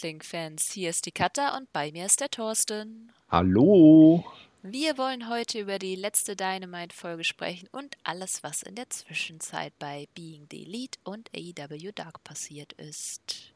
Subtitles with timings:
[0.00, 0.72] Wrestling-Fans.
[0.72, 3.12] Hier ist die Katha und bei mir ist der Thorsten.
[3.28, 4.24] Hallo.
[4.62, 10.08] Wir wollen heute über die letzte Dynamite-Folge sprechen und alles, was in der Zwischenzeit bei
[10.14, 13.52] Being the Elite und AEW Dark passiert ist.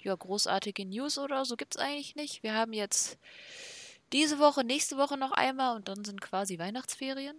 [0.00, 2.44] Ja, großartige News oder so gibt es eigentlich nicht.
[2.44, 3.18] Wir haben jetzt
[4.12, 7.36] diese Woche, nächste Woche noch einmal und dann sind quasi Weihnachtsferien.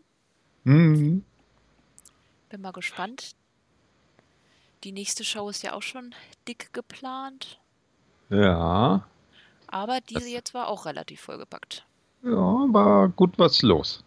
[0.65, 1.23] Mhm.
[2.49, 3.33] Bin mal gespannt.
[4.83, 6.13] Die nächste Show ist ja auch schon
[6.49, 7.61] dick geplant.
[8.41, 9.07] Ja.
[9.67, 11.85] Aber diese Das- jetzt war auch relativ vollgepackt.
[12.23, 14.03] Ja, war gut was los.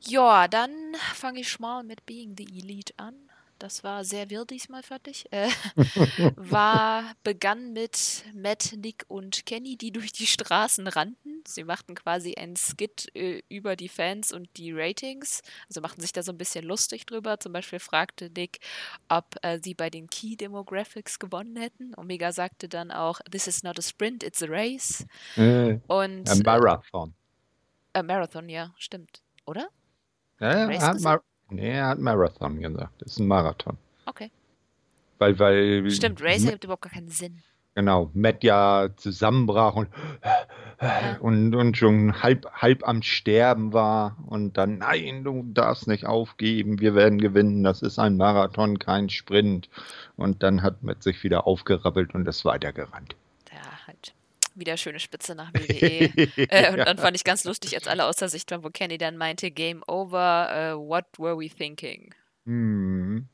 [0.00, 0.70] Ja, dann
[1.14, 3.14] fange ich mal mit Being the Elite an.
[3.58, 5.26] Das war sehr wirr diesmal fertig.
[5.32, 5.48] Äh,
[6.36, 11.42] war, begann mit Matt, Nick und Kenny, die durch die Straßen rannten.
[11.46, 15.42] Sie machten quasi einen Skit äh, über die Fans und die Ratings.
[15.68, 17.40] Also machten sich da so ein bisschen lustig drüber.
[17.40, 18.60] Zum Beispiel fragte Nick,
[19.08, 21.94] ob äh, sie bei den Key Demographics gewonnen hätten.
[21.96, 25.04] Omega sagte dann auch, This is not a sprint, it's a race.
[25.36, 27.14] Äh, Und ein Marathon.
[27.92, 29.22] äh, Marathon, ja, stimmt.
[29.46, 29.68] Oder?
[30.38, 31.20] Ja, er
[31.50, 33.02] Nee, er hat Marathon gesagt.
[33.02, 33.78] Das ist ein Marathon.
[34.06, 34.30] Okay.
[35.18, 35.90] Weil, weil.
[35.90, 37.42] Stimmt, Race ergibt überhaupt gar keinen Sinn.
[37.78, 39.88] Genau, Matt ja zusammenbrach und,
[41.20, 46.80] und, und schon halb, halb am Sterben war und dann, nein, du darfst nicht aufgeben,
[46.80, 49.68] wir werden gewinnen, das ist ein Marathon, kein Sprint.
[50.16, 53.14] Und dann hat Matt sich wieder aufgerappelt und ist weitergerannt.
[53.52, 54.12] Ja, halt.
[54.58, 56.10] Wieder schöne Spitze nach WWE.
[56.36, 58.98] äh, und dann fand ich ganz lustig, als alle aus der Sicht waren, wo Kenny
[58.98, 62.14] dann meinte, Game over, äh, what were we thinking?
[62.46, 63.28] Hm.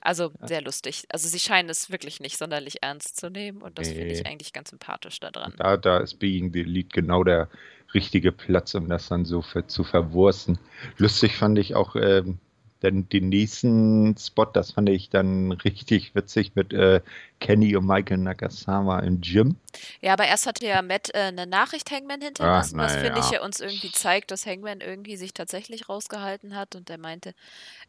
[0.00, 1.04] Also sehr lustig.
[1.10, 4.30] Also sie scheinen es wirklich nicht sonderlich ernst zu nehmen und das finde ich Nee.
[4.30, 5.54] eigentlich ganz sympathisch daran.
[5.58, 7.48] Da, da ist Being the Elite genau der
[7.94, 10.58] richtige Platz, um das dann so für, zu verwursten.
[10.96, 12.38] Lustig fand ich auch ähm,
[12.80, 17.00] dann den nächsten Spot, das fand ich dann richtig witzig mit äh,
[17.42, 19.56] Kenny und Michael Nakasawa im Gym.
[20.00, 23.30] Ja, aber erst hatte ja Matt äh, eine Nachricht Hangman hinterlassen, was na finde ich
[23.30, 23.42] ja.
[23.42, 27.34] uns irgendwie zeigt, dass Hangman irgendwie sich tatsächlich rausgehalten hat und er meinte,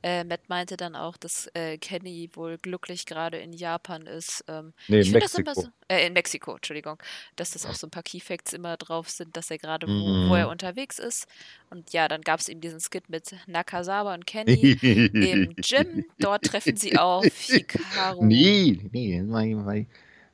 [0.01, 4.43] äh, Matt meinte dann auch, dass äh, Kenny wohl glücklich gerade in Japan ist.
[4.47, 5.61] Ähm, Nee, ich in finde das immer Mexiko.
[5.89, 6.97] so, äh, in Mexiko, Entschuldigung,
[7.35, 10.29] dass das auch so ein paar Keyfacts immer drauf sind, dass er gerade wo, Mhm.
[10.29, 11.27] wo er unterwegs ist.
[11.69, 16.05] Und ja, dann gab es eben diesen Skit mit Nakazawa und Kenny im Gym.
[16.19, 18.23] Dort treffen sie auf Hikaru.
[18.25, 19.21] Nee, nee,
[19.51, 19.85] weil,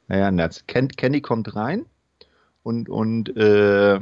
[0.08, 1.86] weil, naja, Ken, Kenny kommt rein
[2.64, 4.00] und, und äh,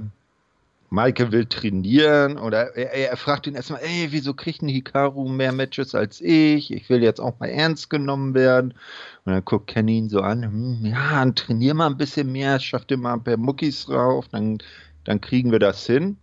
[0.89, 5.51] Maike will trainieren oder er, er fragt ihn erstmal, ey, wieso kriegt ein Hikaru mehr
[5.51, 6.71] Matches als ich?
[6.71, 8.73] Ich will jetzt auch mal ernst genommen werden.
[9.25, 12.85] Und dann guckt Kenny ihn so an, hm, ja, trainier mal ein bisschen mehr, schaff
[12.85, 14.59] dir mal ein paar Muckis drauf, dann,
[15.03, 16.17] dann kriegen wir das hin.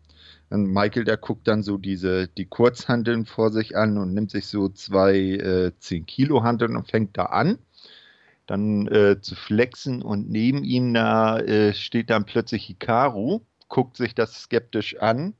[0.49, 4.47] Und Michael, der guckt dann so diese, die Kurzhanteln vor sich an und nimmt sich
[4.47, 7.59] so zwei äh, 10 Kilo Hanteln und fängt da an,
[8.47, 14.15] dann äh, zu flexen und neben ihm da äh, steht dann plötzlich Hikaru, guckt sich
[14.15, 15.35] das skeptisch an,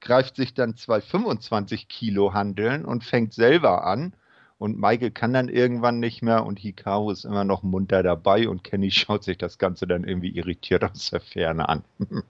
[0.00, 4.14] greift sich dann zwei 25 Kilo Hanteln und fängt selber an.
[4.56, 8.62] Und Michael kann dann irgendwann nicht mehr und Hikaru ist immer noch munter dabei und
[8.62, 11.84] Kenny schaut sich das Ganze dann irgendwie irritiert aus der Ferne an.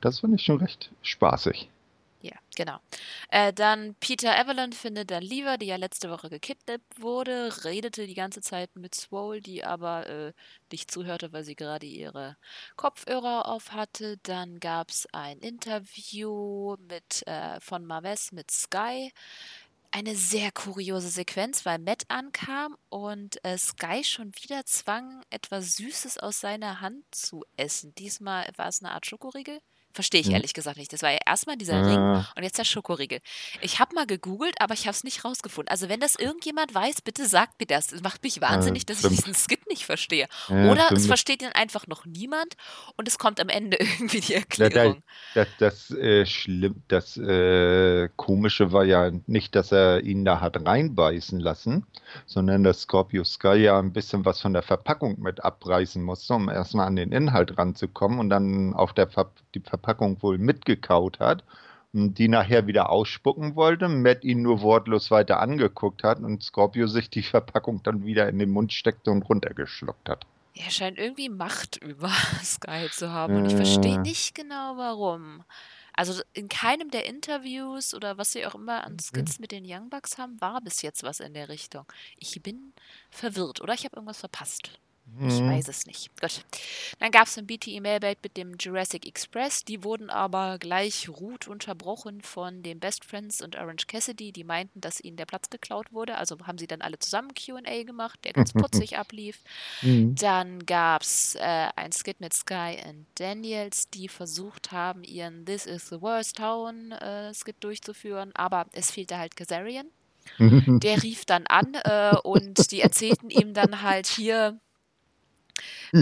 [0.00, 1.70] Das fand ich schon recht spaßig.
[2.20, 2.78] Ja, genau.
[3.30, 8.14] Äh, dann Peter Evelyn findet dann Lever, die ja letzte Woche gekidnappt wurde, redete die
[8.14, 10.32] ganze Zeit mit Swole, die aber äh,
[10.72, 12.36] nicht zuhörte, weil sie gerade ihre
[12.76, 14.16] Kopfhörer auf hatte.
[14.24, 19.12] Dann gab es ein Interview mit, äh, von Maves mit Sky.
[19.92, 26.18] Eine sehr kuriose Sequenz, weil Matt ankam und äh, Sky schon wieder zwang, etwas Süßes
[26.18, 27.94] aus seiner Hand zu essen.
[27.96, 29.60] Diesmal war es eine Art Schokoriegel.
[29.92, 30.34] Verstehe ich Hm.
[30.34, 30.92] ehrlich gesagt nicht.
[30.92, 33.20] Das war ja erstmal dieser Ring Ah, und jetzt der Schokoriegel.
[33.62, 35.70] Ich habe mal gegoogelt, aber ich habe es nicht rausgefunden.
[35.70, 37.90] Also wenn das irgendjemand weiß, bitte sagt mir das.
[37.92, 40.26] Es macht mich wahnsinnig, dass ich diesen Skit nicht verstehe.
[40.48, 42.54] ja, Oder es fünf- versteht ihn einfach noch niemand
[42.96, 45.02] und es kommt am Ende irgendwie die Erklärung.
[45.34, 50.64] das, das, äh, schlimm, das äh, Komische war ja nicht, dass er ihn da hat
[50.66, 51.86] reinbeißen lassen,
[52.26, 56.48] sondern dass Scorpio Sky ja ein bisschen was von der Verpackung mit abreißen musste, um
[56.48, 61.44] erstmal an den Inhalt ranzukommen und dann auf der Ver die Verpackung wohl mitgekaut hat
[61.92, 66.86] und die nachher wieder ausspucken wollte, Matt ihn nur wortlos weiter angeguckt hat und Scorpio
[66.86, 70.26] sich die Verpackung dann wieder in den Mund steckte und runtergeschluckt hat.
[70.54, 72.10] Er scheint irgendwie Macht über
[72.44, 75.44] Sky zu haben und ich verstehe nicht genau warum.
[75.92, 79.90] Also in keinem der Interviews oder was sie auch immer an Skits mit den Young
[79.90, 81.86] Bucks haben, war bis jetzt was in der Richtung.
[82.16, 82.72] Ich bin
[83.10, 84.78] verwirrt oder ich habe irgendwas verpasst.
[85.20, 85.50] Ich mhm.
[85.50, 86.10] weiß es nicht.
[86.20, 86.44] Gut.
[87.00, 89.64] Dann gab es ein BTE Mailbait mit dem Jurassic Express.
[89.64, 94.32] Die wurden aber gleich ruht unterbrochen von den Best Friends und Orange Cassidy.
[94.32, 96.16] Die meinten, dass ihnen der Platz geklaut wurde.
[96.18, 99.40] Also haben sie dann alle zusammen QA gemacht, der ganz putzig ablief.
[99.82, 100.14] Mhm.
[100.14, 105.66] Dann gab es äh, ein Skit mit Sky und Daniels, die versucht haben, ihren This
[105.66, 108.30] is the Worst Town äh, Skit durchzuführen.
[108.34, 109.88] Aber es fehlte halt Kazarian.
[110.38, 114.60] Der rief dann an äh, und die erzählten ihm dann halt hier,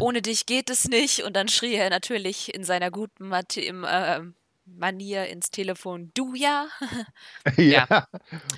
[0.01, 1.23] ohne dich geht es nicht.
[1.25, 4.21] Und dann schrie er natürlich in seiner guten Mat im, äh,
[4.67, 6.67] Manier ins Telefon, du ja.
[7.57, 7.87] ja.
[7.89, 8.09] ja.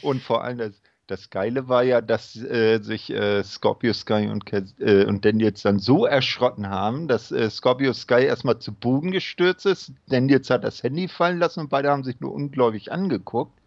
[0.01, 4.51] Und vor allem das, das Geile war ja, dass äh, sich äh, Scorpio Sky und,
[4.53, 9.67] äh, und Daniels dann so erschrotten haben, dass äh, Scorpio Sky erstmal zu Boden gestürzt
[9.67, 9.93] ist.
[10.09, 13.58] Daniels hat das Handy fallen lassen und beide haben sich nur ungläubig angeguckt.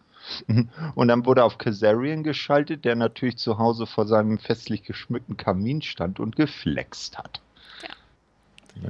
[0.96, 5.82] Und dann wurde auf Kazarian geschaltet, der natürlich zu Hause vor seinem festlich geschmückten Kamin
[5.82, 7.42] stand und geflext hat.
[7.82, 8.90] Ja.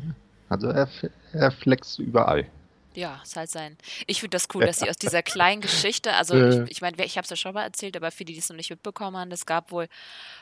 [0.50, 0.90] Also er,
[1.34, 2.48] er flext überall.
[2.94, 3.78] Ja, ist halt sein.
[4.06, 7.18] Ich finde das cool, dass sie aus dieser kleinen Geschichte, also ich, ich meine, ich
[7.18, 9.32] habe es ja schon mal erzählt, aber für die, die es noch nicht mitbekommen haben,
[9.32, 9.88] es gab wohl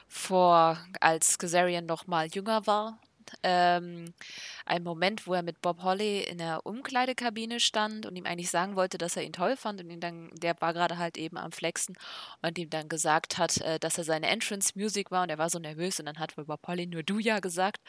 [0.07, 2.97] vor, als Kazarian noch mal jünger war,
[3.43, 4.13] ähm,
[4.65, 8.75] einen Moment, wo er mit Bob Holly in der Umkleidekabine stand und ihm eigentlich sagen
[8.75, 11.51] wollte, dass er ihn toll fand und ihn dann, der war gerade halt eben am
[11.51, 11.95] Flexen
[12.41, 15.49] und ihm dann gesagt hat, äh, dass er seine Entrance Music war und er war
[15.49, 17.81] so nervös und dann hat wohl Bob Holly nur du ja gesagt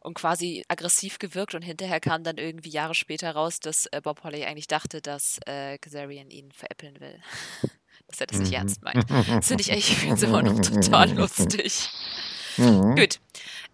[0.00, 4.22] und quasi aggressiv gewirkt und hinterher kam dann irgendwie Jahre später raus, dass äh, Bob
[4.24, 7.20] Holly eigentlich dachte, dass äh, Kazarian ihn veräppeln will.
[8.08, 8.56] dass er das nicht mhm.
[8.56, 9.10] ernst meint.
[9.10, 11.88] Das finde ich eigentlich immer noch total lustig.
[12.56, 12.96] Mhm.
[12.96, 13.20] Gut.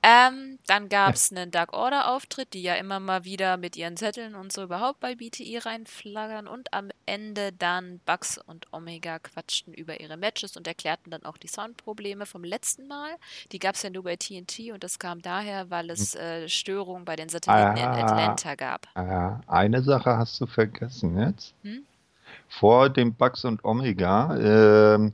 [0.02, 4.36] Ähm, dann gab es einen Dark Order-Auftritt, die ja immer mal wieder mit ihren Zetteln
[4.36, 6.46] und so überhaupt bei BTI reinflaggern.
[6.46, 11.36] Und am Ende dann Bugs und Omega quatschten über ihre Matches und erklärten dann auch
[11.36, 13.10] die Soundprobleme vom letzten Mal.
[13.50, 16.20] Die gab es ja nur bei TNT und das kam daher, weil es hm.
[16.20, 18.86] äh, Störungen bei den Satelliten ah, in Atlanta gab.
[18.94, 21.54] Ah, eine Sache hast du vergessen jetzt.
[21.62, 21.84] Hm?
[22.48, 24.36] Vor dem Bugs und Omega.
[24.36, 25.10] Äh,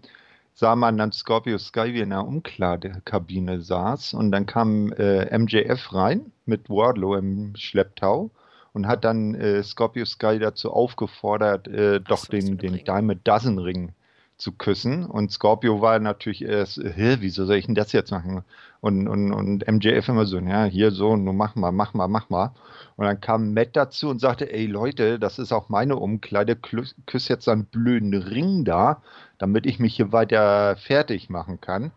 [0.55, 4.15] sah man dann Scorpio Sky, wie in der Umkleidekabine saß.
[4.15, 8.31] Und dann kam äh, MJF rein mit Wardlow im Schlepptau
[8.73, 13.93] und hat dann äh, Scorpio Sky dazu aufgefordert, äh, doch den, den Diamond Dozen Ring
[14.37, 15.07] zu küssen.
[15.07, 18.45] Und Scorpio war natürlich erst, Hä, wieso soll ich denn das jetzt machen?
[18.81, 22.29] Und, und, und MJF immer so, ja, hier so, nur mach mal, mach mal, mach
[22.29, 22.53] mal.
[22.97, 27.29] Und dann kam Matt dazu und sagte, ey Leute, das ist auch meine Umkleide, küss
[27.29, 29.03] jetzt einen blöden Ring da,
[29.39, 31.93] damit ich mich hier weiter fertig machen kann.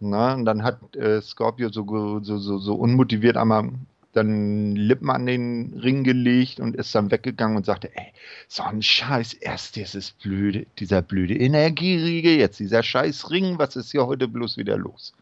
[0.00, 3.70] Na, und dann hat äh, Scorpio so, so, so, so unmotiviert einmal
[4.12, 8.12] dann Lippen an den Ring gelegt und ist dann weggegangen und sagte, ey,
[8.48, 13.92] so ein Scheiß, erst dieses blöde, dieser blöde Energieriegel, jetzt dieser scheiß Ring, was ist
[13.92, 15.12] hier heute bloß wieder los?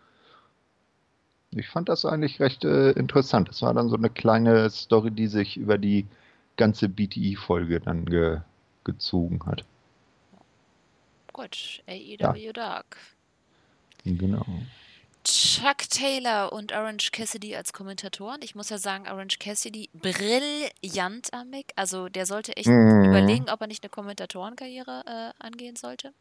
[1.50, 3.48] Ich fand das eigentlich recht äh, interessant.
[3.48, 6.06] Das war dann so eine kleine Story, die sich über die
[6.56, 8.40] ganze BTI-Folge dann ge
[8.84, 9.64] gezogen hat.
[11.32, 12.52] Gut, AEW ja.
[12.52, 12.96] Dark.
[14.04, 14.46] Genau.
[15.28, 18.40] Chuck Taylor und Orange Cassidy als Kommentatoren.
[18.42, 21.72] Ich muss ja sagen, Orange Cassidy brillant am Mic.
[21.76, 23.04] Also der sollte echt mm.
[23.04, 26.14] überlegen, ob er nicht eine Kommentatorenkarriere äh, angehen sollte.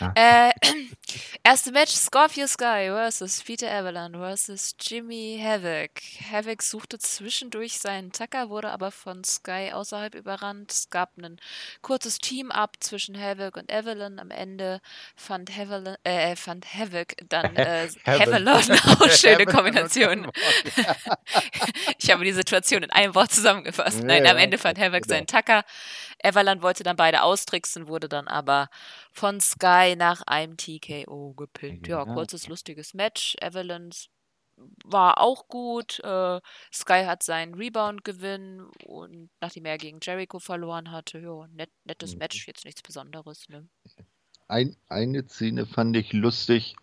[0.00, 0.12] Ja.
[0.14, 0.52] Äh,
[1.44, 5.90] erste Match Scorpio Sky versus Peter Avalon versus Jimmy Havoc.
[6.30, 10.70] Havoc suchte zwischendurch seinen Tacker, wurde aber von Sky außerhalb überrannt.
[10.72, 11.40] Es gab ein
[11.82, 14.18] kurzes Team-Up zwischen Havoc und Avalon.
[14.18, 14.80] Am Ende
[15.16, 18.62] fand, Havalon, äh, fand Havoc dann äh, Havalon.
[19.00, 20.30] Oh, schöne Kombination.
[21.98, 24.02] ich habe die Situation in einem Wort zusammengefasst.
[24.02, 25.64] Nein, am Ende fand Havoc seinen Tacker.
[26.20, 28.68] Everland wollte dann beide austricksen, wurde dann aber
[29.18, 31.88] von Sky nach einem TKO gepinnt.
[31.88, 33.34] Ja, kurzes, lustiges Match.
[33.40, 34.08] Everlands
[34.84, 35.98] war auch gut.
[36.04, 36.40] Äh,
[36.72, 42.18] Sky hat seinen Rebound-Gewinn und nachdem er gegen Jericho verloren hatte, ja, net, nettes mhm.
[42.18, 43.48] Match, jetzt nichts Besonderes.
[43.48, 43.68] Ne?
[44.46, 46.76] Ein, eine Szene fand ich lustig,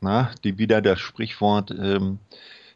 [0.00, 2.18] na, die wieder das Sprichwort ähm,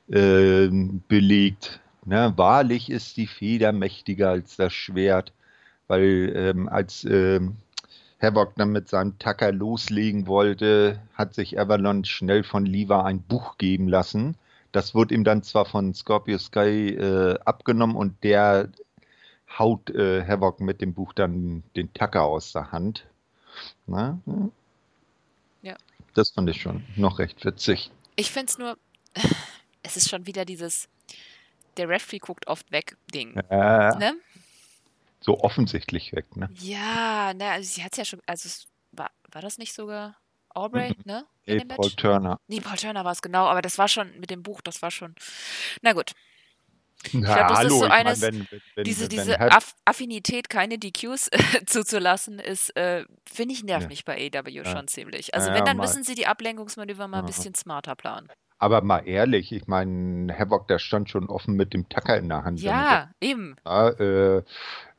[0.08, 0.68] äh,
[1.08, 1.80] belegt.
[2.04, 5.32] Na, wahrlich ist die Feder mächtiger als das Schwert
[5.86, 7.56] weil ähm, als ähm,
[8.20, 13.58] Havoc dann mit seinem Tacker loslegen wollte, hat sich Avalon schnell von Lever ein Buch
[13.58, 14.36] geben lassen.
[14.72, 18.70] Das wird ihm dann zwar von Scorpio Sky äh, abgenommen und der
[19.58, 23.06] haut äh, Havoc mit dem Buch dann den Tacker aus der Hand.
[23.86, 24.18] Na?
[25.62, 25.76] Ja.
[26.14, 27.90] Das fand ich schon noch recht witzig.
[28.16, 28.76] Ich finde es nur,
[29.82, 30.88] es ist schon wieder dieses,
[31.76, 33.36] der Referee guckt oft weg Ding.
[33.50, 34.14] Äh, ne?
[35.24, 36.48] So offensichtlich weg, ne?
[36.54, 38.48] Ja, ne, also sie hat es ja schon, also
[38.92, 40.16] war, war das nicht sogar
[40.50, 41.02] Aubrey, Mhm.
[41.04, 41.24] ne?
[41.46, 41.96] Nee, In Paul Match?
[41.96, 42.38] Turner.
[42.46, 44.90] Nee, Paul Turner war es genau, aber das war schon mit dem Buch, das war
[44.90, 45.14] schon.
[45.82, 46.12] Na gut.
[47.12, 49.32] Na, glaub, das ist hallo, so ich eines- meine, wenn, wenn, wenn, Diese, wenn diese
[49.38, 51.28] Head- Aff Affinität, keine DQs
[51.66, 53.88] zuzulassen, ist, äh, finde ich, nervt Ja.
[53.88, 54.64] mich bei AW Ja.
[54.64, 55.34] schon ziemlich.
[55.34, 55.82] Also Ja, wenn, dann mal.
[55.84, 58.28] müssen sie die Ablenkungsmanöver mal ein bisschen smarter planen.
[58.58, 62.44] Aber mal ehrlich, ich meine, Havoc, der stand schon offen mit dem Tacker in der
[62.44, 62.60] Hand.
[62.60, 63.56] Ja, eben.
[63.66, 64.42] Ja, äh,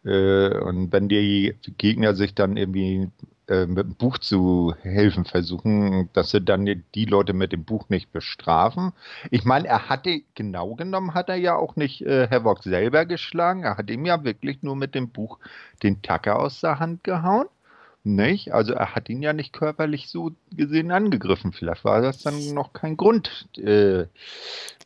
[0.05, 3.09] und wenn die Gegner sich dann irgendwie
[3.47, 7.89] äh, mit dem Buch zu helfen versuchen, dass sie dann die, Leute mit dem Buch
[7.89, 8.91] nicht bestrafen.
[9.29, 13.61] Ich meine, er hatte, genau genommen hat er ja auch nicht äh, Havoc selber geschlagen.
[13.61, 15.37] Er hat ihm ja wirklich nur mit dem Buch
[15.83, 17.45] den Tacker aus der Hand gehauen.
[18.03, 18.51] Nicht?
[18.51, 21.51] Also er hat ihn ja nicht körperlich so gesehen angegriffen.
[21.51, 24.05] Vielleicht war das dann noch kein Grund, äh,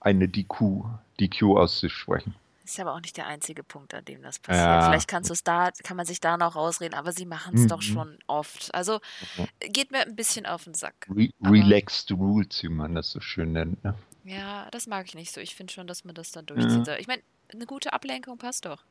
[0.02, 0.84] eine DQ,
[1.20, 2.36] DQ auszusprechen.
[2.70, 4.64] Ist aber auch nicht der einzige Punkt, an dem das passiert.
[4.64, 4.88] Ja.
[4.88, 7.66] Vielleicht kannst du es da, kann man sich da noch rausreden, aber sie machen es
[7.66, 7.82] doch Mhm.
[7.82, 8.72] schon oft.
[8.76, 9.00] Also
[9.38, 9.48] Mhm.
[9.72, 11.08] geht mir ein bisschen auf den Sack.
[11.10, 13.84] Re Aber- relaxed Rules, wie man das so schön nennt.
[13.84, 13.96] Ne?
[14.24, 15.42] Ja, das mag ich nicht so.
[15.42, 16.86] Ich finde schon, dass man das dann durchziehen Ja.
[16.86, 16.98] soll.
[17.00, 18.84] Ich meine, eine gute Ablenkung passt doch.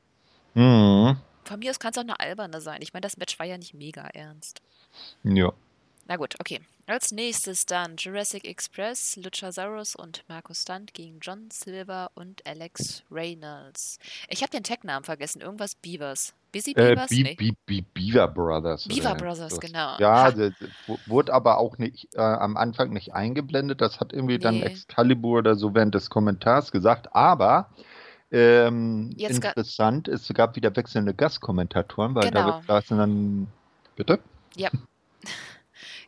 [0.54, 1.16] Mhm.
[1.44, 2.82] Von mir aus kann es auch eine alberne sein.
[2.82, 4.60] Ich meine, das Match war ja nicht mega ernst.
[5.22, 5.52] Ja.
[6.08, 6.60] Na gut, okay.
[6.86, 13.98] Als nächstes dann Jurassic Express, Luchasaurus und Markus Stunt gegen John Silver und Alex Reynolds.
[14.30, 15.42] Ich habe den Tag-Namen vergessen.
[15.42, 16.32] Irgendwas Beavers.
[16.50, 17.10] Busy Äh, Beavers?
[17.10, 17.34] Be nee.
[17.34, 18.88] Be Be Beaver Brothers.
[18.88, 19.60] Beaver Brothers, sowas.
[19.60, 19.98] genau.
[19.98, 20.54] Ja, das
[21.04, 23.82] wurde aber auch nicht äh, am Anfang nicht eingeblendet.
[23.82, 24.62] Das hat irgendwie dann Nee.
[24.62, 27.14] Excalibur oder so während des Kommentars gesagt.
[27.14, 27.68] Aber
[28.32, 32.62] ähm, interessant, es gab wieder wechselnde Gastkommentatoren, weil Genau.
[32.66, 33.46] da saßen dann.
[33.94, 34.20] Bitte?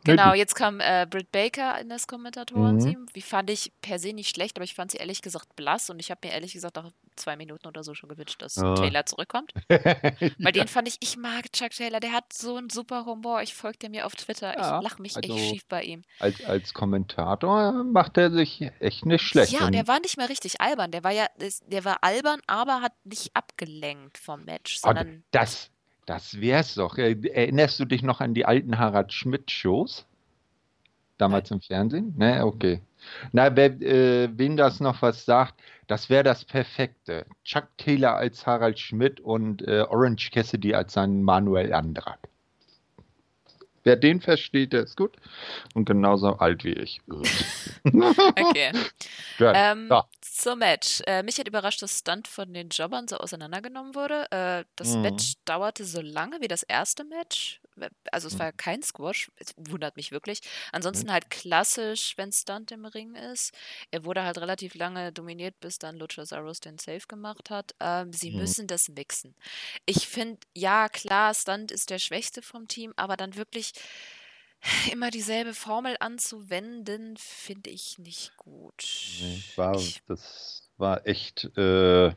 [0.03, 3.05] Genau, jetzt kam äh, Britt Baker in das Kommentatorenteam.
[3.15, 5.99] Die fand ich per se nicht schlecht, aber ich fand sie ehrlich gesagt blass und
[5.99, 8.73] ich habe mir ehrlich gesagt nach zwei Minuten oder so schon gewünscht, dass Ja.
[8.75, 9.51] Taylor zurückkommt.
[9.69, 13.41] Weil den fand ich, ich mag Chuck Taylor, der hat so einen super Humor.
[13.41, 14.57] Ich folge dem mir auf Twitter.
[14.57, 16.03] Ja, ich lache mich also echt schief bei ihm.
[16.19, 19.51] als, als Kommentator macht er sich echt nicht schlecht.
[19.51, 20.91] Ja, und Und- der war nicht mehr richtig albern.
[20.91, 21.27] Der war ja,
[21.67, 25.69] der war albern, aber hat nicht abgelenkt vom Match, sondern das,
[26.05, 26.97] das wär's doch.
[26.97, 30.05] Äh, Erinnerst du dich noch an die alten Harald Schmidt-Shows?
[31.17, 32.15] Damals im Fernsehen?
[32.17, 32.81] Ne, okay.
[33.31, 37.25] Na, wer, äh, wem das noch was sagt, das wäre das Perfekte.
[37.43, 42.30] Chuck Taylor als Harald Schmidt und äh, Orange Cassidy als sein Manuel Andrak.
[43.83, 45.15] Wer den versteht, der ist gut.
[45.73, 47.01] Und genauso alt wie ich.
[47.83, 48.71] okay.
[49.37, 49.51] Gut.
[49.53, 50.01] Ähm, So.
[50.21, 51.01] Zum Match.
[51.07, 54.25] Äh, mich hat überrascht, dass Stunt von den Jobbern so auseinandergenommen wurde.
[54.31, 55.01] Äh, das Mhm.
[55.01, 57.60] Match dauerte so lange wie das erste Match.
[58.11, 58.39] Also es Mhm.
[58.39, 59.31] war kein Squash.
[59.37, 60.41] Es wundert mich wirklich.
[60.71, 63.53] Ansonsten halt klassisch, wenn Stunt im Ring ist.
[63.91, 67.73] Er wurde halt relativ lange dominiert, bis dann Luchasaurus den Save gemacht hat.
[67.79, 68.37] Ähm, sie Mhm.
[68.37, 69.35] müssen das mixen.
[69.85, 73.73] Ich finde, ja klar, Stunt ist der Schwächste vom Team, aber dann wirklich
[74.91, 78.83] immer dieselbe Formel anzuwenden, finde ich nicht gut.
[79.19, 82.13] Nee, war, Ich- das war echt äh,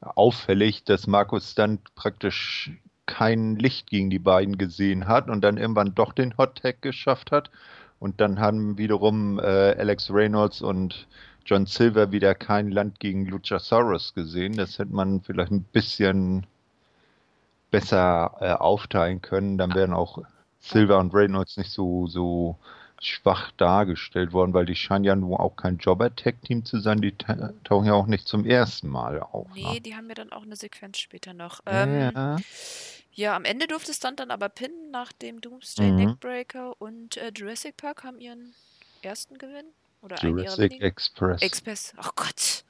[0.00, 2.70] auffällig, dass Markus dann praktisch
[3.06, 7.30] kein Licht gegen die beiden gesehen hat und dann irgendwann doch den Hot Tag geschafft
[7.32, 7.50] hat.
[7.98, 9.42] Und dann haben wiederum äh,
[9.78, 11.06] Alex Reynolds und
[11.46, 14.56] John Silver wieder kein Land gegen Luchasaurus gesehen.
[14.56, 16.46] Das hätte man vielleicht ein bisschen
[17.70, 19.58] besser äh, aufteilen können.
[19.58, 20.18] Dann wären auch
[20.60, 22.56] Silver und Reynolds nicht so, so
[23.00, 27.00] schwach dargestellt worden, weil die scheinen ja nun auch kein Jobber-Tag-Team zu sein.
[27.00, 29.46] Die ta- tauchen ja auch nicht zum ersten Mal auf.
[29.54, 29.80] Nee, Ne?
[29.80, 31.60] die haben ja dann auch eine Sequenz später noch.
[31.66, 32.36] Ähm, Ja,
[33.16, 35.96] ja, am Ende durfte es dann, dann aber pinnen nach dem Doomsday Mhm.
[35.96, 38.54] Neckbreaker und äh, Jurassic Park haben ihren
[39.02, 39.66] ersten Gewinn.
[40.02, 40.80] Oder Jurassic.
[40.80, 41.42] Express.
[41.42, 41.94] Express.
[41.98, 42.64] Oh Gott.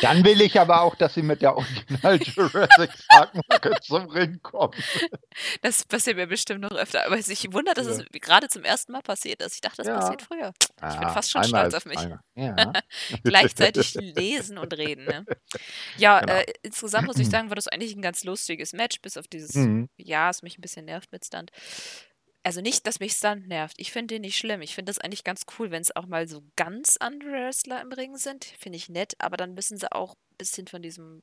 [0.00, 4.74] Dann will ich aber auch, dass sie mit der Original Jurassic Park-Mucke zum Ring kommen.
[5.62, 7.06] Das passiert mir bestimmt noch öfter.
[7.06, 7.92] Aber ich wundere, dass Ja.
[8.12, 9.54] es gerade zum ersten Mal passiert ist.
[9.54, 9.98] Ich dachte, das Ja.
[9.98, 10.52] passiert früher.
[10.60, 11.98] Ich bin Ah, fast schon stolz auf mich.
[12.34, 12.72] Ja.
[13.24, 15.04] Gleichzeitig lesen und reden.
[15.04, 15.24] Ne?
[15.98, 16.32] Ja, Genau.
[16.32, 19.54] äh, insgesamt muss ich sagen, war das eigentlich ein ganz lustiges Match, bis auf dieses
[19.54, 19.88] Mhm.
[19.98, 21.50] ja, es mich ein bisschen nervt mit Stunt.
[22.44, 23.76] Also nicht, dass mich Stunt nervt.
[23.78, 24.62] Ich finde den nicht schlimm.
[24.62, 27.92] Ich finde das eigentlich ganz cool, wenn es auch mal so ganz andere Wrestler im
[27.92, 28.44] Ring sind.
[28.44, 31.22] Finde ich nett, aber dann müssen sie auch ein bisschen von diesem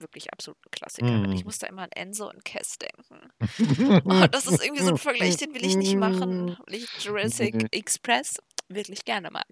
[0.00, 1.22] wirklich absoluten Klassiker.
[1.22, 1.30] weg.
[1.34, 1.44] Ich Mhm.
[1.46, 4.02] muss da immer an Enzo und Cass denken.
[4.04, 7.54] Oh, das ist irgendwie so ein Vergleich, den will ich nicht machen, weil ich Jurassic
[7.72, 8.38] Express
[8.68, 9.46] wirklich gerne mag.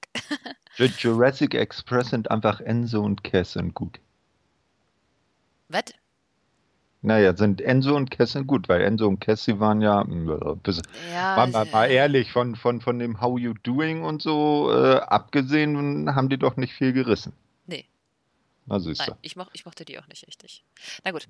[0.77, 3.99] Ju- Jurassic Express sind einfach Enzo und Cass sind gut.
[5.69, 5.85] Was?
[7.03, 10.57] Naja, sind Enzo und Cass sind gut, weil Enzo und Cass, sie waren ja, äh,
[10.63, 14.73] bis, Ja, mal, mal, mal ehrlich, von, von, von dem How You Doing und so
[14.73, 17.33] äh, abgesehen, haben die doch nicht viel gerissen.
[17.67, 17.87] Nee.
[18.67, 19.11] Na siehst du.
[19.11, 20.65] Nein, ich, moch, ich mochte die auch nicht richtig.
[21.05, 21.27] Na gut.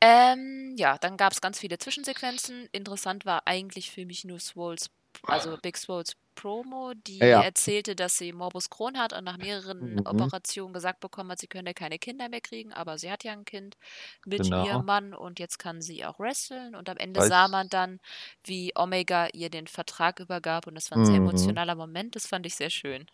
[0.00, 2.68] Ähm, ja, dann gab es ganz viele Zwischensequenzen.
[2.72, 4.90] Interessant war eigentlich für mich nur Swoles,
[5.22, 7.42] also Big Swoles Promo, die Ja.
[7.42, 10.06] erzählte, dass sie Morbus Crohn hat und nach mehreren Mhm.
[10.06, 13.44] Operationen gesagt bekommen hat, sie könne keine Kinder mehr kriegen, aber sie hat ja ein
[13.44, 13.76] Kind
[14.24, 14.64] mit Genau.
[14.64, 16.74] ihrem Mann und jetzt kann sie auch wresteln.
[16.74, 18.00] Und am Ende Weiß- sah man dann,
[18.44, 21.28] wie Omega ihr den Vertrag übergab und das war ein sehr Mhm.
[21.28, 22.16] emotionaler Moment.
[22.16, 23.06] Das fand ich sehr schön.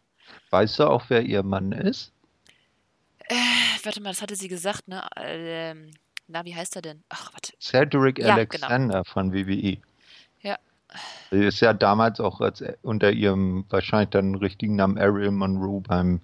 [0.50, 2.12] Weißt du auch, wer ihr Mann ist?
[3.28, 3.34] Äh,
[3.82, 5.04] warte mal, das hatte sie gesagt, ne?
[5.16, 5.90] Ähm,
[6.28, 7.02] na, wie heißt er denn?
[7.08, 7.52] Ach, warte.
[7.60, 8.66] Cedric Ja, genau.
[8.66, 9.78] Alexander von WWE.
[11.30, 16.20] Sie ist ja damals auch als, unter ihrem wahrscheinlich dann richtigen Namen Ariel Monroe beim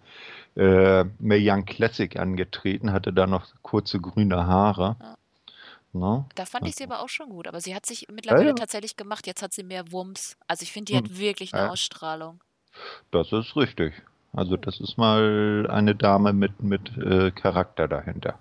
[0.57, 4.97] äh, Mae Young Classic angetreten, hatte da noch kurze grüne Haare.
[5.00, 5.16] Ja.
[5.95, 6.25] Ne?
[6.35, 7.47] Da fand ich sie aber auch schon gut.
[7.47, 8.54] Aber sie hat sich mittlerweile ja.
[8.54, 9.26] tatsächlich gemacht.
[9.26, 10.37] Jetzt hat sie mehr Wumms.
[10.47, 11.04] Also ich finde, die Hm.
[11.04, 11.71] hat wirklich eine Ja.
[11.71, 12.40] Ausstrahlung.
[13.11, 13.92] Das ist richtig.
[14.33, 18.38] Also das ist mal eine Dame mit, mit äh, Charakter dahinter.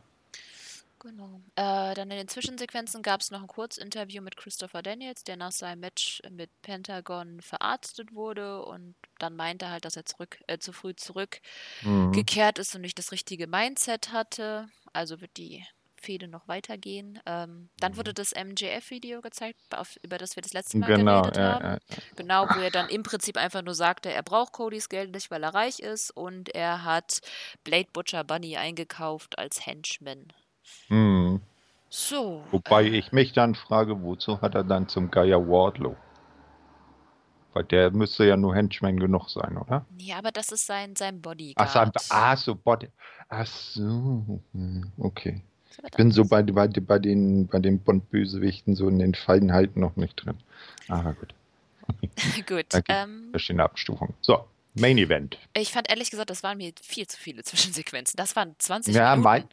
[1.61, 5.51] Äh, dann in den Zwischensequenzen gab es noch ein Kurzinterview mit Christopher Daniels, der nach
[5.51, 10.73] seinem Match mit Pentagon verarztet wurde und dann meinte halt, dass er zurück, äh, zu
[10.73, 12.61] früh zurückgekehrt Mhm.
[12.61, 14.69] ist und nicht das richtige Mindset hatte.
[14.91, 15.63] Also wird die
[16.01, 17.19] Fehde noch weitergehen.
[17.27, 20.95] Ähm, dann wurde das MJF-Video gezeigt, auf, über das wir das letzte Mal Mhm.
[20.95, 21.65] Genau, geredet ja, haben.
[21.65, 21.77] ja.
[22.15, 25.43] Genau, wo er dann im Prinzip einfach nur sagte, er braucht Codys Geld nicht, weil
[25.43, 27.21] er reich ist und er hat
[27.63, 30.33] Blade Butcher Bunny eingekauft als Henchman.
[30.89, 31.41] Mhm.
[31.93, 32.41] So.
[32.51, 35.95] Wobei äh, ich mich dann frage, wozu hat er dann zum Geier Wardlow?
[37.53, 39.85] Weil der müsste ja nur Henchman genug sein, oder?
[39.97, 41.69] Ja, aber das ist sein, sein Ach, Bodyguard.
[41.69, 42.87] sein, ah, so Body.
[43.27, 44.39] Ach so.
[44.53, 45.41] hm, Okay.
[45.83, 49.95] Ich bin so bei, bei, bei den, bei den Bond-Bösewichten so in den Feinheiten noch
[49.95, 50.37] nicht drin.
[50.89, 51.33] Aber gut.
[52.47, 52.65] Gut.
[52.69, 52.85] Danke.
[52.89, 54.13] Ähm, Verschiedene Abstufungen.
[54.21, 54.45] So,
[54.75, 55.37] Main Event.
[55.57, 58.15] ich fand ehrlich gesagt, das waren mir viel zu viele Zwischensequenzen.
[58.17, 59.23] Das waren 20 Ja, Minuten.
[59.23, 59.43] mein,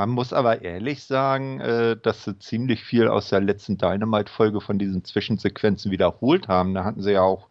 [0.00, 4.78] man muss aber ehrlich sagen, äh, dass sie ziemlich viel aus der letzten Dynamite-Folge von
[4.78, 6.72] diesen Zwischensequenzen wiederholt haben.
[6.72, 7.48] Da hatten sie ja auch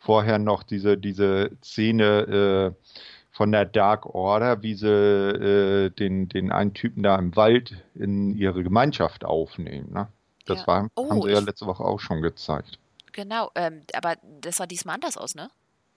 [0.00, 2.88] vorher noch diese, diese Szene äh,
[3.30, 8.36] von der Dark Order, wie sie äh, den, den einen Typen da im Wald in
[8.36, 9.92] ihre Gemeinschaft aufnehmen.
[9.92, 10.08] Ne?
[10.44, 10.66] Das Ja.
[10.66, 12.80] war, haben Oh, sie ja letzte Woche auch schon gezeigt.
[13.12, 15.50] Genau, ähm, aber das sah diesmal anders aus, ne?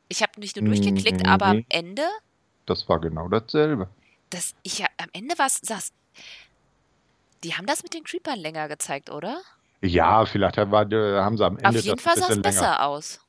[0.08, 1.65] Ich habe nicht nur durchgeklickt, aber am.
[1.69, 2.03] Ende,
[2.67, 3.89] Das war genau dasselbe.
[4.29, 5.61] Das, ich, ja, am Ende war es,
[7.43, 9.39] die haben das mit den Creepern länger gezeigt, oder?
[9.81, 12.59] Ja, vielleicht war, äh, haben sie am Ende Auf jeden Fall sah es bisschen länger.
[12.61, 13.19] besser aus.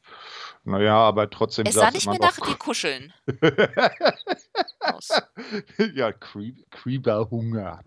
[0.65, 3.13] Naja, aber trotzdem Es sah nicht mehr nach wie Kuscheln
[4.81, 5.11] aus.
[5.95, 7.81] ja, Creep, Creeper-Hunger.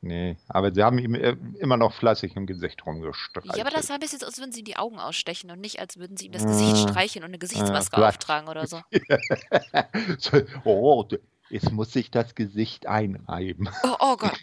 [0.00, 3.56] Nee, aber sie haben ihm äh, immer noch fleißig im Gesicht rumgestreichelt.
[3.56, 5.60] Ja, aber das sah ein bisschen aus, als würden sie ihm die Augen ausstechen und
[5.60, 8.18] nicht, als würden sie ihm das Gesicht Ah, streicheln und eine Gesichtsmaske vielleicht.
[8.18, 8.80] auftragen oder so.
[10.64, 11.04] Oh,
[11.52, 13.68] jetzt muss sich das Gesicht einreiben.
[13.82, 14.38] Oh, oh Gott.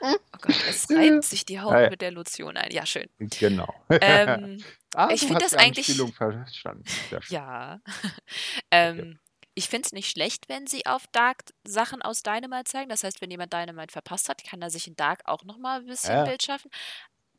[0.00, 1.90] oh Gott, es reibt sich die Haut ja.
[1.90, 2.72] mit der Lotion ein.
[2.72, 3.08] Ja, schön.
[3.18, 3.72] Genau.
[3.90, 6.84] Ähm, ah, ich du find hast das eigentlich- verstanden.
[7.28, 7.80] Ja.
[8.70, 9.18] ähm,
[9.54, 12.88] ich finde es nicht schlecht, wenn sie auf Dark Sachen aus Dynamite zeigen.
[12.88, 15.86] Das heißt, wenn jemand Dynamite verpasst hat, kann er sich in Dark auch nochmal ein
[15.86, 16.24] bisschen Ja.
[16.24, 16.70] Bild schaffen.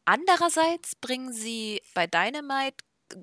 [0.05, 2.77] Andererseits bringen sie bei Dynamite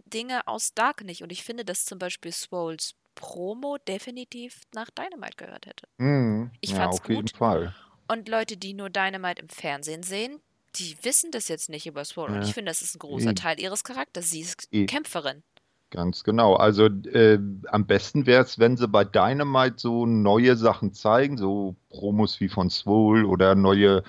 [0.06, 1.22] Dinge aus Dark nicht.
[1.22, 5.86] Und ich finde, dass zum Beispiel Swoles Promo definitiv nach Dynamite gehört hätte.
[5.98, 6.50] Mhm.
[6.60, 7.36] Ich ja, fand's auf jeden gut.
[7.36, 7.74] Fall.
[8.08, 10.40] Und Leute, die nur Dynamite im Fernsehen sehen,
[10.76, 12.32] die wissen das jetzt nicht über Swole.
[12.32, 12.48] Und Ja.
[12.48, 13.36] ich finde, das ist ein großer Eben.
[13.36, 14.30] Teil ihres Charakters.
[14.30, 14.86] Sie ist Eben.
[14.86, 15.42] Kämpferin.
[15.90, 16.54] Ganz genau.
[16.54, 21.76] Also äh, am besten wäre es, wenn sie bei Dynamite so neue Sachen zeigen, so
[21.90, 24.02] Promos wie von Swole oder neue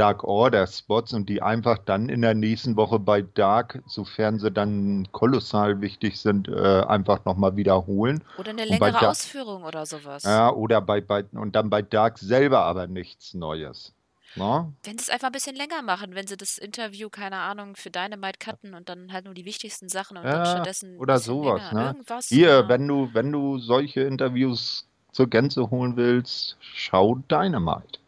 [0.00, 4.50] Dark Order Spots und die einfach dann in der nächsten Woche bei Dark, sofern sie
[4.50, 8.24] dann kolossal wichtig sind, äh, einfach nochmal wiederholen.
[8.38, 10.24] Oder eine längere Da- Ausführung oder sowas.
[10.24, 13.92] Ja, oder bei, bei und dann bei Dark selber aber nichts Neues.
[14.36, 14.72] Na?
[14.84, 17.90] Wenn sie es einfach ein bisschen länger machen, wenn sie das Interview, keine Ahnung, für
[17.90, 21.18] Dynamite cutten und dann halt nur die wichtigsten Sachen und dann Ja, stattdessen ein oder
[21.18, 21.74] sowas, länger.
[21.74, 21.86] ne?
[21.90, 22.26] Irgendwas.
[22.28, 22.68] Hier, ja.
[22.70, 27.99] wenn du, wenn du solche Interviews zur Gänze holen willst, schau Dynamite.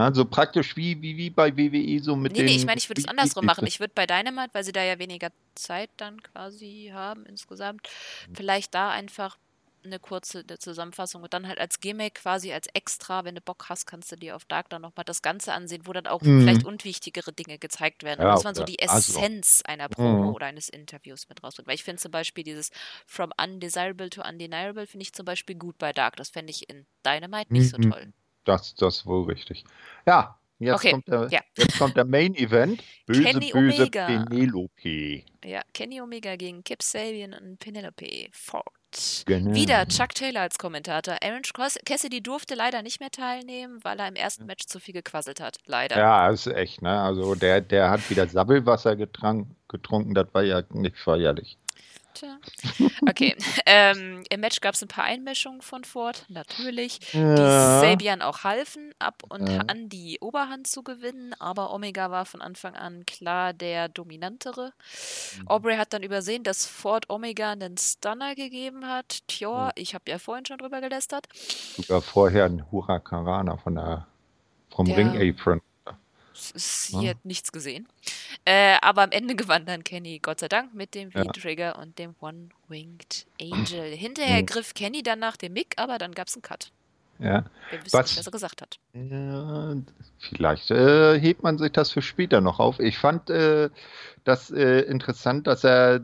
[0.00, 2.46] Also praktisch wie, wie, wie bei WWE so mit Nee, den.
[2.46, 3.66] nee, ich meine, ich würde es andersrum machen.
[3.66, 7.88] Ich würde bei Dynamite, weil sie da ja weniger Zeit dann quasi haben insgesamt,
[8.28, 8.34] Mhm.
[8.34, 9.38] vielleicht da einfach
[9.82, 13.86] eine kurze Zusammenfassung und dann halt als Gimmick quasi als extra, wenn du Bock hast,
[13.86, 16.40] kannst du dir auf Dark dann nochmal das Ganze ansehen, wo dann auch Mhm.
[16.42, 18.20] vielleicht unwichtigere Dinge gezeigt werden.
[18.20, 20.34] Ja, dass man so die also- Essenz einer Promo Mhm.
[20.34, 21.66] oder eines Interviews mit rausbringt.
[21.66, 22.70] Weil ich finde zum Beispiel dieses
[23.06, 26.16] From Undesirable to Undeniable finde ich zum Beispiel gut bei Dark.
[26.16, 27.90] Das fände ich in Dynamite nicht so Mhm.
[27.90, 28.12] toll.
[28.44, 29.64] Das, das ist wohl richtig.
[30.06, 31.40] Ja, jetzt, Okay, kommt, der, ja.
[31.56, 32.82] jetzt kommt der Main Event.
[33.06, 34.06] Böse, Kenny böse Omega.
[34.06, 35.22] Penelope.
[35.44, 38.64] Ja, Kenny Omega gegen Kip Sabian und Penelope Ford.
[39.26, 39.54] Genau.
[39.54, 41.16] wieder Chuck Taylor als Kommentator.
[41.22, 44.94] Aaron Cross- Cassidy durfte leider nicht mehr teilnehmen, weil er im ersten Match zu viel
[44.94, 45.58] gequasselt hat.
[45.66, 45.96] Leider.
[45.96, 47.00] Ja, ist echt, ne?
[47.00, 51.56] Also der, der hat wieder Sabbelwasser getrunken, das war ja nicht feierlich.
[53.08, 53.34] Okay.
[53.66, 57.80] ähm, Im Match gab es ein paar Einmischungen von Ford, natürlich, die Ja.
[57.80, 59.60] Sabian auch halfen, ab und Ja.
[59.68, 64.72] an die Oberhand zu gewinnen, aber Omega war von Anfang an klar der Dominantere.
[65.40, 65.48] Mhm.
[65.48, 69.20] Aubrey hat dann übersehen, dass Ford Omega einen Stunner gegeben hat.
[69.28, 71.26] Tja, ich habe ja vorhin schon drüber gelästert.
[71.76, 74.06] Sogar vorher ein Huracarana von der,
[74.74, 74.96] vom Ja.
[74.96, 75.58] Ring-Apron.
[75.58, 75.69] Es
[76.52, 77.00] ist Ja.
[77.00, 77.86] hier nichts gesehen.
[78.44, 81.24] Äh, aber am Ende gewann dann Kenny, Gott sei Dank, mit dem Ja.
[81.24, 83.92] V-Trigger und dem One-Winged Angel.
[83.96, 84.46] Hinterher Mhm.
[84.46, 86.72] griff Kenny dann nach dem Mick, aber dann gab es einen Cut.
[87.20, 87.44] Ja.
[87.70, 88.78] Wir wissen Was- nicht, was er gesagt hat.
[88.94, 89.74] Ja,
[90.18, 92.80] vielleicht äh, hebt man sich das für später noch auf.
[92.80, 93.68] Ich fand äh,
[94.24, 96.00] das äh, interessant, dass er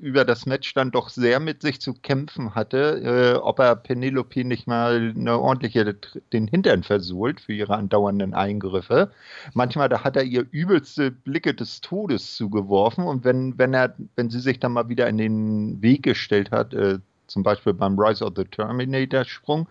[0.00, 4.44] über das Match dann doch sehr mit sich zu kämpfen hatte, äh, ob er Penelope
[4.44, 5.96] nicht mal eine ordentliche
[6.32, 9.10] den Hintern versohlt für ihre andauernden Eingriffe.
[9.52, 14.30] Manchmal da hat er ihr übelste Blicke des Todes zugeworfen und wenn, wenn er, wenn
[14.30, 18.24] sie sich dann mal wieder in den Weg gestellt hat, äh, zum Beispiel beim Rise
[18.24, 19.68] of the Terminator Sprung,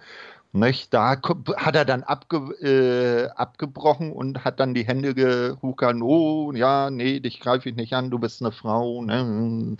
[0.52, 0.94] nicht?
[0.94, 1.22] Da
[1.58, 7.20] hat er dann abge, äh, abgebrochen und hat dann die Hände gehukert, oh ja, nee,
[7.20, 9.78] dich greife ich nicht an, du bist eine Frau, ne?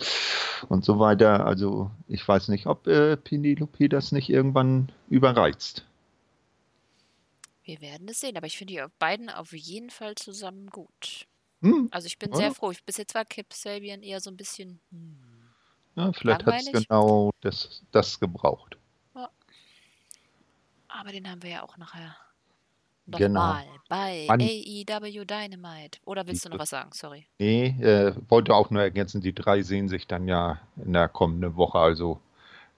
[0.68, 1.46] Und so weiter.
[1.46, 5.84] Also ich weiß nicht, ob äh, Penelope das nicht irgendwann überreizt.
[7.64, 11.26] Wir werden es sehen, aber ich finde die beiden auf jeden Fall zusammen gut.
[11.62, 12.36] Hm, Also ich bin Ja.
[12.38, 12.70] sehr froh.
[12.70, 14.80] Ich, bis jetzt war Kip Sabian eher so ein bisschen.
[14.90, 15.18] Hm.
[15.96, 18.76] ja, vielleicht hat es genau das, das gebraucht.
[20.98, 22.16] Aber den haben wir ja auch nachher.
[23.06, 23.40] Genau.
[23.40, 24.40] Nochmal bei Mann.
[24.40, 25.98] AEW Dynamite.
[26.04, 26.90] Oder willst du noch was sagen?
[26.92, 27.26] Sorry.
[27.38, 31.56] Nee, äh, wollte auch nur ergänzen, die drei sehen sich dann ja in der kommenden
[31.56, 32.20] Woche, also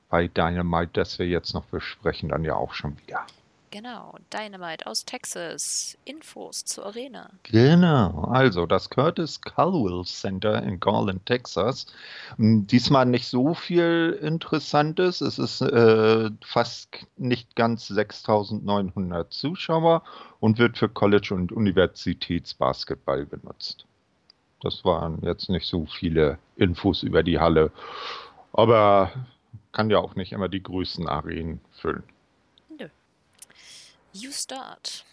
[0.09, 3.27] bei Dynamite, das wir jetzt noch besprechen, dann ja auch schon wieder.
[3.73, 5.97] Genau, Dynamite aus Texas.
[6.05, 7.31] Infos zur Arena.
[7.45, 11.87] Genau, also das Curtis Caldwell Center in Garland, Texas.
[12.39, 15.23] M, Diesmal nicht so viel Interessantes.
[15.23, 20.03] Es ist äh, fast nicht ganz 6900 Zuschauer
[20.39, 23.87] und wird für College- und Universitätsbasketball genutzt.
[24.61, 27.73] Das waren jetzt nicht so viele Infos über die Halle,
[28.53, 29.13] aber
[29.73, 32.05] kann ja auch nicht immer die größten Arenen füllen.
[34.13, 35.05] You start.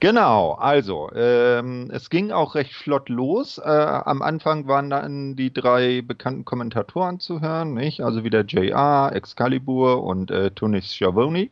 [0.00, 3.58] Genau, also ähm, es ging auch recht flott los.
[3.58, 8.02] Äh, am Anfang waren dann die drei bekannten Kommentatoren zu hören, nicht?
[8.02, 11.48] Also wieder JR, Excalibur und äh, Tony Schiavone.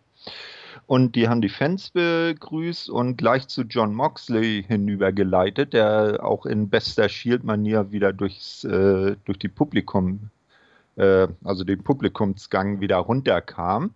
[0.87, 6.69] Und die haben die Fans begrüßt und gleich zu John Moxley hinübergeleitet, der auch in
[6.69, 10.31] bester Shield-Manier wieder durchs, äh, durch die Publikum,
[10.97, 13.95] äh, also den Publikumsgang wieder runterkam.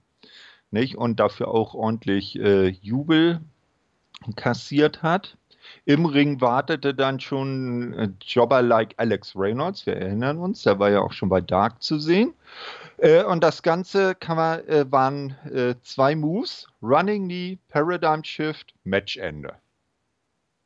[0.71, 0.97] Nicht?
[0.97, 3.41] Und dafür auch ordentlich äh, Jubel
[4.37, 5.37] kassiert hat.
[5.85, 10.91] Im Ring wartete dann schon äh, Jobber like Alex Reynolds, wir erinnern uns, der war
[10.91, 12.33] ja auch schon bei Dark zu sehen.
[12.99, 19.55] Äh, und das Ganze man, äh, waren äh, zwei Moves, Running Knee, Paradigm Shift, Matchende.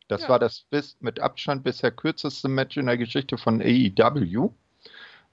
[0.08, 0.28] Das Ja.
[0.30, 4.50] war das bis, mit Abstand bisher kürzeste Match in der Geschichte von AEW.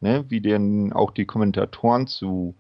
[0.02, 2.56] Ne, wie denn auch die Kommentatoren zu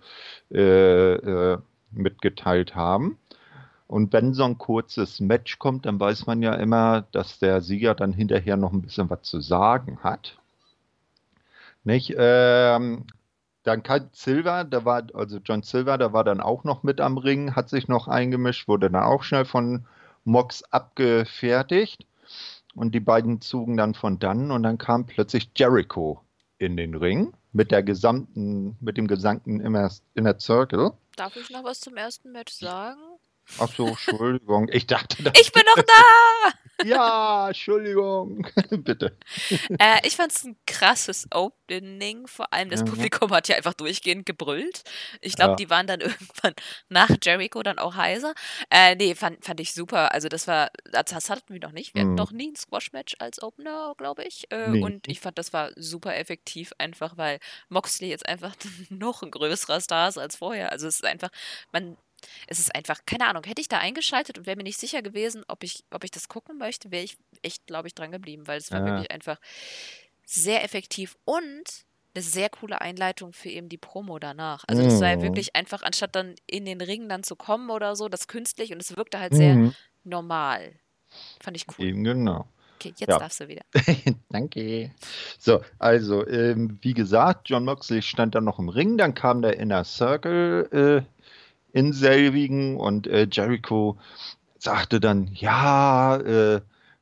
[0.52, 1.58] äh, äh,
[1.92, 3.18] mitgeteilt haben.
[3.88, 7.96] Und wenn so ein kurzes Match kommt, dann weiß man ja immer, dass der Sieger
[7.96, 10.38] dann hinterher noch ein bisschen was zu sagen hat.
[11.84, 12.14] Nicht?
[12.16, 13.06] Ähm,
[13.64, 17.18] dann Cal Silver, der war, also John Silver, der war dann auch noch mit am
[17.18, 19.86] Ring, hat sich noch eingemischt, wurde dann auch schnell von
[20.24, 22.06] Mox abgefertigt.
[22.76, 26.22] Und die beiden zogen dann von dann und dann kam plötzlich Jericho
[26.60, 30.92] in den Ring mit der gesamten, mit dem gesamten Inner, Inner Circle.
[31.20, 33.20] Darf ich noch was zum ersten Match sagen?
[33.58, 34.70] Ach so, Entschuldigung.
[34.72, 36.86] Ich dachte, das, Ich bin noch da!
[36.86, 38.48] ja, Entschuldigung.
[38.70, 39.18] Bitte.
[39.80, 42.26] äh, ich fand es ein krasses Opening.
[42.28, 42.86] Vor allem das Mhm.
[42.86, 44.84] Publikum hat ja einfach durchgehend gebrüllt.
[45.20, 45.56] Ich glaube, Ja.
[45.58, 46.54] die waren dann irgendwann
[46.88, 48.34] nach Jericho dann auch heiser.
[48.70, 50.14] Äh, nee, fand, fand ich super.
[50.14, 51.96] Also das war, das, hatten wir noch nicht.
[51.96, 52.16] Wir hatten Mhm.
[52.16, 54.50] noch nie ein Squash-Match als Opener, glaube ich.
[54.52, 54.84] Äh, Nee.
[54.84, 58.56] Und ich fand, das war super effektiv, einfach weil Moxley jetzt einfach
[58.90, 60.72] noch ein größerer Star ist als vorher.
[60.72, 61.30] Also es ist einfach,
[61.74, 61.98] man,
[62.48, 65.44] es ist einfach, keine Ahnung, hätte ich da eingeschaltet und wäre mir nicht sicher gewesen,
[65.48, 68.58] ob ich, ob ich das gucken möchte, wäre ich echt, glaube ich, dran geblieben, weil
[68.58, 68.86] es war Ja.
[68.86, 69.38] wirklich einfach
[70.26, 74.64] sehr effektiv und eine sehr coole Einleitung für eben die Promo danach.
[74.68, 75.22] Also das war ja Mhm.
[75.22, 78.82] wirklich einfach, anstatt dann in den Ring dann zu kommen oder so, das künstlich und
[78.82, 79.74] es wirkte halt sehr Mhm.
[80.04, 80.74] normal.
[81.42, 81.86] Fand ich cool.
[81.86, 82.48] Eben genau.
[82.76, 83.20] Okay, jetzt Ja.
[83.20, 83.62] darfst du wieder.
[84.30, 84.92] Danke.
[85.38, 89.58] So, also, ähm, wie gesagt, John Moxley stand dann noch im Ring, dann kam der
[89.58, 90.70] Inner Circle
[91.06, 91.19] äh,
[91.74, 93.98] in selbigen und äh, Jericho
[94.58, 96.62] sagte dann, ja, äh,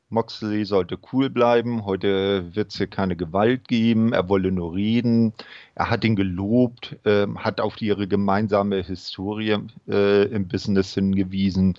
[0.10, 5.34] Moxley sollte cool bleiben, heute wird es hier keine Gewalt geben, er wolle nur reden.
[5.76, 9.58] Er hat ihn gelobt, ähm, hat auf ihre gemeinsame Historie
[9.90, 11.76] äh, im Business hingewiesen,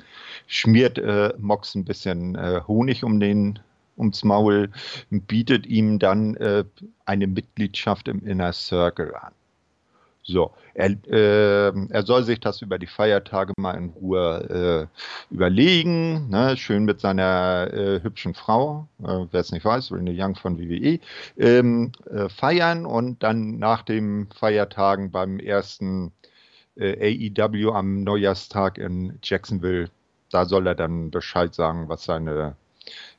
[0.46, 3.58] schmiert äh, Mox ein bisschen äh, Honig um den
[3.96, 4.70] ums Maul,
[5.10, 6.64] bietet ihm dann äh,
[7.06, 9.32] eine Mitgliedschaft im Inner Circle an.
[10.28, 14.90] So, er, äh, er soll sich das über die Feiertage mal in Ruhe
[15.30, 16.54] äh, überlegen, ne?
[16.58, 21.00] schön mit seiner äh, hübschen Frau, äh, wer es nicht weiß, Renee Young von WWE,
[21.38, 26.12] ähm, äh, feiern und dann nach den Feiertagen beim ersten
[26.76, 29.88] äh, AEW am Neujahrstag in Jacksonville,
[30.30, 32.54] da soll er dann Bescheid sagen, was seine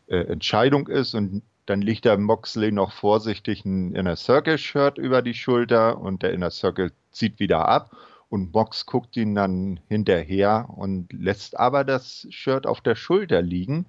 [0.08, 5.36] Entscheidung ist und dann legt der Moxley noch vorsichtig ein Inner Circle Shirt über die
[5.36, 7.95] Schulter und der Inner Circle zieht wieder ab
[8.29, 13.86] und Mox guckt ihn dann hinterher und lässt aber das Shirt auf der Schulter liegen.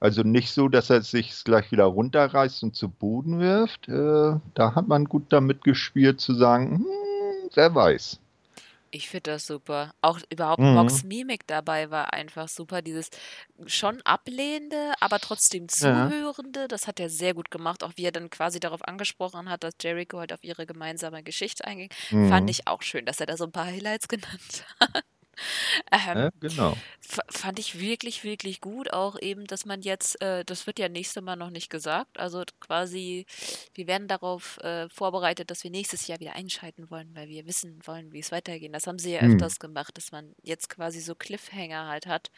[0.00, 3.88] Also nicht so, dass er sich gleich wieder runterreißt und zu Boden wirft.
[3.88, 8.20] Äh, da hat man gut damit gespielt zu sagen, hm, wer weiß.
[8.96, 9.92] Ich finde das super.
[10.02, 10.74] Auch überhaupt Mhm.
[10.74, 12.80] Mox Mimik dabei war einfach super.
[12.80, 13.08] Dieses
[13.66, 16.06] schon ablehnende, aber trotzdem Ja.
[16.08, 17.82] zuhörende, das hat er sehr gut gemacht.
[17.82, 21.64] Auch wie er dann quasi darauf angesprochen hat, dass Jericho halt auf ihre gemeinsame Geschichte
[21.64, 21.90] einging.
[22.22, 22.48] Fand Mhm.
[22.48, 25.04] ich auch schön, dass er da so ein paar Highlights genannt hat.
[25.92, 26.82] Ähm, Ja, genau.
[27.30, 28.92] fand ich wirklich, wirklich gut.
[28.92, 32.18] Auch eben, dass man jetzt, äh, das wird ja nächstes Mal noch nicht gesagt.
[32.18, 33.26] Also quasi,
[33.74, 37.80] wir werden darauf äh, vorbereitet, dass wir nächstes Jahr wieder einschalten wollen, weil wir wissen
[37.86, 38.74] wollen, wie es weitergeht.
[38.74, 39.30] Das haben sie ja Hm.
[39.32, 42.30] öfters gemacht, dass man jetzt quasi so Cliffhanger halt hat,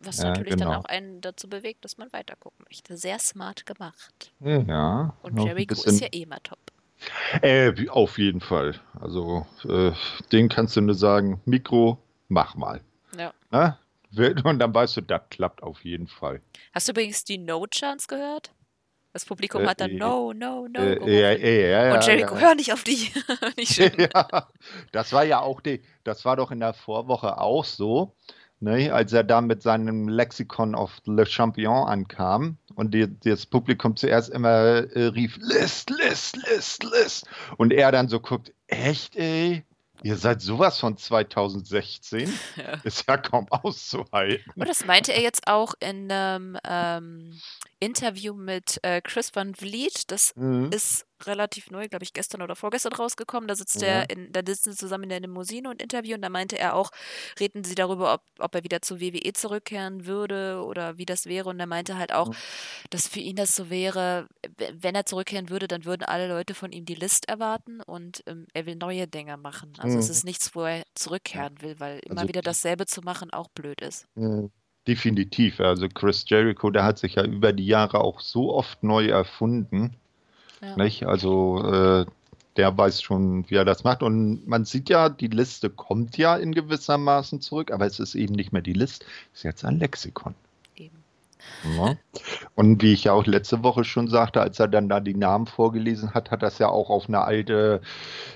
[0.00, 0.80] was Ja, natürlich dann genau.
[0.80, 2.96] auch einen dazu bewegt, dass man weitergucken möchte.
[2.96, 4.32] Sehr smart gemacht.
[4.40, 6.58] Ja, Und ein Jericho ist ja eh immer top.
[7.42, 8.74] Äh, auf jeden Fall.
[8.98, 9.92] Also, äh,
[10.32, 11.98] den kannst du nur sagen, Mikro,
[12.30, 12.80] mach mal.
[13.18, 13.32] Ja.
[13.50, 13.76] Ne?
[14.10, 16.40] Wird- Und dann weißt du, das klappt auf jeden Fall.
[16.72, 18.52] Hast du übrigens die No-Chance gehört?
[19.12, 22.40] Das Publikum Äh, hat dann äh, No, No, No Äh, ja, ja, Und Jericho, ja.
[22.40, 23.10] hör nicht auf die.
[23.56, 23.80] nicht
[24.92, 28.14] das war ja auch die, das war doch in der Vorwoche auch so,
[28.60, 33.96] ne, als er da mit seinem Lexikon of Le Champion ankam und die, das Publikum
[33.96, 34.48] zuerst immer
[34.94, 37.26] äh, rief, List, List, List, List.
[37.56, 39.64] Und er dann so guckt, echt, ey?
[40.02, 42.32] Ihr seid sowas von 2016?
[42.56, 42.74] Ja.
[42.84, 44.52] Ist ja kaum auszuhalten.
[44.56, 47.40] Und das meinte er jetzt auch in einem ähm,
[47.78, 50.10] Interview mit äh, Chris Van Vliet.
[50.10, 50.70] Das Mhm.
[50.72, 53.48] ist relativ neu, glaube ich, gestern oder vorgestern rausgekommen.
[53.48, 53.88] Da sitzt Ja.
[54.02, 56.74] er in, da sitzen sie zusammen in der Limousine und Interview und da meinte er
[56.74, 56.90] auch,
[57.38, 61.48] reden sie darüber, ob, ob er wieder zu WWE zurückkehren würde oder wie das wäre.
[61.48, 62.34] Und er meinte halt auch, Mhm.
[62.90, 64.26] dass für ihn das so wäre,
[64.72, 68.46] wenn er zurückkehren würde, dann würden alle Leute von ihm die List erwarten und ähm,
[68.52, 69.72] er will neue Dinge machen.
[69.78, 70.12] Also es Mhm.
[70.12, 73.80] ist nichts, wo er zurückkehren will, weil immer Also wieder dasselbe zu machen auch blöd
[73.80, 74.06] ist.
[74.16, 74.48] Äh,
[74.86, 75.60] Definitiv.
[75.60, 79.94] Also Chris Jericho, der hat sich ja über die Jahre auch so oft neu erfunden.
[80.60, 80.76] Ja.
[80.76, 81.06] Nicht?
[81.06, 82.06] Also äh,
[82.56, 84.02] der weiß schon, wie er das macht.
[84.02, 88.34] Und man sieht ja, die Liste kommt ja in gewissermaßen zurück, aber es ist eben
[88.34, 90.34] nicht mehr die Liste, es ist jetzt ein Lexikon.
[90.76, 91.02] Eben.
[91.76, 91.94] Ja.
[92.54, 95.46] Und wie ich ja auch letzte Woche schon sagte, als er dann da die Namen
[95.46, 97.80] vorgelesen hat, hat das ja auch auf eine alte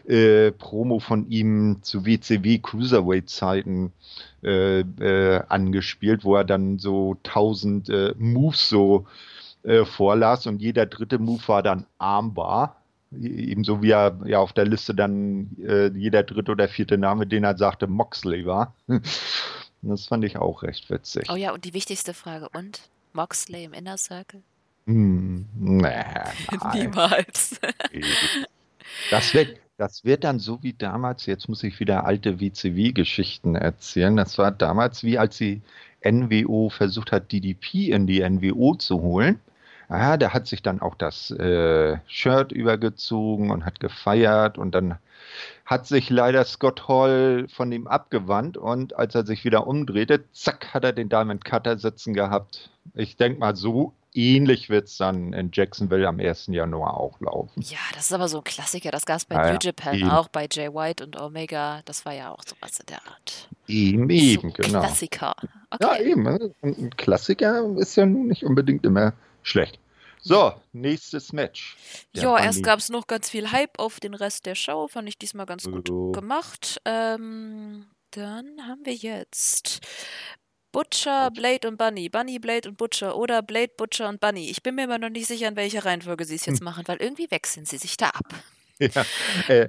[0.06, 3.92] äh, Promo von ihm zu WCW Cruiserweight-Zeiten
[4.42, 9.33] äh, äh, angespielt, wo er dann so tausend äh, Moves so äh,
[9.84, 12.80] vorlas und jeder dritte Move war dann Armbar.
[13.12, 17.44] Ebenso wie er ja auf der Liste dann äh, jeder dritte oder vierte Name, den
[17.44, 18.74] er sagte, Moxley war.
[19.86, 21.28] Das fand ich auch recht witzig.
[21.30, 22.48] Oh ja, und die wichtigste Frage.
[22.54, 22.80] Und?
[23.12, 24.42] Moxley im Inner Circle?
[24.86, 26.04] Hm, nee.
[26.74, 27.60] Niemals.
[29.10, 34.16] Das wird, das wird dann so wie damals, jetzt muss ich wieder alte WCW-Geschichten erzählen.
[34.16, 35.62] Das war damals wie als die
[36.04, 39.40] NWO versucht hat, DDP in die NWO zu holen.
[39.88, 44.98] Ah, der hat sich dann auch das äh, Shirt übergezogen und hat gefeiert und dann
[45.66, 50.74] hat sich leider Scott Hall von ihm abgewandt und als er sich wieder umdrehte, zack,
[50.74, 52.70] hat er den Diamond Cutter sitzen gehabt.
[52.94, 56.46] Ich denke mal, so ähnlich wird es dann in Jacksonville am 1.
[56.48, 57.62] Januar auch laufen.
[57.62, 58.90] Ja, das ist aber so ein Klassiker.
[58.90, 60.10] Das gab es bei Ja, New ja, Japan eben.
[60.10, 61.80] auch, bei Jay White und Omega.
[61.86, 63.48] Das war ja auch sowas in der Art.
[63.66, 64.80] Eben, So eben, ein genau.
[64.80, 65.34] Klassiker.
[65.80, 66.10] Ja, Okay.
[66.10, 66.22] eben.
[66.22, 66.50] ne?
[66.60, 69.14] Und ein Klassiker ist ja nun nicht unbedingt immer
[69.44, 69.78] schlecht.
[70.20, 71.76] So, nächstes Match.
[72.14, 74.88] Ja, erst gab es noch ganz viel Hype auf den Rest der Show.
[74.88, 76.12] Fand ich diesmal ganz gut So.
[76.12, 76.80] gemacht.
[76.86, 79.80] Ähm, dann haben wir jetzt
[80.72, 82.08] Butcher, Blade und Bunny.
[82.08, 83.16] Bunny, Blade und Butcher.
[83.16, 84.50] Oder Blade, Butcher und Bunny.
[84.50, 86.96] Ich bin mir immer noch nicht sicher, in welcher Reihenfolge sie es jetzt machen, weil
[87.02, 88.26] irgendwie wechseln sie sich da ab.
[88.80, 89.04] Ja,
[89.46, 89.68] äh,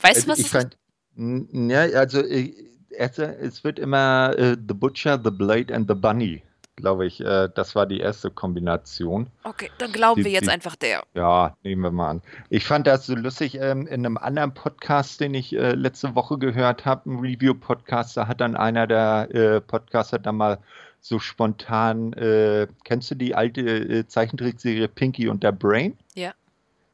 [0.00, 0.76] Weißt du, also was ich es fand,
[1.16, 2.52] ja, also äh,
[2.90, 6.42] es wird immer äh, The Butcher, The Blade and The Bunny,
[6.76, 7.20] glaube ich.
[7.20, 9.28] Äh, das war die erste Kombination.
[9.44, 11.02] Okay, dann glauben Die- wir jetzt die- einfach der.
[11.14, 12.22] Ja, nehmen wir mal an.
[12.50, 16.38] Ich fand das so lustig ähm, in einem anderen Podcast, den ich äh, letzte Woche
[16.38, 20.58] gehört habe, ein Review-Podcast, da hat dann einer der äh, Podcaster dann mal
[21.00, 25.96] so spontan, äh, kennst du die alte äh, Zeichentrickserie Pinky und der Brain?
[26.14, 26.32] Ja.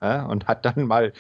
[0.02, 1.12] Ja, und hat dann mal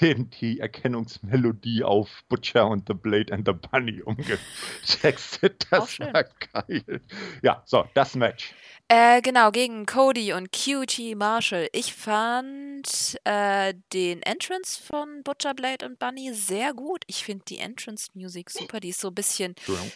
[0.00, 5.66] den, die Erkennungsmelodie auf Butcher und The Blade and the Bunny umgetextet.
[5.70, 7.00] Das war geil.
[7.42, 8.54] Ja, so, das Match.
[8.88, 11.68] Äh, genau, gegen Cody und Cutie Marshall.
[11.72, 17.02] Ich fand äh, den Entrance von Butcher, Blade und Bunny sehr gut.
[17.06, 18.78] Ich finde die Entrance-Musik super.
[18.80, 19.54] Die ist so ein bisschen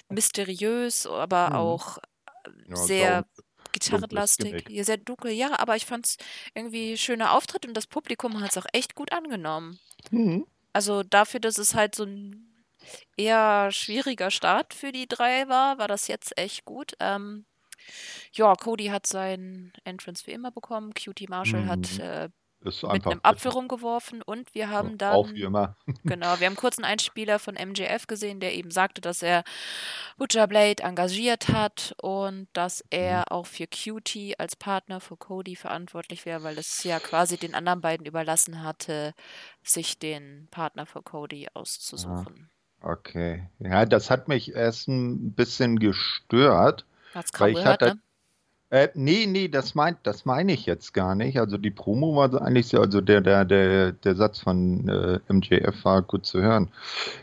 [0.09, 1.57] mysteriös, aber Mhm.
[1.57, 1.99] auch
[2.69, 3.43] Ja, sehr sau-
[3.81, 4.69] gitarrenlastig.
[4.69, 6.17] Ja, sehr dunkel, ja, aber ich fand es
[6.55, 9.79] irgendwie schöner Auftritt und das Publikum hat es auch echt gut angenommen.
[10.11, 10.47] Mhm.
[10.73, 12.47] Also dafür, dass es halt so ein
[13.17, 16.93] eher schwieriger Start für die drei war, war das jetzt echt gut.
[17.01, 17.45] Ähm,
[18.33, 20.93] ja, Cody hat seinen Entrance wie immer bekommen.
[20.95, 22.01] Cutie Marshall hat Mhm.
[22.01, 22.29] äh,
[22.63, 25.77] Ist mit einfach einem Apfel rumgeworfen und wir haben Ja, Auch wie dann, immer.
[26.05, 29.45] genau, wir haben kurz einen Einspieler von MJF gesehen, der eben sagte, dass er
[30.19, 36.27] Butcher Blade engagiert hat und dass er auch für Cutie als Partner für Cody verantwortlich
[36.27, 39.15] wäre, weil es ja quasi den anderen beiden überlassen hatte,
[39.63, 42.51] sich den Partner für Cody auszusuchen.
[42.83, 43.49] Okay.
[43.59, 46.85] Ja, das hat mich erst ein bisschen gestört.
[47.15, 48.03] Hat's Weil kaum ich gehört, hatte- ne?
[48.71, 51.39] Äh, nee, nee, das meint, das meine ich jetzt gar nicht.
[51.41, 55.85] Also die Promo war eigentlich so, also der, der, der, der Satz von äh, MJF
[55.85, 56.71] war gut zu hören.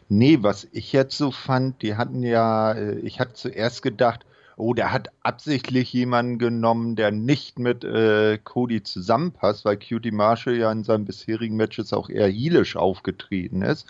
[0.10, 4.26] Nee, was ich jetzt so fand, die hatten ja, äh, ich hatte zuerst gedacht,
[4.58, 10.58] oh, der hat absichtlich jemanden genommen, der nicht mit äh, Cody zusammenpasst, weil Cutie Marshall
[10.58, 13.88] ja in seinen bisherigen Matches auch eher heelisch aufgetreten ist.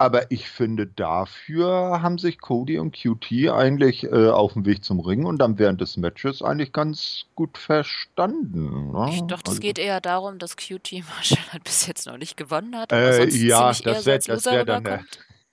[0.00, 5.00] Aber ich finde, dafür haben sich Cody und QT eigentlich äh, auf dem Weg zum
[5.00, 8.92] Ring und dann während des Matches eigentlich ganz gut verstanden.
[8.92, 9.06] Ne?
[9.10, 12.76] Ich dachte, es Also, geht eher darum, dass Cutie Marshall bis jetzt noch nicht gewonnen
[12.76, 15.04] hat, Äh, ja, das so wär- wär dann der-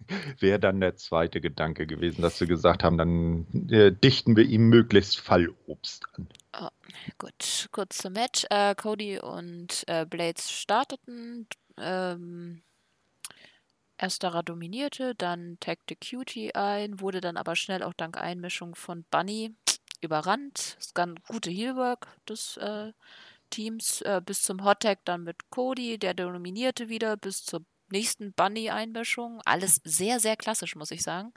[0.39, 4.69] wäre dann der zweite Gedanke gewesen, dass sie gesagt haben, dann äh, dichten wir ihm
[4.69, 6.27] möglichst Fallobst an.
[7.17, 8.45] Gut, kurz zum Match.
[8.49, 11.47] Äh, Cody und äh, Blades starteten.
[11.77, 12.61] Ähm,
[13.97, 19.53] ersterer dominierte, dann taggte Cutie ein, wurde dann aber schnell auch dank Einmischung von Bunny
[20.01, 20.77] überrannt.
[20.79, 22.91] Es gab gute Heelwork des äh,
[23.49, 28.33] Teams äh, bis zum Hot Tag dann mit Cody, der dominierte wieder bis zur nächsten
[28.33, 29.41] Bunny-Einmischung.
[29.45, 31.33] Alles sehr, sehr klassisch, muss ich sagen.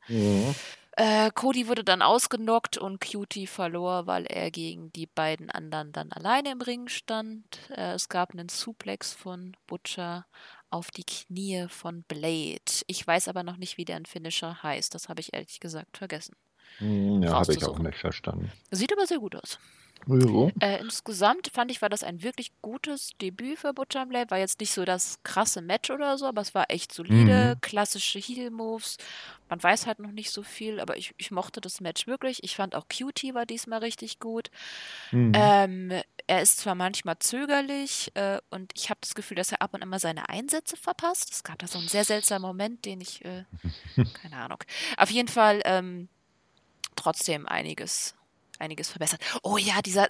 [0.97, 6.11] Äh, Cody wurde dann ausgenockt und Cutie verlor, weil er gegen die beiden anderen dann
[6.11, 7.45] alleine im Ring stand.
[7.71, 10.27] Äh, es gab einen Suplex von Butcher
[10.71, 12.61] auf die Knie von Blade.
[12.87, 14.95] Ich weiß aber noch nicht, wie deren Finisher heißt.
[14.95, 16.37] Das habe ich ehrlich gesagt vergessen.
[16.79, 18.53] Hm, Ja, habe ich auch nicht verstanden.
[18.71, 19.59] Sieht aber sehr gut aus.
[20.07, 20.51] Ja.
[20.61, 24.31] Äh, insgesamt fand ich, war das ein wirklich gutes Debüt für Blade.
[24.31, 27.61] War jetzt nicht so das krasse Match oder so, aber es war echt solide, Mhm.
[27.61, 28.97] klassische Heel-Moves.
[29.49, 32.43] Man weiß halt noch nicht so viel, aber ich, ich mochte das Match wirklich.
[32.45, 34.51] Ich fand auch Cutie war diesmal richtig gut.
[35.11, 35.33] Mhm.
[35.35, 35.93] Ähm,
[36.27, 39.83] er ist zwar manchmal zögerlich äh, und ich habe das Gefühl, dass er ab und
[39.83, 41.33] an mal seine Einsätze verpasst.
[41.33, 43.45] Es gab da so einen sehr seltsamen Moment, den ich, äh,
[44.23, 44.59] keine Ahnung.
[44.97, 46.09] Auf jeden Fall ähm,
[46.99, 48.15] trotzdem einiges,
[48.59, 49.21] einiges verbessert.
[49.43, 50.07] Oh ja, dieser,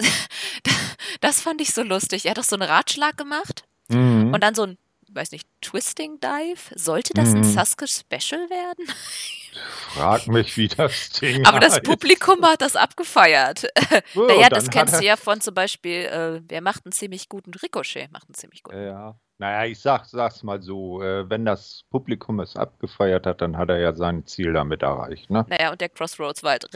[1.20, 2.24] das fand ich so lustig.
[2.24, 4.34] Er hat doch so einen Ratschlag gemacht Mhm.
[4.34, 4.76] und dann so ein,
[5.10, 6.60] weiß nicht, Twisting Dive.
[6.74, 7.44] Sollte das ein Mhm.
[7.44, 8.84] Sasuke Special werden?
[9.94, 11.84] Frag mich, wie das Ding Aber das heißt.
[11.84, 13.66] Publikum hat das abgefeiert.
[14.14, 17.52] Oh, Naja, das kennst du ja von zum Beispiel, äh, wer macht einen ziemlich guten
[17.54, 18.84] Ricochet, macht einen ziemlich guten.
[18.84, 19.16] Ja.
[19.40, 23.68] Naja, ich sag, sag's mal so, äh, wenn das Publikum es abgefeiert hat, dann hat
[23.68, 25.46] er ja sein Ziel damit erreicht, ne?
[25.48, 26.66] Naja, und der Crossroads war halt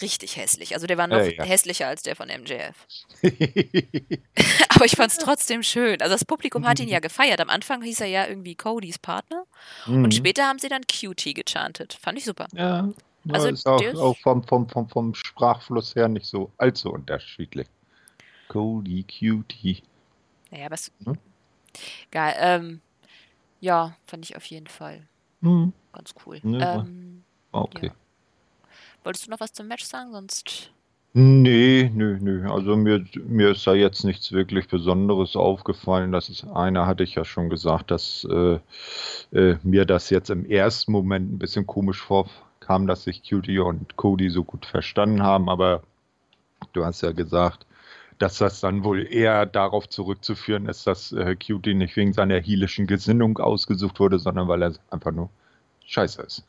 [0.00, 0.74] richtig hässlich.
[0.74, 1.44] Also der war noch Ja, ja.
[1.44, 2.86] hässlicher als der von MJF.
[4.70, 6.00] Aber ich fand es trotzdem schön.
[6.00, 7.40] Also das Publikum hat ihn ja gefeiert.
[7.42, 9.44] Am Anfang hieß er ja irgendwie Codys Partner
[9.86, 10.12] und Mhm.
[10.12, 11.98] später haben sie dann Cutie gechantet.
[12.00, 12.46] Fand ich super.
[12.54, 12.88] Ja,
[13.30, 17.66] Also ist auch, auch vom, vom, vom, vom Sprachfluss her nicht so allzu unterschiedlich.
[18.48, 19.82] Cody Cutie.
[20.50, 20.90] Naja, aber es.
[21.04, 21.18] Hm?
[22.10, 22.34] Geil.
[22.38, 22.80] Ähm,
[23.60, 25.06] ja, fand ich auf jeden Fall
[25.40, 26.40] Hm, ganz cool.
[26.42, 26.80] Ja.
[26.80, 27.22] Ähm,
[27.52, 27.86] okay.
[27.86, 27.92] Ja.
[29.04, 30.10] wolltest du noch was zum Match sagen?
[30.12, 30.72] Sonst.
[31.14, 32.50] Nee, nö, nö.
[32.50, 36.12] Also mir, mir ist da jetzt nichts wirklich Besonderes aufgefallen.
[36.12, 38.58] Das ist einer, hatte ich ja schon gesagt, dass äh,
[39.32, 43.58] äh, mir das jetzt im ersten Moment ein bisschen komisch vorkam kam, dass sich Cutie
[43.58, 45.82] und Cody so gut verstanden haben, aber
[46.74, 47.64] du hast ja gesagt,
[48.18, 52.86] dass das dann wohl eher darauf zurückzuführen ist, dass äh, Cutie nicht wegen seiner heelischen
[52.86, 55.30] Gesinnung ausgesucht wurde, sondern weil er einfach nur
[55.86, 56.44] scheiße ist.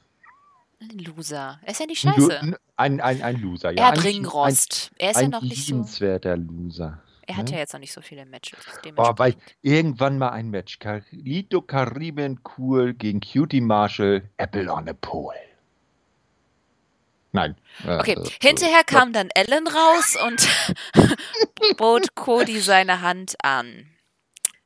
[0.82, 1.59] Ein Loser.
[1.63, 2.57] Er ist ja nicht scheiße.
[2.78, 3.84] Ein, ein, ein Loser, ja.
[3.84, 4.91] Er hat Ringrost.
[4.97, 5.74] er ist ein ja noch nicht so.
[5.74, 7.01] liebenswerter Loser.
[7.28, 7.51] Er hat ne?
[7.51, 8.57] ja jetzt noch nicht so viele Matches.
[8.95, 10.80] Boah, weil irgendwann mal ein Match.
[10.80, 15.49] Carlito Caribbean Cool gegen Cutie Marshall, Apple on a Pole.
[17.32, 17.56] Nein.
[17.86, 20.48] Okay, äh, hinterher kam dann Ellen raus und
[21.78, 23.88] bot Cody seine Hand an.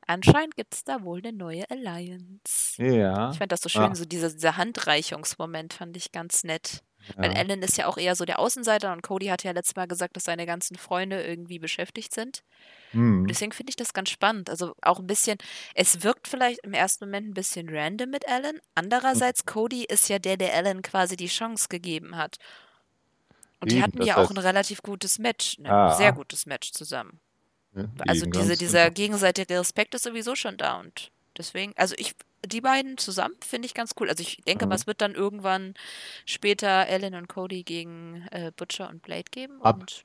[0.05, 2.81] Anscheinend gibt es da wohl eine neue Alliance.
[2.81, 3.31] Ja.
[3.31, 3.95] Ich fand das so schön, Ah.
[3.95, 6.83] so dieser, dieser Handreichungsmoment fand ich ganz nett.
[7.15, 7.39] Weil ja.
[7.39, 10.15] Alan ist ja auch eher so der Außenseiter und Cody hat ja letztes Mal gesagt,
[10.15, 12.43] dass seine ganzen Freunde irgendwie beschäftigt sind.
[12.93, 13.27] Hm.
[13.27, 14.49] Deswegen finde ich das ganz spannend.
[14.49, 15.37] Also auch ein bisschen,
[15.75, 18.59] es wirkt vielleicht im ersten Moment ein bisschen random mit Alan.
[18.75, 22.37] Andererseits, Cody ist ja der, der Alan quasi die Chance gegeben hat.
[23.59, 25.93] Und die Eben, hatten das ja auch ein relativ gutes Match, ein Ah.
[25.95, 27.19] sehr gutes Match zusammen.
[27.75, 32.13] Ja, Also eben diese, dieser gegenseitige Respekt ist sowieso schon da und deswegen, also ich,
[32.45, 34.09] die beiden zusammen finde ich ganz cool.
[34.09, 34.81] Also ich denke mal, Mhm.
[34.81, 35.73] es wird dann irgendwann
[36.25, 40.03] später Alan und Cody gegen äh, Butcher und Blade geben Ab- und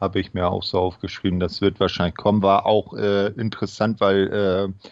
[0.00, 2.42] Habe ich mir auch so aufgeschrieben, das wird wahrscheinlich kommen.
[2.42, 4.88] War auch äh, interessant, weil äh,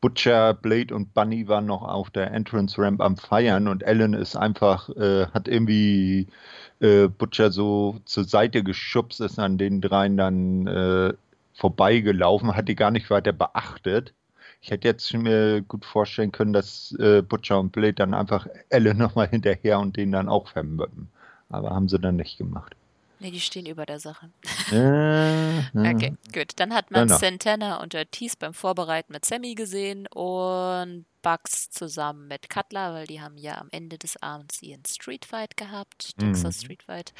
[0.00, 4.36] Butcher, Blade und Bunny waren noch auf der Entrance Ramp am Feiern und Ellen ist
[4.36, 6.28] einfach, äh, hat irgendwie
[6.80, 11.14] äh, Butcher so zur Seite geschubst, ist an den dreien dann äh,
[11.54, 14.12] vorbeigelaufen, hat die gar nicht weiter beachtet.
[14.60, 18.98] Ich hätte jetzt mir gut vorstellen können, dass äh, Butcher und Blade dann einfach Ellen
[18.98, 21.08] nochmal hinterher und den dann auch vermöppen.
[21.48, 22.76] Aber haben sie dann nicht gemacht.
[23.20, 24.30] Nee, die stehen über der Sache.
[24.72, 26.52] Äh, Okay, gut.
[26.56, 27.18] Dann hat man Genau.
[27.18, 33.20] Santana und Ortiz beim Vorbereiten mit Sammy gesehen und Bugs zusammen mit Cutler, weil die
[33.20, 36.64] haben ja am Ende des Abends ihren Streetfight gehabt, Texas Mhm.
[36.64, 37.12] Streetfight.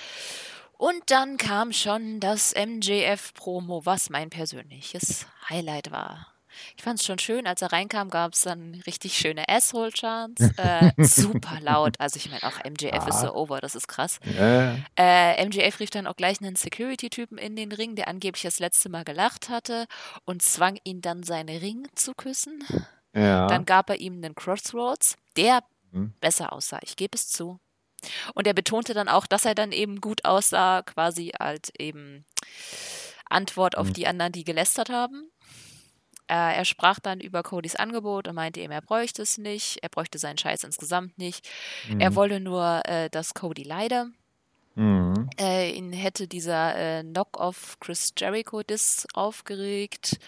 [0.79, 6.27] Und dann kam schon das MJF-Promo, was mein persönliches Highlight war.
[6.77, 10.41] Ich fand es schon schön, als er reinkam, gab es dann richtig schöne Asshole-Chants.
[10.59, 11.97] Äh, super laut.
[12.01, 13.29] Also ich meine, auch MJF ist Ja.
[13.29, 14.19] so over, das ist krass.
[14.25, 18.59] Ja, Äh, MJF rief dann auch gleich einen Security-Typen in den Ring, der angeblich das
[18.59, 19.87] letzte Mal gelacht hatte
[20.25, 22.65] und zwang ihn dann, seinen Ring zu küssen.
[23.15, 23.47] ja.
[23.47, 25.61] Dann gab er ihm einen Crossroads, der
[25.93, 26.15] Mhm.
[26.21, 26.79] besser aussah.
[26.83, 27.59] Ich gebe es zu.
[28.35, 32.25] Und er betonte dann auch, dass er dann eben gut aussah, quasi als eben
[33.29, 33.93] Antwort auf Mhm.
[33.95, 35.31] die anderen, die gelästert haben.
[36.29, 39.89] Äh, er sprach dann über Codys Angebot und meinte ihm, er bräuchte es nicht, er
[39.89, 41.49] bräuchte seinen Scheiß insgesamt nicht.
[41.99, 42.17] Er Mhm.
[42.17, 44.09] wolle nur, äh, dass Cody leide.
[44.75, 45.31] Mhm.
[45.39, 50.19] Äh, ihn hätte dieser äh, Knock-off Chris Jericho-Diss aufgeregt.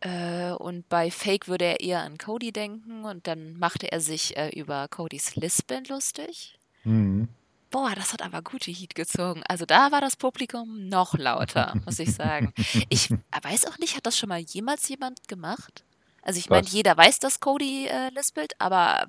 [0.00, 3.04] Äh, und bei Fake würde er eher an Cody denken.
[3.04, 6.58] Und dann machte er sich äh, über Codys Lisbon lustig.
[6.84, 7.28] Mhm.
[7.72, 9.42] Boah, das hat aber gute Heat gezogen.
[9.48, 12.52] Also da war das Publikum noch lauter, muss ich sagen.
[12.90, 13.10] Ich
[13.42, 15.82] weiß auch nicht, hat das schon mal jemals jemand gemacht?
[16.22, 19.06] Also ich meine, jeder weiß, dass Cody äh, lispelt, aber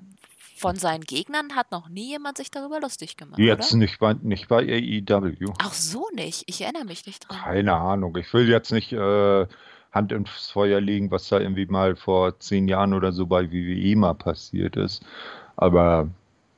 [0.56, 3.78] von seinen Gegnern hat noch nie jemand sich darüber lustig gemacht, Jetzt oder?
[3.78, 5.52] nicht bei, nicht bei AEW.
[5.62, 6.44] Auch so nicht.
[6.46, 7.38] Ich erinnere mich nicht dran.
[7.38, 8.16] Keine Ahnung.
[8.16, 9.46] Ich will jetzt nicht äh,
[9.92, 13.96] Hand ins Feuer legen, was da irgendwie mal vor zehn Jahren oder so bei WWE
[13.96, 15.04] mal passiert ist.
[15.56, 16.08] Aber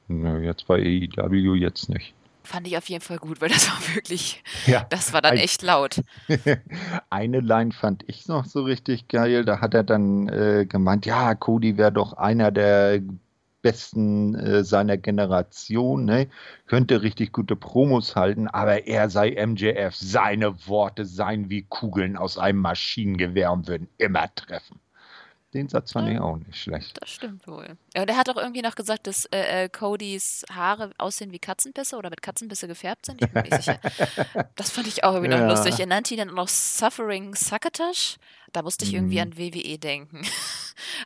[0.09, 2.15] ne, jetzt bei AEW jetzt nicht.
[2.45, 4.87] Fand ich auf jeden Fall gut, weil das war wirklich, Ja.
[4.91, 6.01] das war dann Ein- echt laut.
[7.11, 9.45] Eine Line fand ich noch so richtig geil.
[9.45, 13.03] Da hat er dann äh, gemeint, ja, Cody wäre doch einer der
[13.63, 16.29] besten äh, seiner Generation, ne?
[16.67, 19.97] könnte richtig gute Promos halten, aber er sei MJF.
[19.97, 24.79] Seine Worte seien wie Kugeln aus einem Maschinengewehr und würden immer treffen.
[25.57, 26.99] Den Satz fand ich auch nicht schlecht.
[27.01, 27.77] Das stimmt wohl.
[27.95, 31.39] Ja, und er hat auch irgendwie noch gesagt, dass äh, äh, Codys Haare aussehen wie
[31.39, 33.23] Katzenbisse oder mit Katzenbisse gefärbt sind.
[33.23, 33.81] Ich bin mir nicht sicher.
[34.57, 35.49] Das fand ich auch irgendwie noch Ja.
[35.49, 35.81] lustig.
[35.81, 38.17] Er nannte ihn dann auch noch Suffering Succotash.
[38.53, 39.23] Da musste ich irgendwie Mhm.
[39.23, 40.23] an WWE denken.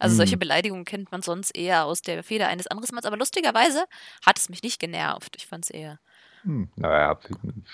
[0.01, 0.40] Also solche Mhm.
[0.40, 3.07] Beleidigungen kennt man sonst eher aus der Feder eines anderen Manns.
[3.07, 3.84] Aber lustigerweise
[4.26, 5.36] hat es mich nicht genervt.
[5.36, 6.01] Ich fand es eher.
[6.42, 7.16] Hm, naja,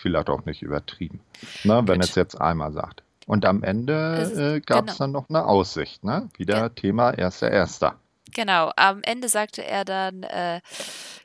[0.03, 1.21] vielleicht auch nicht übertrieben,
[1.65, 2.09] ne, wenn Gut.
[2.11, 3.03] es jetzt einmal sagt.
[3.27, 4.99] Und am Ende äh, gab es genau.
[4.99, 6.29] dann noch eine Aussicht, ne?
[6.37, 7.99] Wieder Thema erster Erster.
[8.33, 10.61] Genau, am Ende sagte er dann äh,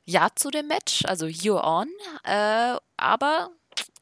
[0.05, 1.87] Ja zu dem Match, also You're on,
[2.23, 3.49] äh, aber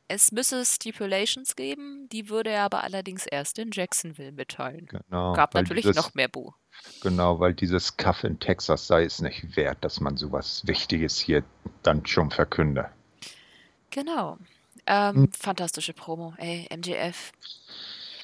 [0.08, 4.88] es müsse Stipulations geben, die würde er aber allerdings erst in Jacksonville mitteilen.
[4.88, 6.52] Genau, Gab natürlich dieses, noch mehr Bu.
[7.02, 11.44] Genau, weil dieses Kaff in Texas sei es nicht wert, dass man sowas Wichtiges hier
[11.84, 12.90] dann schon verkünde.
[13.92, 14.38] Genau.
[14.86, 17.32] Ähm, Fantastische Promo, ey, MJF.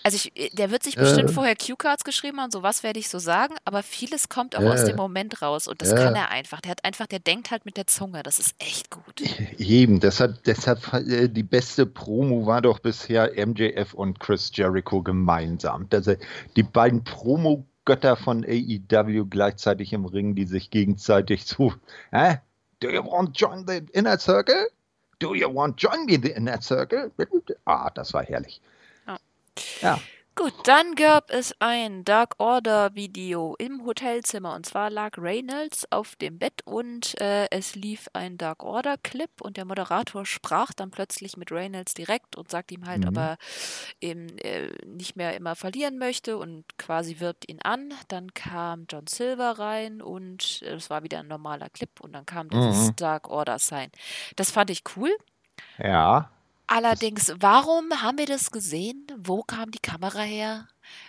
[0.06, 3.18] Also ich, der wird sich bestimmt vorher Cue-Cards geschrieben haben, so was werde ich so
[3.18, 6.62] sagen, aber vieles kommt auch aus dem Moment raus und das kann er einfach.
[6.62, 9.24] Der hat einfach, der denkt halt mit der Zunge, das ist echt gut.
[9.58, 15.88] Eben, deshalb, deshalb äh, die beste Promo war doch bisher MJF und Chris Jericho gemeinsam.
[15.92, 16.14] Also
[16.56, 21.74] die beiden Promo-Götter von AEW gleichzeitig im Ring, die sich gegenseitig so,
[22.12, 22.42] hä?
[22.80, 24.68] Do you want to join the inner circle?
[25.20, 27.12] Do you want join me in inner circle?
[27.66, 28.62] Ah, das war herrlich.
[29.08, 29.18] Ja.
[29.82, 30.00] ja.
[30.38, 36.18] Gut, dann gab es ein Dark Order Video im Hotelzimmer und zwar lag Reynolds auf
[36.18, 40.92] dem Bett und äh, es lief ein Dark Order Clip und der Moderator sprach dann
[40.92, 43.08] plötzlich mit Reynolds direkt und sagt ihm halt, mhm.
[43.08, 43.38] ob er
[44.02, 47.94] eben äh, nicht mehr immer verlieren möchte und quasi wirbt ihn an.
[48.10, 52.26] Dann kam John Silver rein und äh, es war wieder ein normaler Clip und dann
[52.26, 52.96] kam dieses mhm.
[52.98, 53.90] Dark Order Sign.
[54.36, 55.16] Das fand ich cool.
[55.78, 56.30] Ja.
[56.68, 59.08] Allerdings, warum haben wir das gesehen?
[59.18, 60.68] Wo kam die Kamera her?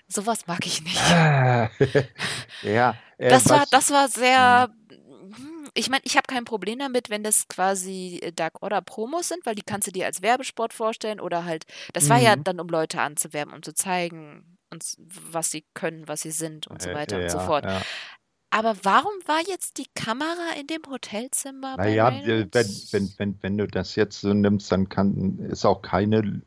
[0.09, 0.97] Sowas mag ich nicht.
[2.63, 4.71] ja, äh, das, war, das war sehr.
[4.91, 9.29] Hm, ich meine, ich habe kein Problem damit, wenn das quasi äh, Dark Order Promos
[9.29, 12.45] sind, weil die kannst du dir als Werbesport vorstellen oder halt, das war ja mhm.
[12.45, 16.83] dann, um Leute anzuwerben, um zu zeigen, uns, was sie können, was sie sind und
[16.83, 17.65] so äh, weiter und so fort.
[17.65, 17.83] ja.
[18.51, 23.59] Aber warum war jetzt die Kamera in dem Hotelzimmer bei Naja, wenn, wenn, wenn, wenn
[23.59, 26.43] du das jetzt so nimmst, dann kann, ist auch keine,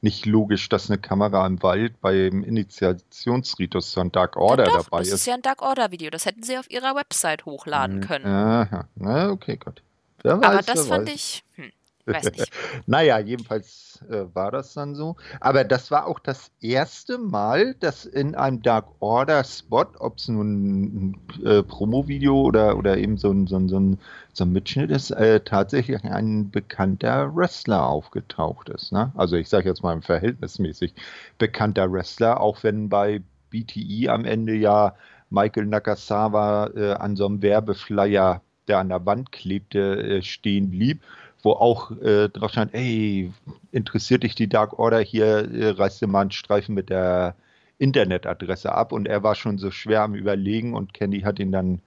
[0.00, 5.08] nicht logisch, dass eine Kamera im Wald beim Initiationsritus von Dark Order doch, dabei das
[5.08, 5.12] ist.
[5.12, 6.10] Das ist ja ein Dark Order Video.
[6.10, 8.26] Das hätten sie auf ihrer Website hochladen hm, können.
[8.26, 9.82] Aha, na, okay, gut.
[10.22, 11.14] Wer Aber das fand weiß.
[11.14, 11.44] ich.
[11.54, 11.70] Hm.
[12.86, 15.16] Naja, jedenfalls äh, war das dann so.
[15.40, 20.28] Aber das war auch das erste Mal, dass in einem Dark Order Spot, ob es
[20.28, 23.98] nun ein äh, Promo-Video oder, oder eben so ein, so ein, so ein,
[24.32, 28.92] so ein Mitschnitt ist, äh, tatsächlich ein bekannter Wrestler aufgetaucht ist.
[28.92, 29.12] Ne?
[29.16, 30.94] Also ich sage jetzt mal verhältnismäßig
[31.38, 34.94] bekannter Wrestler, auch wenn bei BTE am Ende ja
[35.30, 41.02] Michael Nakasawa äh, an so einem Werbeflyer, der an der Wand klebte, äh, stehen blieb
[41.42, 43.32] wo auch äh, drauf stand, ey,
[43.70, 47.34] interessiert dich die Dark Order hier, äh, reißt dir mal einen Streifen mit der
[47.78, 51.80] Internetadresse ab und er war schon so schwer am Überlegen und Candy hat ihn dann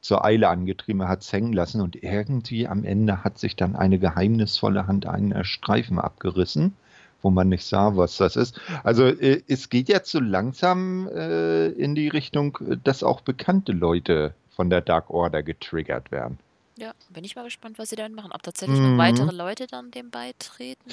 [0.00, 3.98] zur Eile angetrieben, hat es hängen lassen und irgendwie am Ende hat sich dann eine
[3.98, 6.74] geheimnisvolle Hand einen Streifen abgerissen,
[7.22, 8.60] wo man nicht sah, was das ist.
[8.84, 14.34] Also äh, es geht jetzt so langsam äh, in die Richtung, dass auch bekannte Leute
[14.50, 16.38] von der Dark Order getriggert werden.
[16.76, 18.32] Ja, bin ich mal gespannt, was sie dann machen.
[18.32, 19.36] Ob tatsächlich noch weitere mhm.
[19.36, 20.90] Leute dann dem beitreten.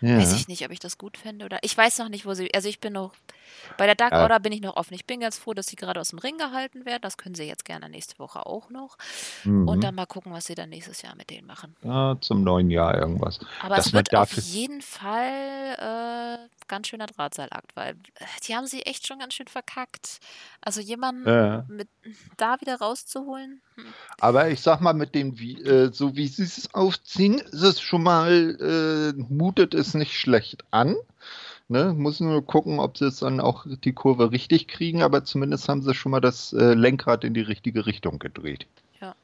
[0.00, 1.58] Weiß ich nicht, ob ich das gut fände oder.
[1.62, 2.52] Ich weiß noch nicht, wo sie.
[2.52, 3.12] Also ich bin noch.
[3.76, 4.22] Bei der Dark Ja.
[4.22, 4.94] Order bin ich noch offen.
[4.94, 7.02] Ich bin ganz froh, dass sie gerade aus dem Ring gehalten werden.
[7.02, 8.96] Das können sie jetzt gerne nächste Woche auch noch.
[9.44, 9.80] Und mhm.
[9.80, 11.76] dann mal gucken, was sie dann nächstes Jahr mit denen machen.
[11.82, 13.40] Ja, zum neuen Jahr irgendwas.
[13.60, 18.82] Aber es wird auf jeden Fall äh, ganz schöner Drahtseilakt, weil äh, die haben sie
[18.82, 20.20] echt schon ganz schön verkackt.
[20.60, 21.64] Also jemanden Ja.
[21.68, 21.88] mit
[22.36, 23.60] da wieder rauszuholen.
[23.76, 23.84] Hm.
[24.20, 27.80] Aber ich sag mal, mit dem, wie, äh, so wie sie es aufziehen, ist es
[27.80, 30.96] schon mal, äh, mutet es nicht schlecht an.
[31.68, 31.94] Ne?
[31.96, 35.82] Muss nur gucken, ob sie es dann auch die Kurve richtig kriegen, aber zumindest haben
[35.82, 38.66] sie schon mal das äh, Lenkrad in die richtige Richtung gedreht.
[39.00, 39.14] Ja.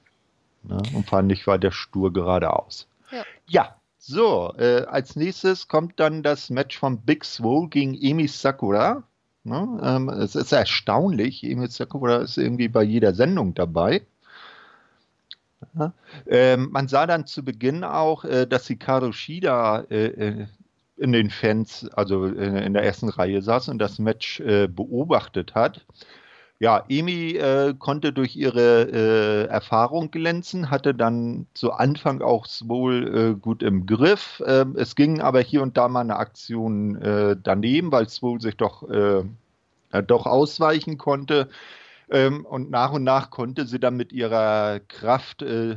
[0.62, 0.80] Ne?
[0.94, 2.86] Und fahren nicht weiter stur geradeaus.
[3.10, 3.24] Ja.
[3.46, 3.76] ja.
[4.02, 9.02] So, äh, als nächstes kommt dann das Match von Big Swole gegen Emi Sakura.
[9.44, 9.80] Ne?
[9.82, 14.00] Ähm, es ist erstaunlich, Emi Sakura ist irgendwie bei jeder Sendung dabei.
[15.78, 15.92] Ja.
[16.26, 20.46] Ähm, man sah dann zu Beginn auch, äh, dass Hikaru Shida äh, äh,
[21.00, 25.54] in den Fans, also äh, in der ersten Reihe saß und das Match äh, beobachtet
[25.54, 25.86] hat.
[26.58, 33.62] Ja, Emi äh, konnte durch ihre Erfahrung glänzen, hatte dann zu Anfang auch wohl gut
[33.62, 34.42] im Griff.
[34.46, 38.86] Ähm, es ging aber hier und da mal eine Aktion daneben, weil Swole sich doch,
[40.06, 41.48] doch ausweichen konnte.
[42.10, 45.76] Ähm, und nach und nach konnte sie dann mit ihrer Kraft äh,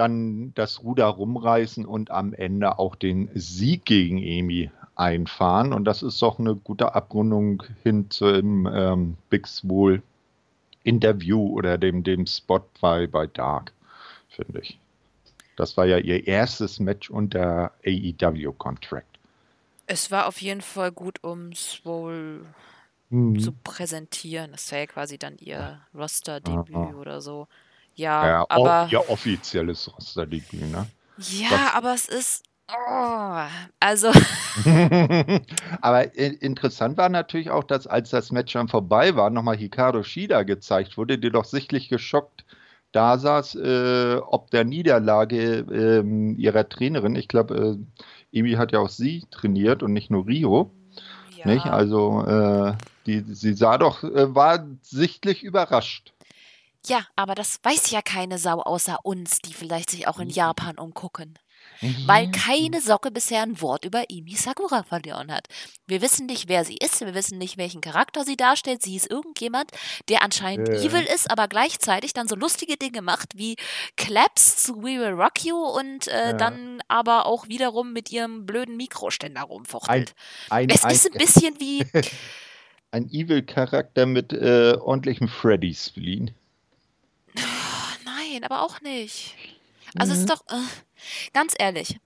[0.00, 5.74] dann das Ruder rumreißen und am Ende auch den Sieg gegen Emi einfahren.
[5.74, 10.02] Und das ist doch eine gute Abrundung hin zum ähm, Big Swole
[10.84, 13.72] Interview oder dem, dem Spot bei, bei Dark,
[14.30, 14.78] finde ich.
[15.56, 19.18] Das war ja ihr erstes Match unter AEW-Contract.
[19.86, 22.46] Es war auf jeden Fall gut, um Swole
[23.10, 23.38] mhm.
[23.38, 24.52] zu präsentieren.
[24.52, 27.46] Das wäre ja quasi dann ihr Roster-Debüt oder so.
[28.00, 28.88] Ja, ja aber.
[28.90, 30.86] Ja, offizielles Roster-Debüt, ne?
[31.18, 31.74] Ja, Was?
[31.74, 32.44] aber es ist.
[32.72, 33.40] Oh,
[33.80, 34.08] also.
[35.80, 40.44] aber interessant war natürlich auch, dass als das Match dann vorbei war, nochmal Hikaru Shida
[40.44, 42.44] gezeigt wurde, die doch sichtlich geschockt
[42.92, 47.14] da saß, äh, ob der Niederlage äh, ihrer Trainerin.
[47.14, 47.78] Ich glaube,
[48.32, 50.72] äh, Emi hat ja auch sie trainiert und nicht nur Rio.
[51.44, 51.64] Nicht?
[51.64, 51.72] Ja.
[51.72, 52.74] Also, äh,
[53.06, 56.12] die, sie sah doch, äh, war sichtlich überrascht.
[56.86, 60.78] Ja, aber das weiß ja keine Sau außer uns, die vielleicht sich auch in Japan
[60.78, 61.38] umgucken.
[62.06, 62.30] Weil Ja.
[62.30, 65.46] keine Socke bisher ein Wort über Imi Sakura verloren hat.
[65.86, 68.82] Wir wissen nicht, wer sie ist, wir wissen nicht, welchen Charakter sie darstellt.
[68.82, 69.70] Sie ist irgendjemand,
[70.08, 70.82] der anscheinend Äh.
[70.86, 73.56] evil ist, aber gleichzeitig dann so lustige Dinge macht wie
[73.96, 76.32] Claps zu We Will Rock You und äh, Ja.
[76.32, 80.14] dann aber auch wiederum mit ihrem blöden Mikroständer Ein, rumfuchtelt.
[80.48, 81.84] ein, Es ein, ist ein bisschen wie,
[82.90, 86.34] ein Evil-Charakter mit äh, ordentlichem Freddy-Spleen.
[88.32, 89.34] Nein, aber auch nicht.
[89.98, 90.24] Also es Mhm.
[90.24, 90.60] ist doch, äh,
[91.32, 91.98] ganz ehrlich,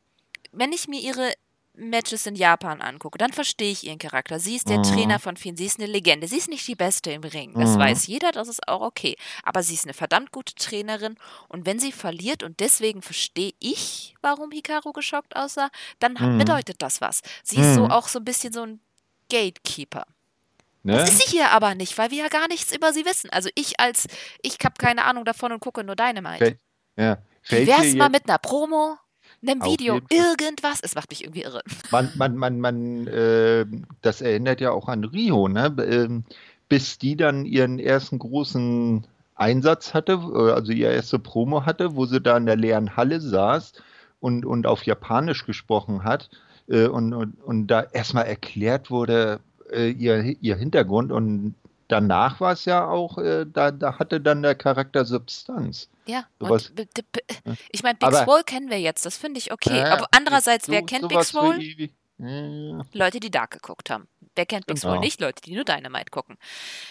[0.52, 1.32] wenn ich mir ihre
[1.76, 4.38] Matches in Japan angucke, dann verstehe ich ihren Charakter.
[4.38, 4.82] Sie ist der Mhm.
[4.84, 6.28] Trainer von vielen, sie ist eine Legende.
[6.28, 7.52] Sie ist nicht die Beste im Ring.
[7.54, 7.80] Das Mhm.
[7.80, 9.16] weiß jeder, das ist auch okay.
[9.42, 11.16] Aber sie ist eine verdammt gute Trainerin
[11.48, 15.68] und wenn sie verliert und deswegen verstehe ich, warum Hikaru geschockt aussah,
[15.98, 16.38] dann hat- Mhm.
[16.38, 17.22] bedeutet das was.
[17.42, 17.90] Sie ist so Mhm.
[17.90, 18.80] auch so ein bisschen so ein
[19.28, 20.06] Gatekeeper.
[20.84, 20.92] Ne?
[20.92, 23.30] Das ist sie hier aber nicht, weil wir ja gar nichts über sie wissen.
[23.30, 24.06] Also ich als,
[24.42, 26.38] ich habe keine Ahnung davon und gucke nur Dynamite.
[26.38, 26.58] Fällt,
[26.96, 27.18] ja.
[27.42, 28.96] Wie Fällt wär's dir mal mit einer Promo,
[29.42, 30.80] einem Video, irgendwas?
[30.82, 31.62] Es macht mich irgendwie irre.
[31.90, 33.64] Man, man, man, man, äh,
[34.02, 35.74] das erinnert ja auch an Rio, ne?
[35.78, 36.24] Ähm,
[36.68, 42.04] bis die dann ihren ersten großen Einsatz hatte, äh, also ihre erste Promo hatte, wo
[42.06, 43.72] sie da in der leeren Halle saß
[44.20, 46.30] und, und auf Japanisch gesprochen hat
[46.68, 49.40] äh, und, und, und da erstmal erklärt wurde,
[49.74, 51.54] äh, ihr, ihr Hintergrund und
[51.88, 55.88] danach war es ja auch, äh, da, da hatte dann der Charakter Substanz.
[56.06, 56.88] Ja, Sowas- und
[57.70, 59.78] ich meine, Big Aber- Swole kennen wir jetzt, das finde ich okay.
[59.78, 61.58] Ja, Aber andererseits, so- wer kennt Big Swole?
[62.18, 64.06] Ja, Leute, die Dark geguckt haben.
[64.36, 65.04] Wer kennt Big Swole Genau.
[65.04, 65.20] nicht?
[65.20, 66.36] Leute, die nur Dynamite gucken.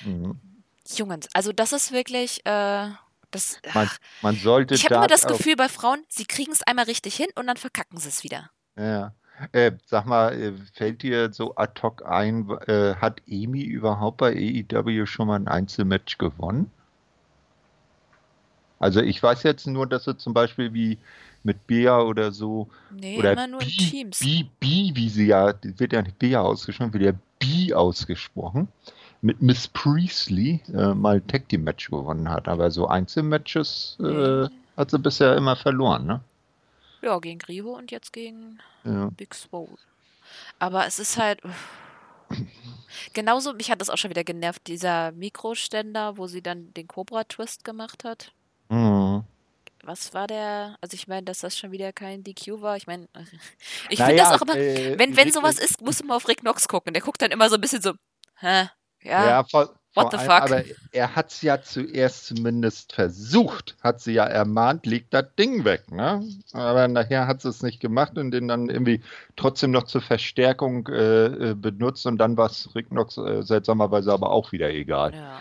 [0.05, 0.39] mhm.
[0.95, 2.89] Jungens, also das ist wirklich, äh,
[3.31, 3.89] das, Man,
[4.21, 7.27] man sollte ich habe immer das Gefühl bei Frauen, sie kriegen es einmal richtig hin
[7.36, 8.49] und dann verkacken sie es wieder.
[8.77, 9.13] Ja.
[9.51, 14.31] Äh, sag mal, äh, fällt dir so ad hoc ein, äh, hat Emi überhaupt bei
[14.34, 16.71] AEW schon mal ein Einzelmatch gewonnen?
[18.79, 20.97] Also ich weiß jetzt nur, dass sie zum Beispiel wie
[21.43, 22.67] mit Bea oder so,
[22.99, 24.19] Nee, oder immer nur in Bi, Teams.
[24.19, 28.67] Bi, Bi, wie sie ja, wird ja nicht Bea ausgesprochen, wird ja Bi ausgesprochen,
[29.21, 32.47] mit Miss Priestley äh, mal ein Tag Team Match gewonnen hat.
[32.47, 36.21] Aber so Einzelmatches äh, hat sie bisher immer verloren, ne?
[37.04, 39.10] Ja, gegen Riho und jetzt gegen Ja.
[39.18, 39.78] Big Swole.
[40.60, 41.41] Aber es ist halt.
[43.14, 47.64] Genauso, mich hat das auch schon wieder genervt, dieser Mikroständer, wo sie dann den Cobra-Twist
[47.64, 48.32] gemacht hat.
[48.70, 49.24] Mhm.
[49.84, 50.78] Was war der?
[50.80, 52.78] Also ich meine, dass das schon wieder kein DQ war.
[52.78, 53.10] Ich meine,
[53.89, 56.28] ich Naja, finde das auch immer, äh, wenn, wenn sowas ist, musst du mal auf
[56.30, 56.93] Rick Knox gucken.
[56.93, 57.91] Der guckt dann immer so ein bisschen so,
[58.39, 58.70] hä?
[59.01, 60.41] Ja, Ja, vor, what the allem, fuck?
[60.41, 65.65] aber er hat es ja zuerst zumindest versucht, hat sie ja ermahnt, leg das Ding
[65.65, 66.23] weg, ne?
[66.51, 69.01] Aber nachher hat sie es nicht gemacht und den dann irgendwie
[69.35, 74.11] trotzdem noch zur Verstärkung äh, äh, benutzt und dann war es Rick Knox äh, seltsamerweise
[74.11, 75.13] aber auch wieder egal.
[75.13, 75.39] ja.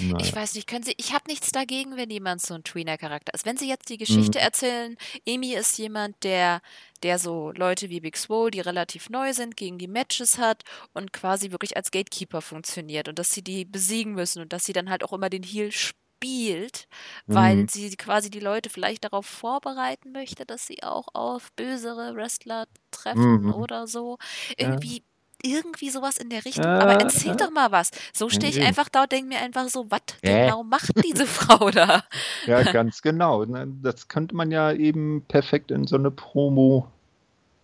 [0.00, 0.16] Naja.
[0.20, 3.46] Ich weiß nicht, können Sie, ich habe nichts dagegen, wenn jemand so ein Tweener-Charakter ist.
[3.46, 3.98] Wenn Sie jetzt die Mhm.
[3.98, 4.96] Geschichte erzählen,
[5.28, 6.60] Amy ist jemand, der,
[7.00, 10.62] der so Leute wie Big Swole, die relativ neu sind, gegen die Matches hat
[10.94, 14.72] und quasi wirklich als Gatekeeper funktioniert und dass sie die besiegen müssen und dass sie
[14.72, 16.86] dann halt auch immer den Heal spielt,
[17.28, 17.68] weil Mhm.
[17.68, 23.38] sie quasi die Leute vielleicht darauf vorbereiten möchte, dass sie auch auf bösere Wrestler treffen
[23.38, 23.50] Mhm.
[23.50, 24.18] oder so.
[24.58, 24.86] Ja.
[25.42, 25.90] Irgendwie.
[25.90, 26.76] Sowas in der Richtung.
[26.78, 27.36] Aber Äh, erzähl äh.
[27.36, 27.90] doch mal was.
[28.12, 30.46] So stehe ich einfach da und denke mir einfach so, was Äh.
[30.46, 32.04] genau macht diese Frau da?
[32.46, 33.44] Ja, ganz genau.
[33.44, 33.66] Ne?
[33.82, 36.88] Das könnte man ja eben perfekt in so eine Promo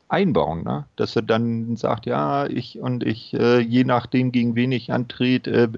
[0.09, 0.87] einbauen, ne?
[0.97, 5.51] Dass er dann sagt, ja, ich und ich, äh, je nachdem, gegen wen ich antrete,
[5.51, 5.69] äh,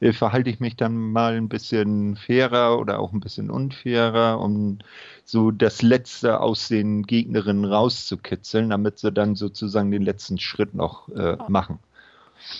[0.00, 4.78] verhalte ich mich dann mal ein bisschen fairer oder auch ein bisschen unfairer, um
[5.24, 11.08] so das Letzte aus den Gegnerinnen rauszukitzeln, damit sie dann sozusagen den letzten Schritt noch
[11.10, 11.48] äh, Oh.
[11.48, 11.78] machen.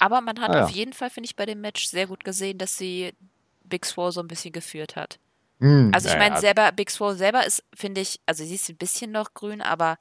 [0.00, 0.64] Aber man hat Ah, ja.
[0.64, 3.12] auf jeden Fall, finde ich, bei dem Match sehr gut gesehen, dass sie
[3.64, 5.18] Big Swole so ein bisschen geführt hat.
[5.60, 6.40] Hm, Also ich meine, ja.
[6.40, 9.98] selber, Big Swole selber ist, finde ich, also sie ist ein bisschen noch grün, aber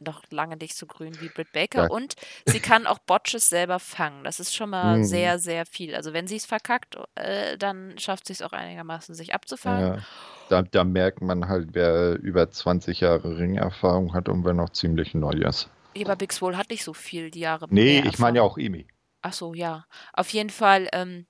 [0.00, 1.82] noch lange nicht so grün wie Britt Baker.
[1.84, 1.88] Ja.
[1.90, 2.14] Und
[2.46, 4.24] sie kann auch Botches selber fangen.
[4.24, 5.04] Das ist schon mal Mhm.
[5.04, 5.94] sehr, sehr viel.
[5.94, 9.94] Also wenn sie es verkackt, äh, dann schafft sie es auch einigermaßen, sich abzufangen.
[9.96, 10.02] Ja,
[10.48, 15.14] da, da merkt man halt, wer über 20 Jahre Ringerfahrung hat und wer noch ziemlich
[15.14, 15.68] neu ist.
[15.96, 18.86] Aber Big Swole hat nicht so viel die Jahre Nee, ich meine ja auch Emi.
[19.22, 19.84] Ach so, ja.
[20.12, 21.26] Auf jeden Fall, ähm,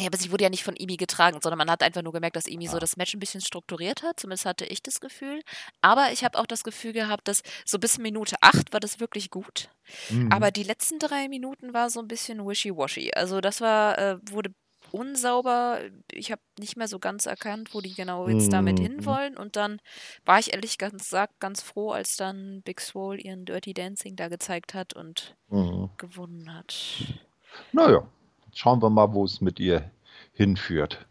[0.00, 2.36] ja, aber sie wurde ja nicht von Imi getragen, sondern man hat einfach nur gemerkt,
[2.36, 2.80] dass Imi so Ja.
[2.80, 4.18] das Match ein bisschen strukturiert hat.
[4.20, 5.40] Zumindest hatte ich das Gefühl.
[5.80, 9.30] Aber ich habe auch das Gefühl gehabt, dass so bis Minute 8 war das wirklich
[9.30, 9.68] gut.
[10.10, 10.32] Mhm.
[10.32, 13.12] Aber die letzten drei Minuten war so ein bisschen wishy-washy.
[13.14, 14.52] Also das war, äh, wurde
[14.92, 15.80] unsauber.
[16.10, 18.82] Ich habe nicht mehr so ganz erkannt, wo die genau jetzt damit Mhm.
[18.84, 19.36] hinwollen.
[19.36, 19.80] Und dann
[20.24, 24.74] war ich ehrlich gesagt ganz froh, als dann Big Swole ihren Dirty Dancing da gezeigt
[24.74, 25.90] hat und Mhm.
[25.96, 26.74] gewonnen hat.
[27.72, 28.06] Naja,
[28.54, 29.90] schauen wir mal, wo es mit ihr
[30.32, 31.06] hinführt.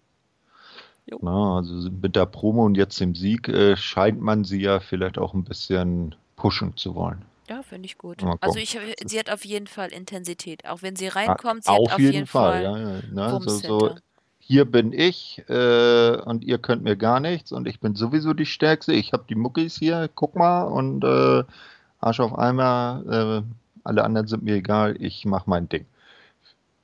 [1.22, 5.18] Na, also mit der Promo und jetzt dem Sieg äh, scheint man sie ja vielleicht
[5.18, 7.24] auch ein bisschen pushen zu wollen.
[7.50, 8.24] Ja, finde ich gut.
[8.42, 10.68] Also ich, sie hat auf jeden Fall Intensität.
[10.68, 13.02] Auch wenn sie reinkommt, sie hat Auf auf jeden jeden Fall, Fall ja, ja.
[13.12, 13.30] Ne?
[13.30, 14.02] So, Wumms so, hinter.
[14.38, 18.46] hier bin ich äh, und ihr könnt mir gar nichts und ich bin sowieso die
[18.46, 18.94] Stärkste.
[18.94, 21.44] Ich habe die Muckis hier, guck mal und äh,
[22.00, 23.52] Arsch auf Eimer, äh,
[23.84, 25.86] alle anderen sind mir egal, ich mache mein Ding.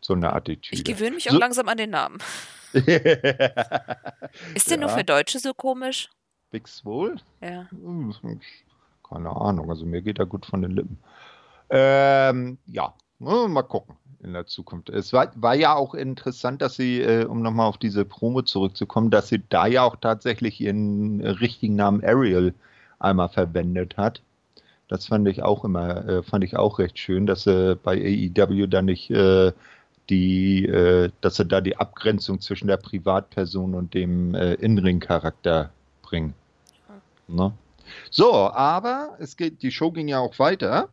[0.06, 0.32] So eine
[0.70, 0.84] Ich Attitüde.
[0.84, 2.20] gewöhne mich auch So, langsam an den Namen.
[4.54, 6.10] Ist der nur ja, für Deutsche so komisch?
[6.52, 7.18] Big Swole?
[7.42, 7.70] Ja.
[7.72, 8.14] Hm,
[9.08, 11.00] Keine Ahnung, also mir geht er gut von den Lippen.
[11.70, 14.90] Ähm, ja, ne, mal gucken in der Zukunft.
[14.90, 19.12] Es war, war ja auch interessant, dass sie, äh, um nochmal auf diese Promo zurückzukommen,
[19.12, 22.54] dass sie da ja auch tatsächlich ihren äh, richtigen Namen Ariel
[23.00, 24.22] einmal verwendet hat.
[24.88, 28.68] Das fand ich auch immer, äh, fand ich auch recht schön, dass sie bei AEW
[28.68, 29.54] da nicht äh,
[30.10, 36.34] die, äh, dass sie da die Abgrenzung zwischen der Privatperson und dem äh, In-Ring-Charakter bringen.
[37.28, 37.54] Ne?
[38.10, 40.90] So, aber es geht, die Show ging ja auch weiter.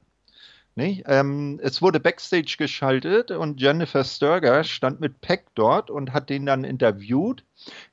[0.74, 1.02] Nicht?
[1.06, 6.46] Ähm, es wurde Backstage geschaltet und Jennifer Sturger stand mit Peck dort und hat den
[6.46, 7.44] dann interviewt.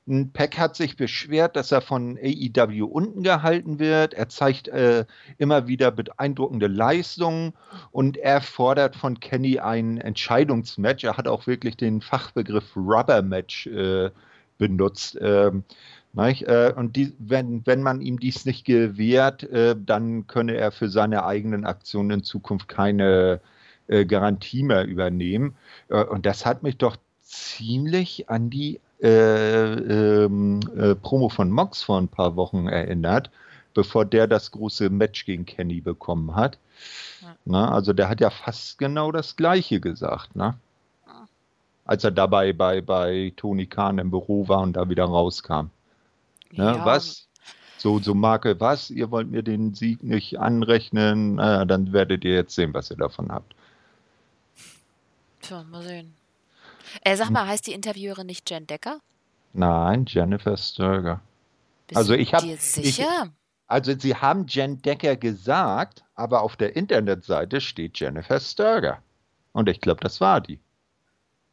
[0.06, 4.14] Und Peck hat sich beschwert, dass er von AEW unten gehalten wird.
[4.14, 5.04] Er zeigt äh,
[5.36, 7.52] immer wieder beeindruckende Leistungen
[7.90, 11.04] und er fordert von Kenny ein Entscheidungsmatch.
[11.04, 14.10] Er hat auch wirklich den Fachbegriff Rubber Match äh,
[14.56, 15.18] benutzt.
[15.20, 15.64] Ähm?
[15.68, 15.74] Äh,
[16.72, 21.24] und die, wenn, wenn man ihm dies nicht gewährt, äh, dann könne er für seine
[21.24, 23.40] eigenen Aktionen in Zukunft keine
[23.86, 25.54] äh, Garantie mehr übernehmen.
[25.88, 31.82] Äh, und das hat mich doch ziemlich an die äh, ähm, äh, Promo von Mox
[31.82, 33.30] vor ein paar Wochen erinnert,
[33.72, 36.58] bevor der das große Match gegen Kenny bekommen hat.
[37.22, 37.36] Ja.
[37.44, 40.54] Na, also der hat ja fast genau das Gleiche gesagt, ne?
[41.84, 45.70] als er dabei bei, bei Tony Khan im Büro war und da wieder rauskam.
[46.52, 46.64] Ne?
[46.64, 47.26] Ja, Was?
[47.78, 48.90] So, so Marke, was?
[48.90, 51.36] Ihr wollt mir den Sieg nicht anrechnen?
[51.36, 53.54] Naja, dann werdet ihr jetzt sehen, was ihr davon habt.
[55.40, 56.14] tja, mal sehen.
[57.02, 58.98] Äh, sag mal, heißt die Interviewerin nicht Jen Decker?
[59.52, 61.20] Nein, Jennifer Sturger.
[61.86, 63.28] Bist Also ich hab- dir ich- sicher?
[63.66, 69.00] Also sie haben Jen Decker gesagt, aber auf der Internetseite steht Jennifer Sturger.
[69.52, 70.58] Und ich glaube, das war die.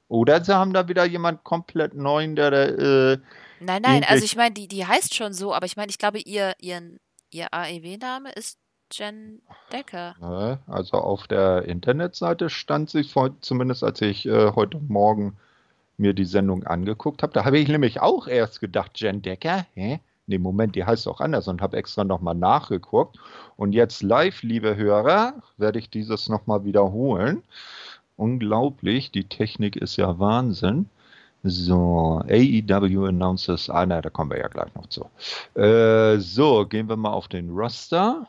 [0.08, 3.18] Oder sie haben da wieder jemand komplett neuen, der da, äh,
[3.60, 6.20] Nein, nein, also ich meine, die, die heißt schon so, aber ich meine, ich glaube,
[6.20, 7.00] ihr, ihren,
[7.32, 8.60] ihr AEW-Name ist
[8.92, 9.42] Jen
[9.72, 10.16] Decker.
[10.68, 15.38] Also auf der Internetseite stand sie vor, zumindest als ich äh, heute Morgen
[15.98, 17.34] mir die Sendung angeguckt habe.
[17.34, 20.00] Da habe ich nämlich auch erst gedacht, Jen Decker, hä?
[20.28, 23.18] Nee, Moment, die heißt auch anders und habe extra nochmal nachgeguckt.
[23.56, 27.44] Und jetzt live, liebe Hörer, werde ich dieses nochmal wiederholen.
[28.18, 30.90] Unglaublich, die Technik ist ja Wahnsinn.
[31.50, 35.10] So, AEW Announces, ah, na, da kommen wir ja gleich noch zu.
[35.60, 38.28] Äh, so, gehen wir mal auf den Roster.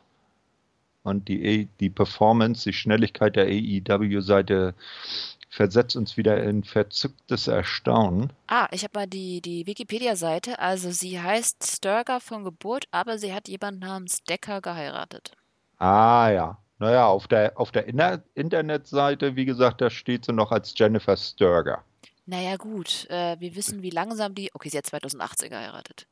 [1.03, 4.75] Und die, die Performance, die Schnelligkeit der AEW-Seite
[5.49, 8.33] versetzt uns wieder in verzücktes Erstaunen.
[8.47, 10.59] Ah, ich habe mal die, die Wikipedia-Seite.
[10.59, 15.33] Also sie heißt Sturger von Geburt, aber sie hat jemanden namens Decker geheiratet.
[15.79, 16.59] Ah ja.
[16.81, 17.87] Naja, auf der, auf der
[18.35, 21.83] Internetseite, wie gesagt, da steht sie noch als Jennifer Sturger.
[22.29, 23.07] Naja, gut.
[23.09, 24.51] Äh, wir wissen, wie langsam die.
[24.53, 26.07] Okay, sie hat 2018 geheiratet.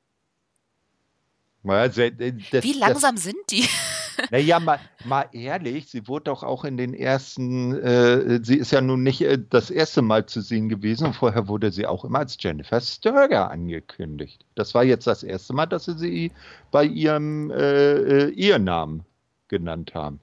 [1.62, 3.68] Äh, das, Wie langsam sind die?
[4.16, 8.70] Das, naja, mal, mal ehrlich, sie wurde doch auch in den ersten, äh, sie ist
[8.70, 12.02] ja nun nicht äh, das erste Mal zu sehen gewesen und vorher wurde sie auch
[12.02, 14.46] immer als Jennifer Sturger angekündigt.
[14.54, 16.32] Das war jetzt das erste Mal, dass sie sie
[16.70, 19.04] bei ihrem äh, äh, Ehenamen
[19.48, 20.18] genannt haben.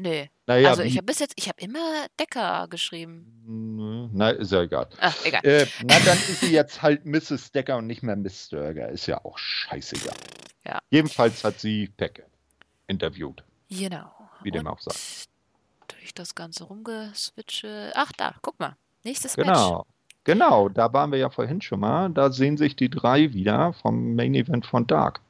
[0.00, 0.26] Nö.
[0.46, 4.10] Naja, also ich habe bis jetzt, ich habe immer Decker geschrieben.
[4.14, 4.88] Na, ist ja egal.
[5.00, 5.44] Ah, egal.
[5.44, 7.50] Äh, na, dann ist sie jetzt halt Mrs.
[7.50, 8.88] Decker und nicht mehr Miss Sturger.
[8.90, 10.16] Ist ja auch scheißegal.
[10.64, 10.78] Ja.
[10.90, 12.24] Jedenfalls hat sie Pecke
[12.86, 14.10] interviewt, Genau.
[14.42, 14.94] wie dem Und auch sei.
[15.88, 17.92] Durch das Ganze rumgeswitche.
[17.94, 18.76] Ach, da, guck mal.
[19.04, 19.48] Nächstes Match.
[19.48, 19.84] Genau.
[20.24, 22.10] Genau, da waren wir ja vorhin schon mal.
[22.10, 25.20] Da sehen sich die drei wieder vom Main Event von Dark.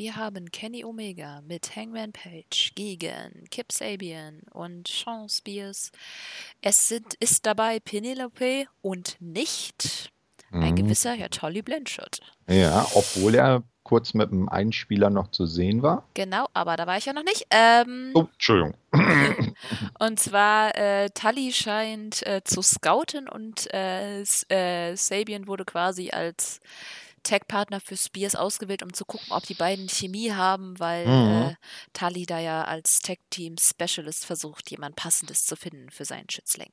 [0.00, 5.92] Wir haben Kenny Omega mit Hangman Page gegen Kip Sabian und Sean Spears.
[6.62, 10.10] Es sind, ist dabei Penelope und nicht
[10.52, 10.76] ein Mhm.
[10.76, 12.20] gewisser Herr Tolly Blanchard.
[12.48, 16.08] Ja, obwohl er kurz mit einem Einspieler noch zu sehen war.
[16.14, 17.44] Genau, aber da war ich ja noch nicht.
[17.50, 18.74] Ähm, Oh, Entschuldigung.
[19.98, 26.60] Und zwar, äh, Tully scheint äh, zu scouten und äh, äh, Sabian wurde quasi als
[27.30, 31.50] Tech-Partner für Spears ausgewählt, um zu gucken, ob die beiden Chemie haben, weil Mhm.
[31.50, 31.54] äh,
[31.92, 36.70] Tully da ja als Tech-Team-Specialist versucht, jemand Passendes zu finden für seinen Schützling.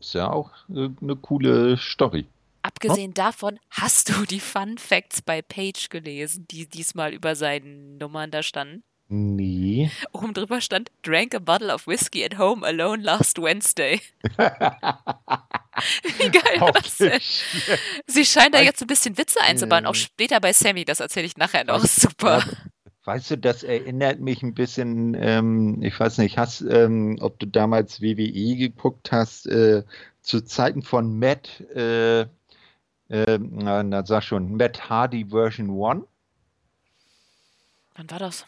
[0.00, 2.26] Ist ja auch eine coole Story.
[2.62, 8.30] Abgesehen davon, hast du die Fun Facts bei Page gelesen, die diesmal über seinen Nummern
[8.32, 8.82] da standen?
[9.14, 9.90] Nee.
[10.12, 14.00] Oben drüber stand, drank a bottle of whiskey at home alone last Wednesday.
[14.32, 17.20] Wie geil war das denn?
[18.06, 19.96] Sie scheint da jetzt ein bisschen Witze einzubauen, auch Ähm.
[19.96, 21.84] später bei Sammy, das erzähle ich nachher noch.
[21.84, 22.42] Super.
[23.04, 27.46] Weißt du, das erinnert mich ein bisschen, ähm, ich weiß nicht, hast, ähm, ob du
[27.46, 29.82] damals WWE geguckt hast, äh,
[30.22, 32.22] zu Zeiten von Matt, äh,
[33.10, 36.04] äh, na, na, sag schon, Matt Hardy Version 1.
[37.96, 38.46] Wann war das?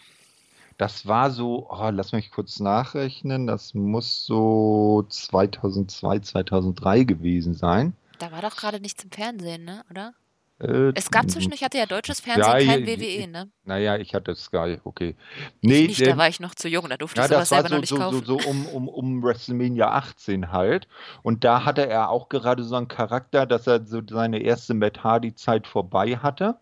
[0.77, 7.95] Das war so, oh, lass mich kurz nachrechnen, das muss so 2002, 2003 gewesen sein.
[8.19, 9.85] Da war doch gerade nichts im Fernsehen, ne?
[9.91, 10.15] Oder?
[10.61, 13.51] Äh, Es gab zwischendurch, hatte ja deutsches Fernsehen, Ja, kein WWE, ne?
[13.65, 15.17] Naja, ich hatte Sky, okay.
[15.61, 17.49] Ich Nee, nicht, da ähm, war ich noch zu jung, da durfte Ja, ich sowas
[17.49, 18.25] selber noch so, nicht so, so, kaufen.
[18.25, 20.87] so um, um, um WrestleMania 18 halt.
[21.23, 25.03] Und da hatte er auch gerade so einen Charakter, dass er so seine erste Matt
[25.03, 26.57] Hardy-Zeit vorbei hatte.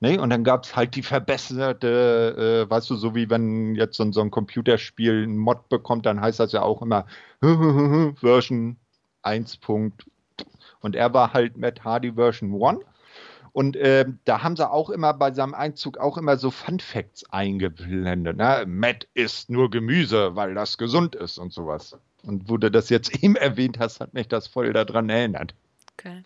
[0.00, 0.20] Ne?
[0.20, 4.04] Und dann gab es halt die verbesserte, äh, weißt du, so wie wenn jetzt so,
[4.04, 7.06] ein- so ein Computerspiel einen Mod bekommt, dann heißt das ja auch immer
[8.20, 8.76] Version
[9.22, 9.56] 1.
[9.56, 10.06] Punkt.
[10.80, 12.80] Und er war halt Matt Hardy Version 1.
[13.52, 17.24] Und ähm, da haben sie auch immer bei seinem Einzug auch immer so Fun Facts
[17.32, 18.36] eingeblendet.
[18.36, 18.64] Ne?
[18.68, 21.96] Matt isst nur Gemüse, weil das gesund ist und sowas.
[22.22, 25.54] Und wo du das jetzt eben erwähnt hast, hat mich das voll daran erinnert.
[25.98, 26.22] Okay.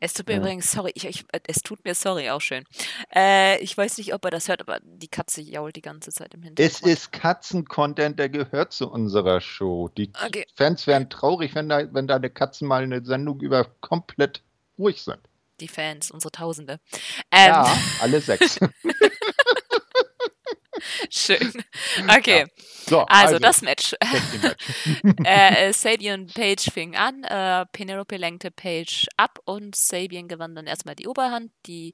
[0.00, 0.38] Es tut mir Ja.
[0.40, 2.64] übrigens, sorry, ich, ich, äh, es tut mir sorry auch schön.
[3.14, 6.34] Äh, ich weiß nicht, ob er das hört, aber die Katze jault die ganze Zeit
[6.34, 6.72] im Hintergrund.
[6.72, 9.88] Es ist Katzen-Content, der gehört zu unserer Show.
[9.96, 10.46] Die Okay.
[10.54, 14.42] Fans wären traurig, wenn, da, wenn deine Katzen mal eine Sendung über komplett
[14.78, 15.18] ruhig sind.
[15.60, 16.78] Die Fans, unsere Tausende.
[17.32, 18.60] Ähm, Ja, alle sechs.
[21.10, 21.52] Schön.
[22.08, 22.46] Okay,
[22.86, 23.78] So, also, das Match.
[23.78, 23.94] Match.
[25.24, 30.66] äh, äh, Sabian Page fing an, äh, Penelope lenkte Page ab und Sabian gewann dann
[30.66, 31.52] erstmal die Oberhand.
[31.66, 31.92] Die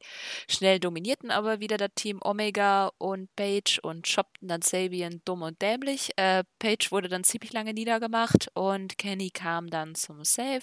[0.49, 5.61] schnell dominierten aber wieder das Team Omega und Page und shoppten dann Sabian dumm und
[5.61, 6.11] dämlich.
[6.17, 10.63] Äh, Page wurde dann ziemlich lange niedergemacht und Kenny kam dann zum Save.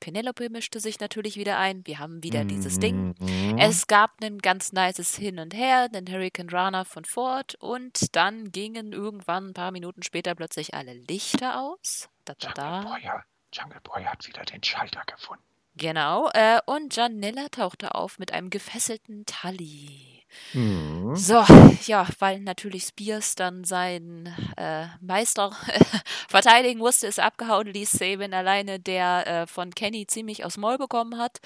[0.00, 1.86] Penelope mischte sich natürlich wieder ein.
[1.86, 3.14] Wir haben wieder dieses Ding.
[3.18, 3.58] Mhm.
[3.58, 7.04] Es gab ein ganz nices Hin und Her, den Hurricane Runner von
[7.46, 12.08] Ford und dann gingen irgendwann ein paar Minuten später plötzlich alle Lichter aus.
[12.24, 12.80] Da, da, Jungle da.
[12.82, 13.22] Boy, ja,
[13.52, 15.42] Jungle Boy hat wieder den Schalter gefunden.
[15.78, 16.30] Genau.
[16.32, 20.24] Äh, und Janella tauchte auf mit einem gefesselten Tully.
[20.54, 21.14] Mhm.
[21.14, 21.44] So,
[21.86, 25.54] ja, weil natürlich Spears dann seinen äh, Meister
[26.28, 31.18] verteidigen musste, ist abgehauen, ließ Sabin alleine, der äh, von Kenny ziemlich aufs Maul bekommen
[31.18, 31.40] hat.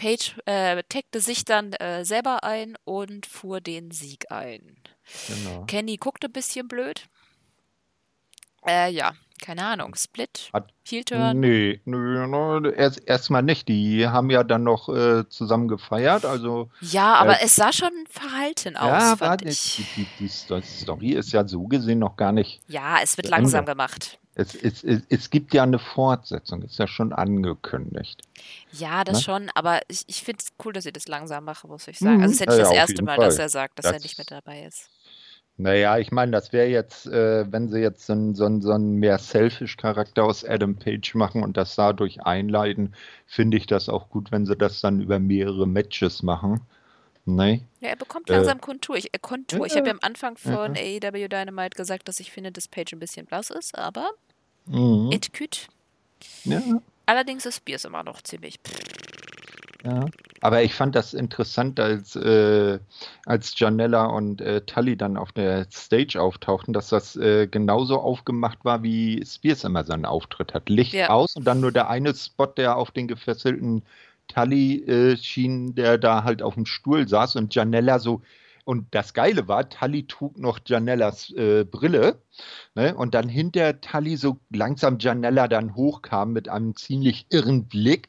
[0.00, 4.76] Page äh, taggte sich dann äh, selber ein und fuhr den Sieg ein.
[5.28, 5.64] Genau.
[5.66, 7.06] Kenny guckte ein bisschen blöd.
[8.66, 9.94] Äh, ja, keine Ahnung.
[9.94, 11.40] Split, Hat- Heel-Turn.
[11.40, 13.68] Nee, nö, nö, erst erstmal nicht.
[13.68, 16.24] Die haben ja dann noch äh, zusammen gefeiert.
[16.26, 19.76] Also, Ja, aber Äh, es sah schon verhalten aus, ja, fand ich.
[19.76, 22.60] die, die, die Sto- Story ist ja so gesehen noch gar nicht.
[22.68, 24.18] Ja, es wird langsam gemacht.
[24.36, 28.22] Es, es, es, es gibt ja eine Fortsetzung, ist ja schon angekündigt.
[28.72, 29.22] Ja, das Ne?
[29.22, 32.18] schon, aber ich, ich finde es cool, dass sie das langsam machen, muss ich sagen.
[32.18, 32.22] Mhm.
[32.22, 33.44] Also es ist ja nicht ja, das erste Mal, dass Fall.
[33.46, 34.88] er sagt, dass er Das- nicht mit dabei ist.
[35.56, 38.94] Naja, ich meine, das wäre jetzt, äh, wenn sie jetzt so einen, so so einen
[38.94, 42.94] mehr Selfish-Charakter aus Adam Page machen und das dadurch einleiten,
[43.26, 46.62] finde ich das auch gut, wenn sie das dann über mehrere Matches machen.
[47.36, 47.62] Ne?
[47.80, 48.96] Ja, er bekommt Äh, langsam Kontur.
[48.96, 49.66] Ich, äh, Kontur.
[49.66, 52.92] ich habe ja am Anfang ja, von AEW Dynamite gesagt, dass ich finde, dass Page
[52.92, 54.10] ein bisschen blass ist, aber
[54.66, 55.10] Mhm.
[55.12, 55.66] it could.
[56.44, 56.60] Ja,
[57.06, 58.60] Allerdings ist Spears immer noch ziemlich.
[59.84, 60.06] ja.
[60.42, 62.78] Aber ich fand das interessant, als, äh,
[63.26, 68.64] als Janella und äh, Tully dann auf der Stage auftauchten, dass das äh, genauso aufgemacht
[68.64, 70.68] war, wie Spears immer seinen Auftritt hat.
[70.70, 71.10] Licht Ja.
[71.10, 73.82] aus und dann nur der eine Spot, der auf den gefesselten
[74.32, 78.22] Tully äh, schien, der da halt auf dem Stuhl saß und Janella so.
[78.64, 82.20] Und das Geile war, Tully trug noch Janellas äh, Brille.
[82.74, 82.94] Ne?
[82.94, 88.08] Und dann hinter Tully so langsam Janella dann hochkam mit einem ziemlich irren Blick.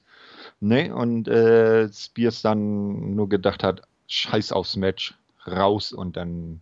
[0.60, 0.94] Ne?
[0.94, 5.16] Und äh, Spears dann nur gedacht hat, scheiß aufs Match,
[5.48, 6.62] raus und dann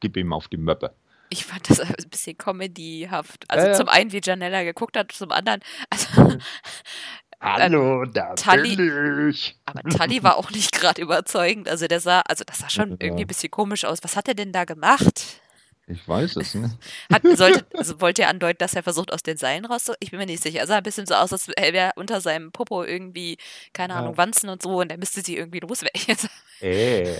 [0.00, 0.94] gib ihm auf die Möppe.
[1.30, 3.44] Ich fand das ein bisschen comedyhaft.
[3.48, 3.72] Also ja.
[3.74, 6.38] zum einen, wie Janella geguckt hat, zum anderen, also
[7.40, 9.56] Hallo, da Tully- bin ich.
[9.66, 11.68] Aber Tully war auch nicht gerade überzeugend.
[11.68, 12.96] Also der sah, also das sah schon Ja.
[13.00, 13.98] irgendwie ein bisschen komisch aus.
[14.02, 15.40] Was hat er denn da gemacht?
[15.86, 16.74] Ich weiß es nicht.
[17.12, 19.92] Hat, sollte, also wollte er andeuten, dass er versucht, aus den Seilen raus?
[20.00, 20.60] Ich bin mir nicht sicher.
[20.60, 23.36] Er sah ein bisschen so aus, als wäre unter seinem Popo irgendwie,
[23.74, 23.98] keine Ja.
[24.00, 26.16] Ahnung, Wanzen und so und er müsste sie irgendwie loswerden.
[26.60, 27.18] Äh,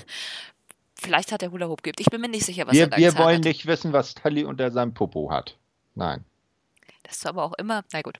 [0.96, 2.00] Vielleicht hat er Hula Hoop geübt.
[2.00, 3.44] Ich bin mir nicht sicher, was er wir da wir wollen hat.
[3.44, 5.58] nicht wissen, was Tully unter seinem Popo hat.
[5.94, 6.24] Nein.
[7.04, 8.18] Das ist aber auch immer, na gut.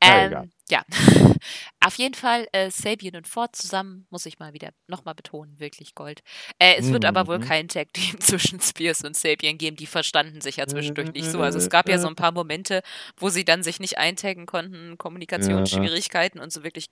[0.00, 0.50] Ähm, egal.
[0.70, 0.82] ja,
[1.80, 5.94] auf jeden Fall äh, Sabian und Ford zusammen, muss ich mal wieder nochmal betonen, wirklich
[5.94, 6.22] Gold.
[6.58, 7.40] Äh, es wird aber wohl Mhm.
[7.40, 11.42] kein Tag-Team zwischen Spears und Sabian geben, die verstanden sich ja zwischendurch nicht so.
[11.42, 12.82] Also es gab ja so ein paar Momente,
[13.18, 16.86] wo sie dann sich nicht eintaggen konnten, Kommunikationsschwierigkeiten und so wirklich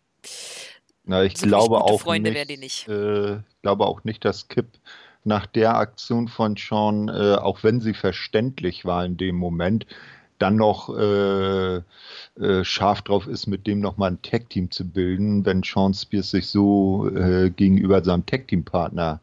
[1.05, 2.89] Na, ich So glaube auch Freunde nicht, nicht.
[2.89, 4.79] Äh, glaube auch nicht, dass Kip
[5.25, 9.87] nach der Aktion von Sean, äh, auch wenn sie verständlich war in dem Moment,
[10.39, 15.63] dann noch äh, äh, scharf drauf ist, mit dem nochmal ein Tag-Team zu bilden, wenn
[15.63, 19.21] Sean Spears sich so äh, gegenüber seinem Tag-Team-Partner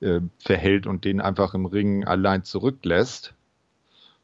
[0.00, 3.32] äh, verhält und den einfach im Ring allein zurücklässt.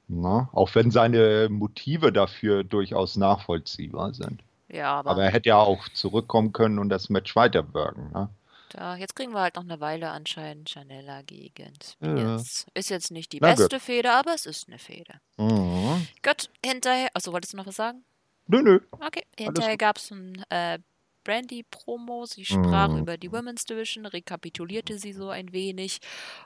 [0.08, 4.42] Na, auch wenn seine Motive dafür durchaus nachvollziehbar sind.
[4.68, 8.10] Ja, aber, Aber er hätte ja auch zurückkommen können und das Match weiterwirken.
[8.12, 8.28] Ne?
[8.74, 12.38] Da, jetzt kriegen wir halt noch eine Weile anscheinend Chanella gegen Ja.
[12.38, 12.66] Spears.
[12.74, 13.58] Ist jetzt nicht die Na gut.
[13.58, 15.14] beste Fehde, aber es ist eine Fehde.
[15.36, 16.06] Mhm.
[16.22, 18.04] Gut, hinterher, achso, wolltest du noch was sagen?
[18.48, 18.80] Nö, nö.
[18.90, 19.78] Okay, hinterher gut.
[19.78, 20.78] gab es ein äh,
[21.24, 22.26] Brandy-Promo.
[22.26, 22.98] Sie sprach Mhm.
[22.98, 26.00] über die Women's Division, rekapitulierte sie so ein wenig,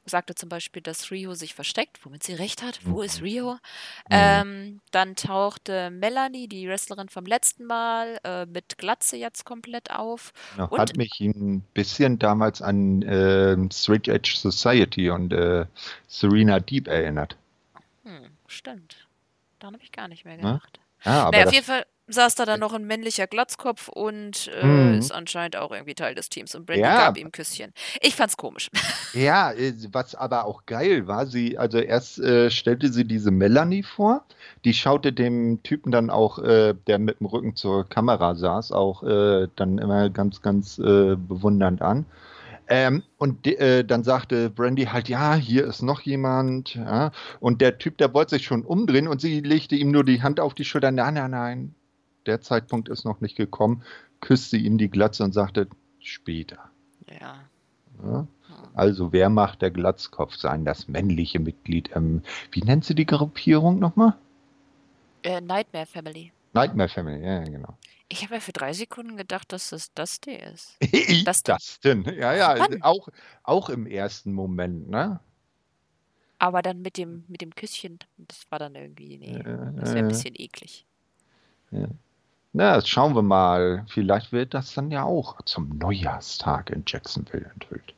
[0.04, 2.80] sagte zum Beispiel, dass Rio sich versteckt, womit sie recht hat.
[2.84, 3.58] Wo ist Rio?
[4.10, 10.32] Ähm, dann tauchte Melanie, die Wrestlerin vom letzten Mal, äh, mit Glatze jetzt komplett auf.
[10.56, 15.66] Ja, Und- Hat mich ein bisschen damals an ähm, Straight Edge Society und äh,
[16.08, 17.36] Serena Deep erinnert.
[18.04, 19.06] Hm, stimmt.
[19.58, 20.42] Daran habe ich gar nicht mehr Ne?
[20.42, 20.80] gedacht.
[21.04, 24.64] Ja, aber naja, auf jeden Fall saß da dann noch ein männlicher Glatzkopf und äh,
[24.66, 24.98] Mhm.
[24.98, 26.54] ist anscheinend auch irgendwie Teil des Teams.
[26.54, 26.96] Und Brandy Ja.
[27.06, 27.72] gab ihm Küsschen.
[28.00, 28.70] Ich fand's komisch.
[29.12, 33.82] ja, äh, was aber auch geil war, sie, also erst äh, stellte sie diese Melanie
[33.82, 34.24] vor,
[34.64, 39.02] die schaute dem Typen dann auch, äh, der mit dem Rücken zur Kamera saß, auch
[39.02, 42.06] äh, dann immer ganz, ganz äh, bewundernd an.
[42.68, 46.74] Ähm, und äh, dann sagte Brandy halt, ja, hier ist noch jemand.
[46.74, 47.12] Ja.
[47.38, 50.40] Und der Typ, der wollte sich schon umdrehen und sie legte ihm nur die Hand
[50.40, 50.90] auf die Schulter.
[50.90, 51.74] Nein, nein, nein,
[52.26, 53.82] der Zeitpunkt ist noch nicht gekommen.
[54.20, 55.68] Küsste ihm die Glatze und sagte,
[56.00, 56.70] später.
[57.08, 57.38] Ja.
[58.04, 58.26] Ja.
[58.74, 61.90] Also, wer macht der Glatzkopf sein, das männliche Mitglied?
[61.94, 62.22] Ähm,
[62.52, 64.14] wie nennt sie die Gruppierung nochmal?
[65.22, 66.32] Äh, Nightmare Family.
[66.52, 67.76] Nightmare Family, ja, genau.
[68.08, 70.78] Ich habe ja für drei Sekunden gedacht, dass das Dusty ist.
[71.24, 71.42] Das,
[71.80, 72.82] denn, ja, ja, Mann.
[72.82, 73.08] auch,
[73.42, 75.20] auch im ersten Moment, ne?
[76.38, 79.98] Aber dann mit dem, mit dem Küsschen, das war dann irgendwie, nee, das wäre Äh,
[80.00, 80.84] ein bisschen eklig.
[82.58, 83.84] Na, jetzt schauen wir mal.
[83.86, 87.92] Vielleicht wird das dann ja auch zum Neujahrstag in Jacksonville enthüllt.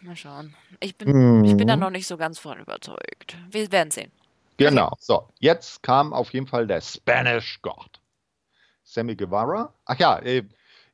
[0.00, 0.54] Mal schauen.
[0.80, 1.82] Ich bin, ich bin da Mhm.
[1.82, 3.36] noch nicht so ganz von überzeugt.
[3.50, 4.10] Wir werden sehen.
[4.56, 4.96] Genau.
[4.98, 8.00] So, jetzt kam auf jeden Fall der Spanish God.
[8.82, 9.74] Sammy Guevara.
[9.84, 10.44] Ach ja, äh,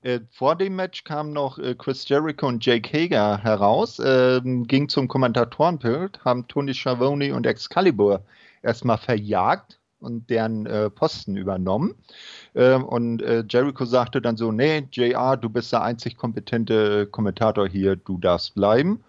[0.02, 4.88] äh, vor dem Match kamen noch äh, Chris Jericho und Jake Hager heraus, ähm, ging
[4.88, 8.24] zum Kommentatorenpult, haben Tony Schiavone und Excalibur
[8.62, 11.94] erstmal verjagt und deren äh, Posten übernommen.
[12.54, 17.68] Ähm, und äh, Jericho sagte dann so, nee, JR, du bist der einzig kompetente Kommentator
[17.68, 19.02] hier, du darfst bleiben.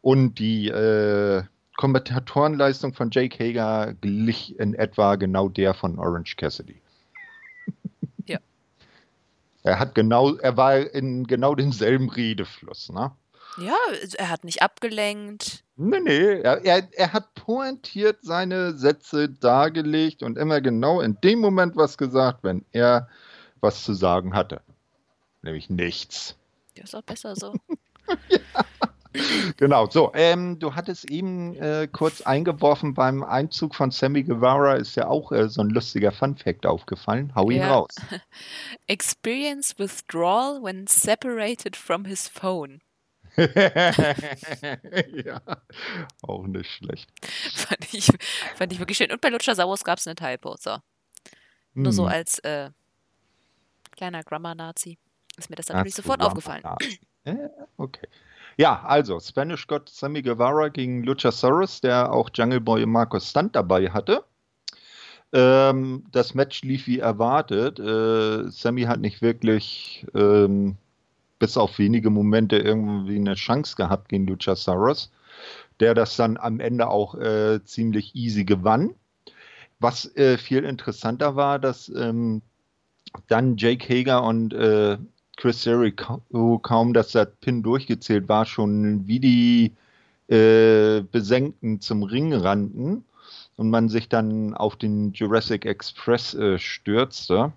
[0.00, 1.42] Und die äh,
[1.76, 6.80] Kommentatorenleistung von Jake Hager glich in etwa genau der von Orange Cassidy.
[8.24, 8.38] Ja.
[9.64, 13.10] Er hat genau, er war in genau demselben Redefluss, ne?
[13.58, 13.74] Ja,
[14.16, 15.64] er hat nicht abgelenkt.
[15.84, 21.74] Nee, nee, er, er, hat pointiert seine Sätze dargelegt und immer genau in dem Moment
[21.76, 23.08] was gesagt, wenn er
[23.60, 24.60] was zu sagen hatte.
[25.42, 26.36] Nämlich nichts.
[26.76, 27.54] Ja, ist auch besser so.
[29.58, 34.96] Genau, so, ähm, du hattest eben äh, kurz eingeworfen, beim Einzug von Sammy Guevara ist
[34.96, 37.30] ja auch äh, so ein lustiger Fun-Fact aufgefallen.
[37.34, 37.74] Hau ihn Ja.
[37.74, 37.94] raus.
[38.86, 42.80] Experience withdrawal when separated from his phone.
[45.24, 45.40] ja,
[46.22, 47.10] auch nicht schlecht.
[47.54, 48.10] Fand ich,
[48.56, 49.10] fand ich wirklich schön.
[49.10, 50.56] Und bei Luchasaurus gab es eine Typo.
[50.58, 50.76] So.
[51.74, 52.12] Nur so Hm.
[52.12, 52.70] als äh,
[53.92, 54.98] kleiner Grammar-Nazi
[55.38, 56.62] ist mir das Ach natürlich so, sofort aufgefallen.
[57.24, 57.36] Äh,
[57.76, 58.08] okay.
[58.58, 63.88] Ja, also Spanish God Sammy Guevara gegen Luchasaurus, der auch Jungle Boy Marcus Stunt dabei
[63.90, 64.24] hatte.
[65.32, 67.78] Ähm, das Match lief wie erwartet.
[67.78, 70.76] Äh, Sammy hat nicht wirklich, ähm,
[71.42, 75.10] bis auf wenige Momente, irgendwie eine Chance gehabt gegen Luchasaurus,
[75.80, 78.94] der das dann am Ende auch äh, ziemlich easy gewann.
[79.80, 82.42] Was äh, viel interessanter war, dass ähm,
[83.26, 84.98] dann Jake Hager und äh,
[85.36, 89.72] Chris Jericho kaum, dass der Pin durchgezählt war, schon wie die
[90.32, 93.04] äh, Besenkten zum Ring rannten
[93.56, 97.52] und man sich dann auf den Jurassic Express äh, stürzte.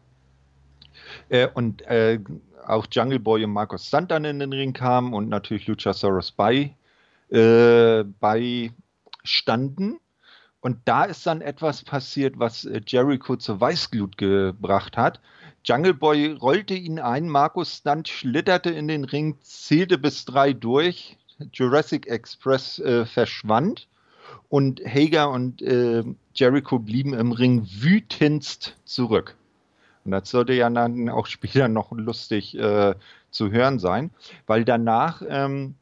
[1.30, 2.20] Äh, und äh,
[2.66, 6.76] auch Jungle Boy und Markus Stunt dann in den Ring kamen und natürlich Luchasaurus bei,
[7.30, 8.72] äh, bei
[9.24, 10.00] standen.
[10.62, 15.20] Und da ist dann etwas passiert, was äh, Jericho zur Weißglut gebracht hat.
[15.64, 21.18] Jungle Boy rollte ihn ein, Markus Stunt schlitterte in den Ring, zählte bis drei durch,
[21.54, 23.88] Jurassic Express äh, verschwand
[24.50, 26.04] und Hager und äh,
[26.34, 29.36] Jericho blieben im Ring wütendst zurück.
[30.06, 32.96] Und das sollte ja dann auch später noch lustig äh,
[33.32, 34.12] zu hören sein,
[34.46, 35.76] weil danach ähm,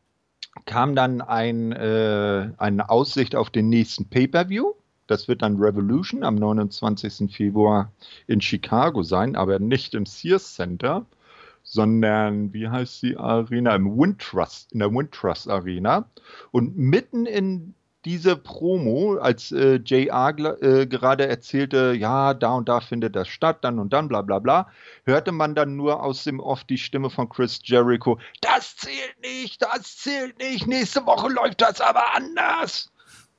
[0.65, 4.73] kam dann ein, äh, eine Aussicht auf den nächsten Pay-per-View.
[5.07, 7.31] Das wird dann Revolution am 29.
[7.31, 7.91] Februar
[8.27, 11.05] in Chicago sein, aber nicht im Sears Center,
[11.63, 13.75] sondern wie heißt die Arena?
[13.75, 16.07] Im Wintrust, in der Wintrust Arena.
[16.51, 17.73] Und mitten in
[18.05, 23.59] diese Promo, als äh, JR äh, gerade erzählte, ja, da und da findet das statt,
[23.61, 24.67] dann und dann, bla bla bla,
[25.05, 29.61] hörte man dann nur aus dem Off die Stimme von Chris Jericho, das zählt nicht,
[29.61, 32.89] das zählt nicht, nächste Woche läuft das aber anders.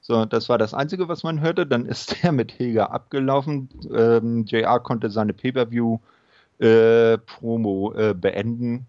[0.06, 1.66] So, das war das Einzige, was man hörte.
[1.66, 3.70] Dann ist er mit Heger abgelaufen.
[3.90, 8.86] Ähm, JR konnte seine Pay-Per-View-Promo äh, äh, beenden.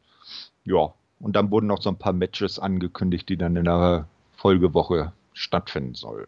[0.65, 5.13] Ja, und dann wurden noch so ein paar Matches angekündigt, die dann in der Folgewoche
[5.35, 6.27] stattfinden sollen.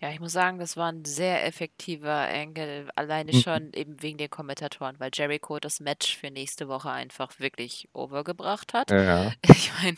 [0.00, 3.36] Ja, ich muss sagen, das war ein sehr effektiver Engel, alleine Mhm.
[3.36, 8.72] schon eben wegen den Kommentatoren, weil Jericho das Match für nächste Woche einfach wirklich overgebracht
[8.74, 8.90] hat.
[8.90, 9.30] Ja.
[9.48, 9.96] Ich meine,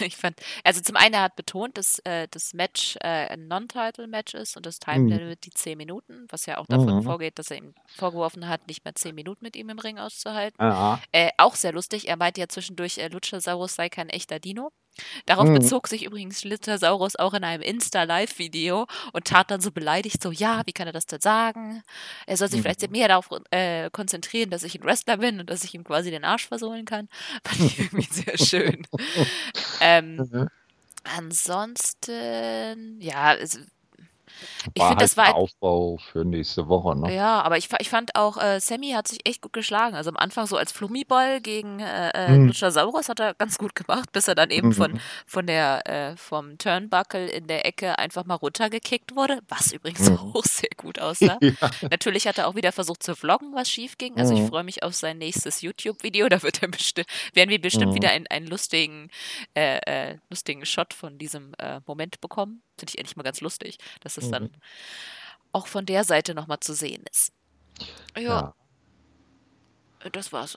[0.00, 4.34] ich fand, also zum einen, er hat betont, dass äh, das Match äh, ein Non-Title-Match
[4.34, 5.08] ist und das Time Mhm.
[5.08, 7.02] Limit die 10 Minuten, was ja auch davon Mhm.
[7.02, 10.56] vorgeht, dass er ihm vorgeworfen hat, nicht mehr 10 Minuten mit ihm im Ring auszuhalten.
[11.12, 14.70] Äh, auch sehr lustig, er meinte ja zwischendurch, äh, Luchasaurus sei kein echter Dino.
[15.26, 15.52] Darauf Mhm.
[15.52, 20.62] bezog sich übrigens Luchasaurus auch in einem Insta-Live-Video und tat dann so beleidigt, so, ja,
[20.66, 21.82] wie kann er das denn sagen?
[22.26, 22.62] Er soll sich Mhm.
[22.62, 26.10] vielleicht mehr darauf äh, konzentrieren, dass ich ein Wrestler bin und dass ich ihm quasi
[26.10, 27.08] den Arsch versohlen kann.
[27.44, 28.86] Fand ich irgendwie sehr schön.
[29.80, 30.48] ähm, Mhm.
[31.04, 33.60] ansonsten, ja, es,
[34.74, 37.14] ich finde, halt das war ein Aufbau für nächste Woche, ne?
[37.14, 39.94] ja, aber ich, ich fand auch, äh, Sammy hat sich echt gut geschlagen.
[39.96, 42.46] Also am Anfang so als Flummiball gegen äh, Mhm.
[42.48, 45.00] Luchasaurus hat er ganz gut gemacht, bis er dann eben von, Mhm.
[45.26, 50.16] von der, äh, vom Turnbuckle in der Ecke einfach mal runtergekickt wurde, was übrigens Mhm.
[50.34, 51.38] auch sehr gut aussah.
[51.40, 51.52] Ja.
[51.90, 54.18] Natürlich hat er auch wieder versucht zu vloggen, was schief ging.
[54.18, 54.48] Also ich Mhm.
[54.48, 56.28] freue mich auf sein nächstes YouTube-Video.
[56.32, 57.94] Da wird er bestimmt, werden wir bestimmt Mhm.
[57.96, 59.10] wieder einen, einen lustigen,
[59.54, 59.78] äh,
[60.12, 62.62] äh, lustigen Shot von diesem äh, Moment bekommen.
[62.78, 64.50] Finde ich endlich mal ganz lustig, dass es dann Mhm.
[65.52, 67.32] auch von der Seite nochmal zu sehen ist.
[68.16, 68.54] Ja,
[70.02, 70.56] Ja, das war's.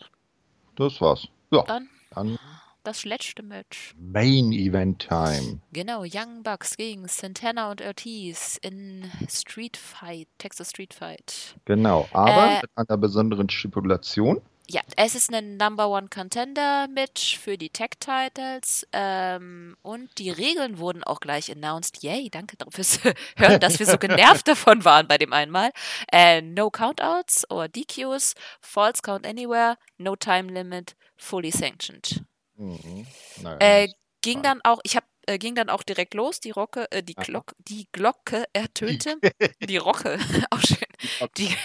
[0.75, 1.27] das war's.
[1.51, 2.37] Ja, Dann dann
[2.83, 3.93] das letzte Match.
[3.97, 5.59] Main Event Time.
[5.73, 11.55] Genau, Young Bucks gegen Santana und Ortiz in Street Fight, Texas Street Fight.
[11.65, 14.41] Genau, aber Äh, mit einer besonderen Stipulation.
[14.67, 20.31] Ja, es ist ein Number One Contender Match für die Tag Titles ähm, und die
[20.31, 22.01] Regeln wurden auch gleich announced.
[22.01, 22.99] Yay, danke fürs
[23.37, 25.71] Hören, dass wir so genervt davon waren bei dem einmal.
[26.11, 32.23] Äh, no Countouts or DQs, False Count Anywhere, No Time Limit, Fully Sanctioned.
[32.55, 33.05] Mhm.
[33.41, 33.89] Naja, Äh,
[34.21, 36.39] ging dann auch, ich habe äh, ging dann auch direkt los.
[36.39, 37.23] Die Rocke, äh, die Aha.
[37.23, 39.17] Glocke, die Glocke ertönte.
[39.61, 40.17] Die Rocke,
[40.49, 41.29] auch schön.
[41.37, 41.55] Die,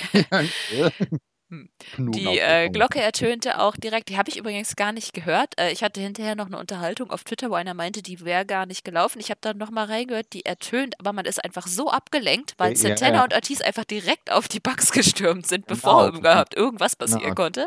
[1.98, 2.68] Die äh.
[2.68, 4.08] Glocke ertönte auch direkt.
[4.08, 5.58] Die habe ich übrigens gar nicht gehört.
[5.58, 8.66] Äh, ich hatte hinterher noch eine Unterhaltung auf Twitter, wo einer meinte, die wäre gar
[8.66, 9.18] nicht gelaufen.
[9.20, 12.88] Ich habe dann nochmal reingehört, die ertönt, aber man ist einfach so abgelenkt, weil Ja,
[12.90, 13.24] ja, Santana ja.
[13.24, 16.18] und Ortiz einfach direkt auf die Bugs gestürmt sind, bevor Genau.
[16.20, 17.66] überhaupt irgendwas passieren Genau, konnte.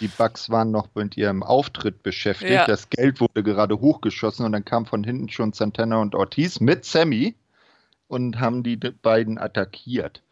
[0.00, 2.50] Die, Bugs waren noch mit ihrem Auftritt beschäftigt.
[2.50, 2.66] Ja.
[2.66, 6.84] Das Geld wurde gerade hochgeschossen und dann kam von hinten schon Santana und Ortiz mit
[6.84, 7.34] Sammy
[8.08, 10.22] und haben die beiden attackiert.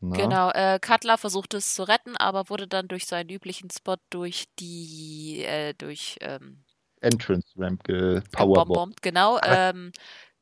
[0.00, 0.16] Na?
[0.16, 4.46] Genau, äh, Cutler versuchte es zu retten, aber wurde dann durch seinen üblichen Spot durch
[4.58, 6.64] die, äh, durch, ähm,
[7.00, 9.02] Entrance Ramp gepowerbombt.
[9.02, 9.38] genau.
[9.42, 9.92] Ähm,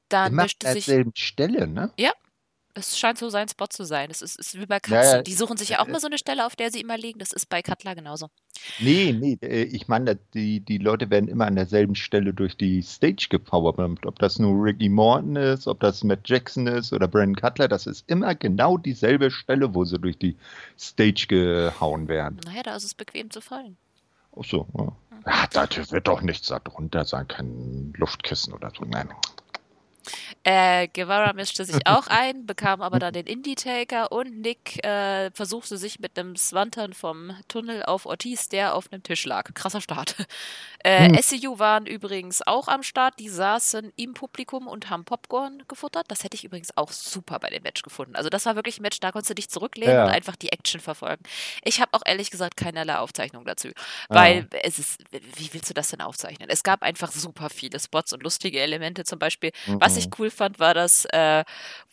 [0.09, 1.93] dann mischte an sich, derselben Stelle, ne?
[2.75, 4.11] Es scheint so sein Spot zu sein.
[4.11, 4.95] Es ist, ist wie bei Katzen.
[4.95, 6.81] Ja, ja, Die suchen sich ja auch äh, immer so eine Stelle, auf der sie
[6.81, 7.19] immer liegen.
[7.19, 8.31] Das ist bei Cutler genauso.
[8.81, 12.83] Nee, nee, äh, ich meine, die, die Leute werden immer an derselben Stelle durch die
[12.83, 14.07] Stage gepowerbombt.
[14.07, 17.87] Ob das nur Ricky Morton ist, ob das Matt Jackson ist oder Brandon Cutler, das
[17.87, 20.37] ist immer genau dieselbe Stelle, wo sie durch die
[20.79, 22.41] Stage gehauen werden.
[22.45, 23.77] Naja, da ist es bequem zu fallen.
[24.37, 24.93] Ach so, ja.
[25.27, 28.85] Ja, da wird doch nichts darunter sein, kein Luftkissen oder so.
[28.85, 29.09] Nein.
[30.43, 35.79] Äh, Guevara mischte sich auch ein, bekam aber dann den Indie-Taker und Nick äh, versuchte
[35.79, 39.53] sich mit einem Swanton vom Tunnel auf Ortiz, der auf einem Tisch lag.
[39.55, 40.17] Krasser Start.
[40.87, 41.15] Äh, Hm.
[41.23, 43.19] SCU waren übrigens auch am Start.
[43.19, 46.05] Die saßen im Publikum und haben Popcorn gefuttert.
[46.11, 48.15] Das hätte ich übrigens auch super bei dem Match gefunden.
[48.17, 50.05] Also das war wirklich ein Match, da konntest du dich zurücklehnen Ja.
[50.05, 51.23] und einfach die Action verfolgen.
[51.63, 53.75] Ich habe auch ehrlich gesagt keinerlei Aufzeichnung dazu, Ja.
[54.11, 55.01] weil es ist,
[55.37, 56.51] wie willst du das denn aufzeichnen?
[56.51, 59.05] Es gab einfach super viele Spots und lustige Elemente.
[59.05, 60.11] Zum Beispiel, was ich Mhm.
[60.19, 61.45] cool fand, war das, äh,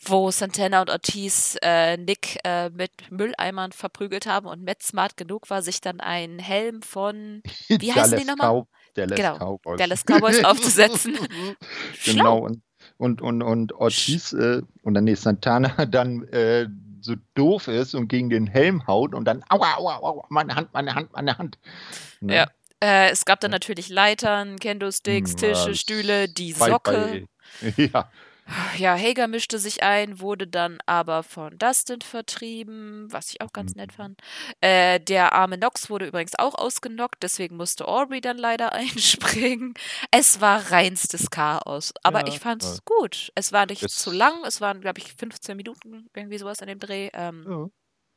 [0.03, 5.49] wo Santana und Ortiz äh, Nick äh, mit Mülleimern verprügelt haben und Matt smart genug
[5.49, 8.64] war, sich dann einen Helm von, wie heißen die Dallas nochmal?
[8.94, 9.78] Dallas Genau, Cowboys.
[9.78, 11.18] Dallas Cowboys aufzusetzen.
[12.06, 12.61] Genau, und,
[12.98, 16.68] und, und, und Ortiz äh, und dann nee, Santana dann äh,
[17.02, 20.73] so doof ist und gegen den Helm haut und dann aua, aua, aua, meine Hand,
[20.73, 21.57] meine Hand, meine Hand.
[22.19, 22.36] Ne?
[22.36, 22.48] Ja.
[22.84, 27.28] Äh, es gab dann natürlich Leitern, Kendo-Sticks, Hm, Tische, Stühle, die Socke.
[27.78, 28.10] Ja,
[28.78, 33.76] Ja, Hager mischte sich ein, wurde dann aber von Dustin vertrieben, was ich auch ganz
[33.76, 33.95] nett Mhm.
[33.95, 34.22] fand.
[34.61, 38.73] Äh, der arme Nox wurde übrigens auch ausgenockt, deswegen musste Aubrey dann leider
[39.53, 39.73] einspringen.
[40.11, 42.82] Es war reinstes Chaos, aber Ja, ich fand's ja.
[42.86, 43.32] gut.
[43.36, 46.68] Es war nicht Es- zu lang, es waren, glaube ich, 15 Minuten, irgendwie sowas in
[46.68, 47.10] dem Dreh.
[47.14, 47.68] Ähm, ja.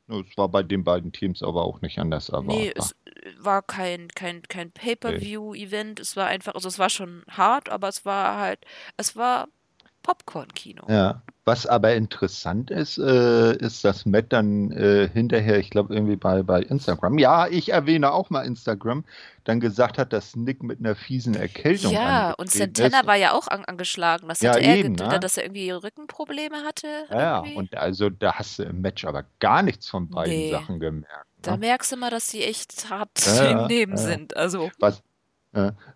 [0.07, 2.55] Es war bei den beiden Teams aber auch nicht anders erwartbar.
[2.55, 5.99] Nee, es äh, war kein, kein, kein Pay-per-view-Event.
[5.99, 8.59] Es war einfach, also es war schon hart, aber es war halt,
[8.97, 9.47] es war
[10.05, 10.83] Popcorn-Kino.
[10.87, 16.15] Ja, was aber interessant ist, äh, ist, dass Matt dann äh, hinterher, ich glaube irgendwie
[16.15, 19.03] bei, bei Instagram, ja, ich erwähne auch mal Instagram,
[19.45, 23.07] dann gesagt hat, dass Nick mit einer fiesen Erkältung Ja, und Santana ist.
[23.07, 24.27] war ja auch an, angeschlagen.
[24.27, 25.19] Das Ja, hatte er, eben, ne?
[25.19, 26.87] dass er irgendwie Rückenprobleme hatte.
[27.11, 27.55] Ja, irgendwie.
[27.55, 30.51] und also da hast du im Match aber gar nichts von beiden Nee.
[30.51, 31.25] Sachen gemerkt.
[31.41, 31.57] da Ne?
[31.57, 33.97] merkst du mal, dass die echt hart Ja, im Leben ja.
[33.97, 34.35] sind.
[34.37, 35.01] Also, Was,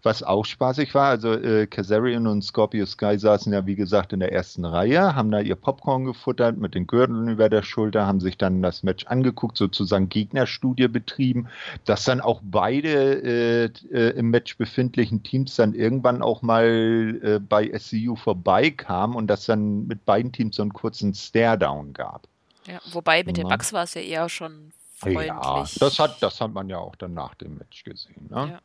[0.03, 4.21] was auch spaßig war, also äh, Kazarian und Scorpio Sky saßen ja wie gesagt in
[4.21, 8.21] der ersten Reihe, haben da ihr Popcorn gefuttert mit den Gürteln über der Schulter, haben
[8.21, 11.47] sich dann das Match angeguckt, sozusagen Gegnerstudie betrieben,
[11.85, 17.39] dass dann auch beide äh, äh, im Match befindlichen Teams dann irgendwann auch mal äh,
[17.39, 22.27] bei SCU vorbeikamen und dass dann mit beiden Teams so einen kurzen Stare-Down gab.
[22.65, 23.55] ja, wobei mit den Ja.
[23.55, 25.27] Bugs war es ja eher schon freundlich.
[25.27, 28.27] Ja, das hat, das hat man ja auch dann nach dem Match gesehen.
[28.29, 28.51] Ne?
[28.53, 28.59] Ja.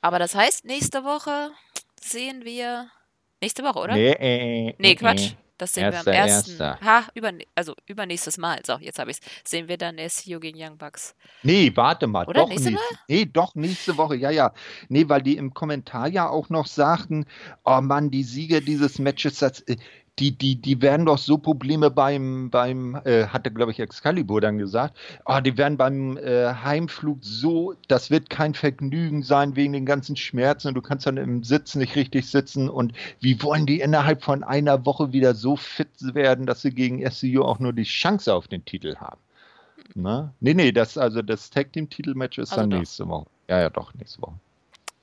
[0.00, 1.50] Aber das heißt, nächste Woche
[2.00, 2.88] sehen wir.
[3.40, 3.94] Nächste Woche, oder?
[3.94, 5.32] Nee, äh, Nee, äh, Quatsch.
[5.32, 5.36] äh.
[5.56, 6.50] Das sehen wir Erster, am ersten.
[6.50, 6.78] erster.
[6.84, 8.60] Ha, über, also übernächstes Mal.
[8.66, 9.50] So, jetzt habe ich es.
[9.50, 11.14] Sehen wir dann SCU gegen Young Bucks.
[11.44, 12.40] Nee, warte mal, Oder?
[12.40, 14.52] doch Nächste nächste, nee, doch nächste Woche, ja, ja.
[14.88, 17.26] Nee, weil die im Kommentar ja auch noch sagten,
[17.64, 19.76] oh Mann, die Sieger dieses Matches, das, äh,
[20.18, 24.58] die, die, die werden doch so Probleme beim, beim, äh, hatte, glaube ich, Excalibur dann
[24.58, 24.96] gesagt,
[25.26, 30.16] oh, die werden beim äh, Heimflug so, das wird kein Vergnügen sein wegen den ganzen
[30.16, 34.22] Schmerzen und du kannst dann im Sitz nicht richtig sitzen und wie wollen die innerhalb
[34.22, 38.32] von einer Woche wieder so fit werden, dass sie gegen SCU auch nur die Chance
[38.32, 39.20] auf den Titel haben?
[39.94, 40.32] Ne?
[40.40, 42.78] Nee, nee, das, also das Tag Team Titelmatch ist Also dann doch.
[42.78, 43.26] nächste Woche.
[43.48, 44.34] Ja, ja, doch, nächste Woche.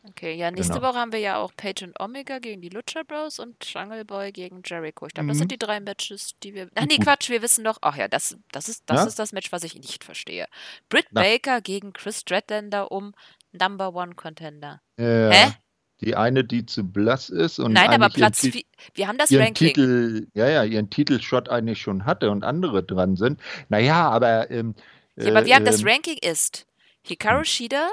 [0.03, 0.88] Okay, ja, nächste Genau.
[0.90, 4.32] Woche haben wir ja auch Page und Omega gegen die Lucha Bros und Jungle Boy
[4.32, 5.06] gegen Jericho.
[5.06, 5.40] Ich glaube, das Mhm.
[5.41, 6.69] sind die drei Matches, die wir.
[6.73, 6.98] Ach nee.
[6.98, 7.78] Quatsch, wir wissen doch.
[7.82, 9.06] Ach ja, das, das, ist, das Ja?
[9.07, 10.48] ist das Match, was ich nicht verstehe.
[10.90, 11.22] Britt Na.
[11.22, 13.14] Baker gegen Chris Stratlander um
[13.52, 14.82] Number One Contender.
[14.98, 15.52] Äh, Hä?
[15.99, 18.64] Die eine, die zu blass ist und Nein, aber Platz Ti- 4.
[18.95, 19.68] Wir haben das ihren Ranking.
[19.68, 23.40] Titel, ja, ja, ihren Titelshot eigentlich schon hatte und andere dran sind.
[23.69, 24.73] Naja, aber ähm,
[25.15, 26.65] Ja, aber wir haben das ähm, Ranking ist
[27.03, 27.88] Hikaru Shida,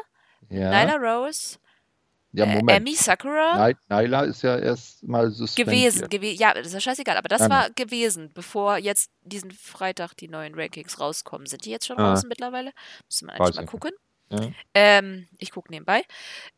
[0.48, 1.58] ja, Nyla Rose,
[2.32, 2.80] ja, äh, Moment.
[2.80, 3.72] Amy Sakura.
[3.88, 5.94] Nyla ist ja erst mal suspendiert.
[5.94, 7.54] Gewesen, gewe ja, das ist ja scheißegal, aber das Ah, ne.
[7.54, 11.46] war gewesen, bevor jetzt diesen Freitag die neuen Rankings rauskommen.
[11.46, 12.10] Sind die jetzt schon Ah.
[12.10, 12.72] raus mittlerweile?
[13.08, 13.90] Müssen wir Weiß eigentlich mal gucken.
[14.30, 14.40] Ja.
[14.74, 16.02] Ähm, ich gucke nebenbei.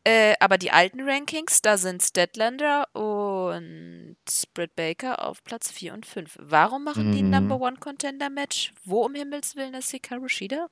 [0.03, 4.17] Äh, aber die alten Rankings, da sind Statlander und
[4.53, 6.35] Britt Baker auf Platz 4 und 5.
[6.37, 7.31] Warum machen die ein Mhm.
[7.47, 8.73] Number One Contender Match?
[8.83, 10.67] Wo um Himmels Willen ist Hikaru Shida?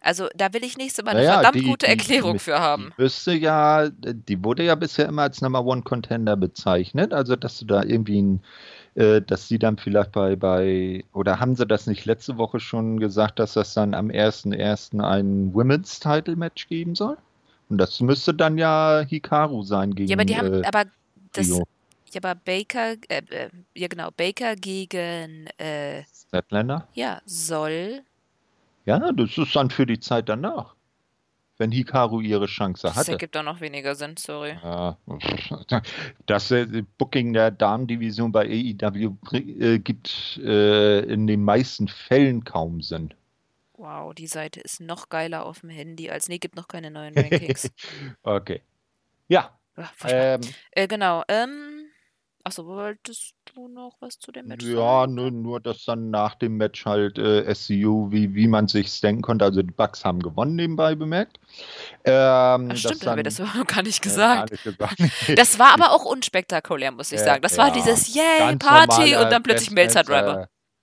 [0.00, 2.58] Also, da will ich nächstes Mal eine Naja, verdammt die- gute die- Erklärung die- für
[2.58, 2.92] haben.
[2.96, 7.58] Die müsste ja, die wurde ja bisher immer als Number One Contender bezeichnet, also dass
[7.58, 8.42] du da irgendwie ein,
[8.94, 12.98] äh, dass sie dann vielleicht bei, bei, oder haben sie das nicht letzte Woche schon
[12.98, 15.00] gesagt, dass das dann am 1.1.
[15.00, 17.16] ein Women's Title Match geben soll?
[17.68, 20.84] Und das müsste dann ja Hikaru sein gegen Ja, aber die haben, äh, aber
[21.34, 21.64] das, Rio
[22.12, 26.88] ja, aber Baker, äh, äh, ja genau, Baker gegen, äh, Statlander.
[26.94, 28.00] ja, soll,
[28.84, 30.74] Ja, das ist dann für die Zeit danach,
[31.58, 33.12] wenn Hikaru ihre Chance das hatte.
[33.12, 34.58] ergibt auch noch weniger Sinn, sorry.
[34.62, 34.96] Ja,
[36.26, 42.80] das äh, Booking der Damendivision bei AEW äh, gibt äh, in den meisten Fällen kaum
[42.80, 43.14] Sinn.
[43.74, 47.14] Wow, die Seite ist noch geiler auf dem Handy als, nee, gibt noch keine neuen
[47.18, 47.70] Rankings.
[48.22, 48.62] Okay.
[49.28, 50.40] Ja, Ach, ähm,
[50.72, 51.69] Äh, genau, ähm,
[52.42, 55.14] Achso, wolltest du noch was zu dem Match Ja, sagen?
[55.14, 59.20] nur, nur dass dann nach dem Match halt äh, SCU, wie, wie man sich denken
[59.22, 61.38] konnte, also die Bucks haben gewonnen, nebenbei bemerkt.
[62.04, 64.36] Ähm, dass stimmt, da haben wir dann, das noch gar nicht äh, gesagt.
[64.36, 64.98] gar nicht gesagt.
[65.36, 67.42] Das war aber auch unspektakulär, muss ich Äh, sagen.
[67.42, 70.04] Das war ja, dieses Yay, Party und normaler dann plötzlich Melzer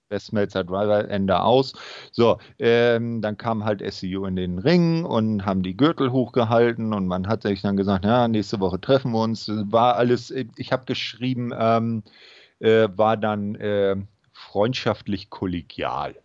[0.08, 0.18] Driver.
[0.18, 1.74] West Melzer Driver, Ende aus.
[2.12, 7.08] So, ähm, dann kam halt SCU in den Ring und haben die Gürtel hochgehalten und
[7.08, 9.50] man hat sich dann gesagt, ja, nächste Woche treffen wir uns.
[9.50, 12.04] War alles, ich habe geschrieben, ähm,
[12.60, 13.96] äh, war dann äh,
[14.34, 16.16] freundschaftlich kollegial.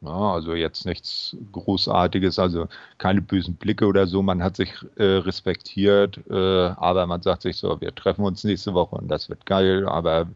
[0.00, 4.22] Ja, also jetzt nichts Großartiges, also keine bösen Blicke oder so.
[4.22, 8.74] Man hat sich äh, respektiert, äh, aber man sagt sich so, wir treffen uns nächste
[8.74, 9.88] Woche und das wird geil.
[9.88, 10.28] Aber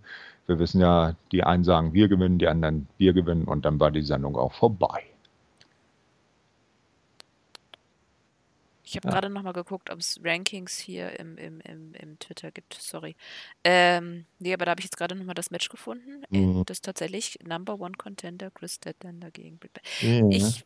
[0.46, 3.90] wir wissen ja, die einen sagen, wir gewinnen, die anderen, wir gewinnen und dann war
[3.90, 5.02] die Sendung auch vorbei.
[8.84, 9.10] Ich habe Ja.
[9.10, 12.74] gerade noch mal geguckt, ob es Rankings hier im, im, im, im Twitter gibt.
[12.74, 13.16] Sorry.
[13.64, 16.24] Ähm, nee, aber da habe ich jetzt gerade noch mal das Match gefunden.
[16.32, 16.64] Äh, Mhm.
[16.66, 19.80] Das ist tatsächlich Number One Contender Chris Statlander gegen Britt.
[20.00, 20.26] Ja.
[20.30, 20.64] Ich,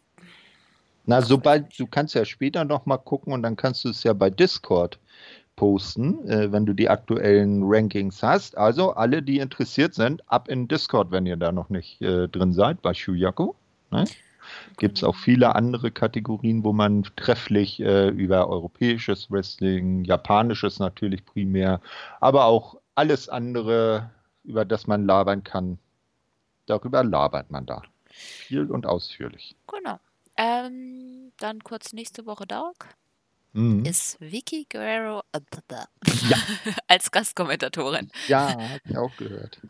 [1.05, 4.13] Na, sobald, du kannst ja später noch mal gucken und dann kannst du es ja
[4.13, 4.99] bei Discord
[5.57, 8.57] posten, äh, wenn du die aktuellen Rankings hast.
[8.57, 12.53] Also alle, die interessiert sind, ab in Discord, wenn ihr da noch nicht äh, drin
[12.53, 13.55] seid, bei Shuyaku.
[13.91, 14.05] Ne?
[14.77, 15.25] Gibt es auch genau.
[15.25, 21.81] viele andere Kategorien, wo man trefflich äh, über europäisches Wrestling, japanisches natürlich primär,
[22.21, 24.11] aber auch alles andere,
[24.45, 25.79] über das man labern kann,
[26.67, 27.83] darüber labert man da.
[28.09, 29.57] Viel und ausführlich.
[29.67, 29.99] Genau.
[30.37, 32.95] Ähm, dann kurz nächste Woche Dark
[33.57, 33.85] Mhm.
[33.87, 35.41] ist Vicky Guerrero äh,
[36.29, 36.37] Ja.
[36.89, 38.11] als Gastkommentatorin.
[38.29, 39.61] Ja, hab ich auch gehört.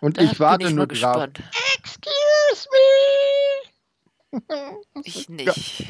[0.00, 0.90] Und Da ich warte ich nur drauf.
[0.90, 1.42] gespannt.
[1.76, 4.40] Excuse me!
[5.04, 5.84] Ich nicht.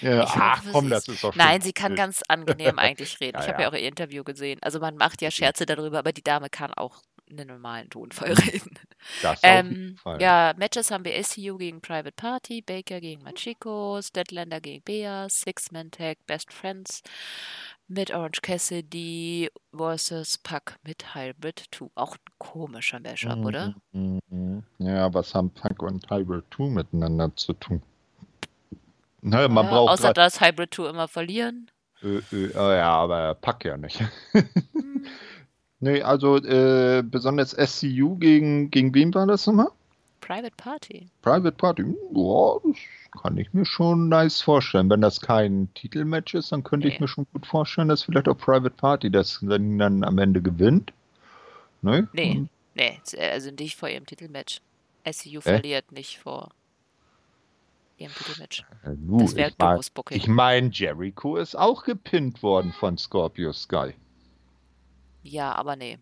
[0.00, 3.20] Ja, Ich ach hoffe, komm, das ist- doch schon Nein, sie kann ganz angenehm eigentlich
[3.20, 3.36] reden.
[3.38, 3.68] Ja, Ich habe ja.
[3.68, 4.58] ja auch ihr Interview gesehen.
[4.62, 7.02] Also man macht ja Scherze darüber, aber die Dame kann auch
[7.32, 8.52] einen normalen Tonfall Mhm.
[8.52, 8.78] reden.
[9.20, 10.20] Das auf jeden Ähm, Fall.
[10.20, 15.90] ja, Matches haben wir SCU gegen Private Party, Baker gegen Machiko, Statlander gegen Bea, Six-Man
[15.90, 17.02] Tag, Best Friends
[17.88, 21.90] mit Orange Cassidy versus Puck mit Hybrid 2.
[21.94, 23.76] Auch ein komischer Mashup, oder?
[23.92, 24.62] Mhm, mhm.
[24.78, 27.82] Ja, was haben Punk und Hybrid 2 miteinander zu tun?
[29.22, 31.70] Naja, man Ja, braucht außer grad, dass Hybrid 2 immer verlieren.
[32.02, 34.02] äh, äh, äh, ja, aber Pack ja nicht.
[35.84, 39.66] Nee, also äh, besonders SCU gegen, gegen wen war das nochmal?
[40.20, 41.08] Private Party.
[41.22, 41.82] Private Party.
[41.82, 44.88] Ja, das kann ich mir schon nice vorstellen.
[44.88, 47.00] Wenn das kein Titelmatch ist, dann könnte ich Nee.
[47.00, 50.92] mir schon gut vorstellen, dass vielleicht auch Private Party das dann, dann am Ende gewinnt.
[51.82, 52.08] Ne?
[52.12, 54.60] Nee, Und- nee, z- also nicht vor ihrem Titelmatch.
[55.04, 55.42] SCU Äh?
[55.42, 56.50] verliert nicht vor
[57.98, 58.64] ihrem Titelmatch.
[58.84, 60.16] Ja, nu, Das wäre ich doofes Booking.
[60.16, 63.94] Ich meine, Jericho ist auch gepinnt worden von Scorpio Sky.
[65.22, 65.98] Ja, aber nee.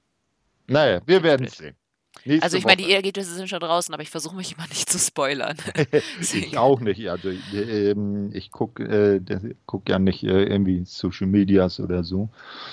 [0.67, 1.77] Naja, wir werden es sehen.
[2.25, 4.91] Nächste Also ich meine, die Ergebnisse sind schon draußen, aber ich versuche mich immer nicht
[4.91, 5.57] zu spoilern.
[6.21, 7.09] Ich auch nicht.
[7.09, 12.29] Also ähm, ich gucke äh, guck ja nicht äh, irgendwie Social Medias oder so.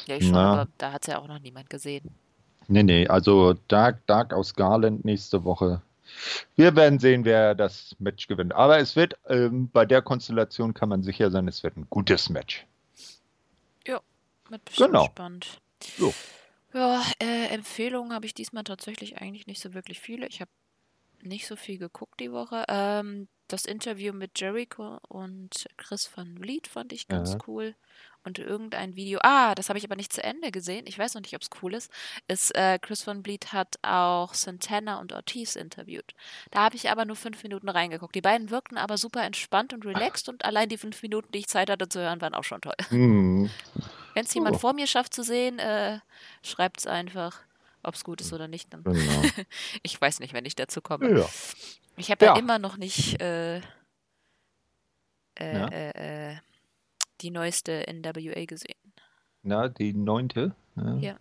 [0.08, 0.54] Ja, ich schon, Na.
[0.54, 2.10] aber da hat es ja auch noch niemand gesehen.
[2.68, 5.82] Nee, nee, also Dark, Dark aus Garland nächste Woche.
[6.56, 8.54] Wir werden sehen, wer das Match gewinnt.
[8.54, 12.30] Aber es wird, ähm, bei der Konstellation kann man sicher sein, es wird ein gutes
[12.30, 12.66] Match.
[14.50, 15.06] Wird bestimmt Genau.
[15.06, 15.62] spannend.
[15.98, 16.14] So.
[16.78, 20.28] Ja, äh, Empfehlungen habe ich diesmal tatsächlich eigentlich nicht so wirklich viele.
[20.28, 20.52] Ich habe
[21.24, 22.66] nicht so viel geguckt die Woche.
[22.68, 27.38] Ähm, das Interview mit Jericho und Chris van Vliet fand ich ganz Ja.
[27.48, 27.76] cool.
[28.24, 30.86] Und irgendein Video, ah, das habe ich aber nicht zu Ende gesehen.
[30.86, 31.90] Ich weiß noch nicht, ob es cool ist.
[32.28, 36.14] Ist, äh, Chris van Vliet hat auch Santana und Ortiz interviewt.
[36.52, 38.14] Da habe ich aber nur fünf Minuten reingeguckt.
[38.14, 41.48] Die beiden wirkten aber super entspannt und relaxed und allein die fünf Minuten, die ich
[41.48, 42.76] Zeit hatte zu hören, waren auch schon toll.
[42.90, 43.50] Hm.
[44.18, 44.60] Wenn es jemand Oh.
[44.60, 46.00] vor mir schafft zu sehen, äh,
[46.42, 47.38] schreibt es einfach,
[47.84, 48.74] ob es gut ist oder nicht.
[48.74, 48.84] Dann.
[48.84, 48.96] Genau.
[49.84, 51.20] Ich weiß nicht, wenn ich dazu komme.
[51.20, 51.30] Ja.
[51.98, 52.34] Ich habe ja.
[52.34, 52.40] Ja.
[52.40, 53.62] immer noch nicht äh, äh,
[55.40, 55.68] Ja.
[55.68, 56.36] äh, äh,
[57.22, 58.94] die neueste NWA gesehen.
[59.44, 60.56] Na, die neunte.
[61.00, 61.18] Ja.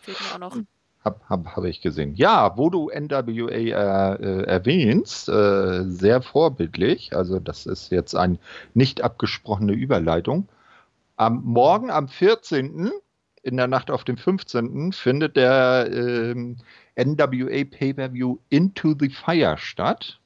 [0.00, 0.56] Fehlt mir auch noch.
[1.04, 2.14] Hab, hab, hab ich gesehen.
[2.14, 7.14] Ja, wo du NWA äh, äh, erwähnst, äh, sehr vorbildlich.
[7.14, 8.38] Also, das ist jetzt eine
[8.72, 10.48] nicht abgesprochene Überleitung.
[11.20, 12.90] Am Morgen, am 14.,
[13.42, 16.56] in der Nacht auf den 15., findet der ähm,
[16.96, 20.18] NWA Pay-Per-View Into the Fire statt.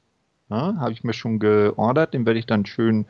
[0.50, 2.14] Ja, Habe ich mir schon geordert.
[2.14, 3.06] Den werde ich dann schön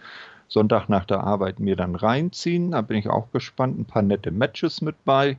[0.48, 2.70] Sonntag nach der Arbeit mir dann reinziehen.
[2.70, 3.78] Da bin ich auch gespannt.
[3.78, 5.36] Ein paar nette Matches mit bei.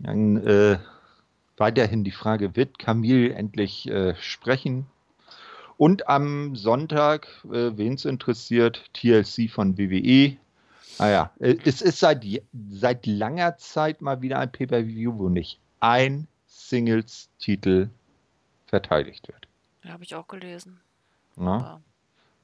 [0.00, 0.78] Dann äh,
[1.56, 4.86] weiterhin die Frage, wird Camille endlich äh, sprechen?
[5.76, 10.36] Und am Sonntag, äh, wen es interessiert, TLC von WWE.
[10.98, 12.24] Ah ja, äh, es ist seit,
[12.70, 17.88] seit langer Zeit mal wieder ein Pay-Per-View, wo nicht ein Singles-Titel
[18.66, 19.46] verteidigt wird.
[19.84, 20.80] Ja, habe ich auch gelesen.
[21.36, 21.80] Ja.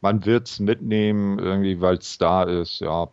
[0.00, 2.80] Man wird es mitnehmen, irgendwie, weil es da ist.
[2.80, 3.08] Ja,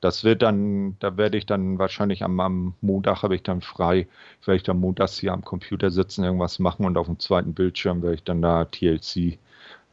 [0.00, 4.06] das wird dann, da werde ich dann wahrscheinlich am, am Montag habe ich dann frei,
[4.44, 8.02] werde ich dann montags hier am Computer sitzen, irgendwas machen und auf dem zweiten Bildschirm
[8.02, 9.38] werde ich dann da TLC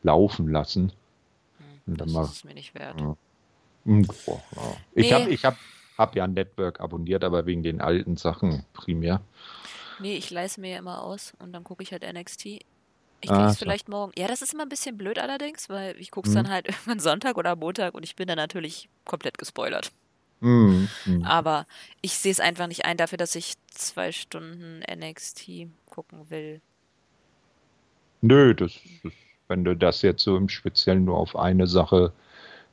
[0.04, 0.92] laufen lassen.
[1.86, 3.00] Hm, das mal, ist es mir nicht wert.
[3.00, 3.16] Ja.
[3.86, 4.42] Hm, ja.
[4.94, 5.14] Ich nee.
[5.14, 5.58] habe ich hab,
[5.98, 9.22] hab ja ein Network abonniert, aber wegen den alten Sachen primär.
[10.00, 12.46] Nee, ich leise mir ja immer aus und dann gucke ich halt NXT.
[12.46, 14.12] Ich kriege es ah, vielleicht morgen.
[14.18, 16.44] Ja, das ist immer ein bisschen blöd allerdings, weil ich gucke es hm.
[16.44, 19.92] dann halt irgendwann Sonntag oder Montag und ich bin dann natürlich komplett gespoilert.
[20.42, 21.24] Hm, hm.
[21.24, 21.66] Aber
[22.02, 26.60] ich sehe es einfach nicht ein dafür, dass ich zwei Stunden NXT gucken will.
[28.20, 28.74] Nö, das
[29.04, 29.16] ist,
[29.48, 32.12] wenn du das jetzt so im Speziellen nur auf eine Sache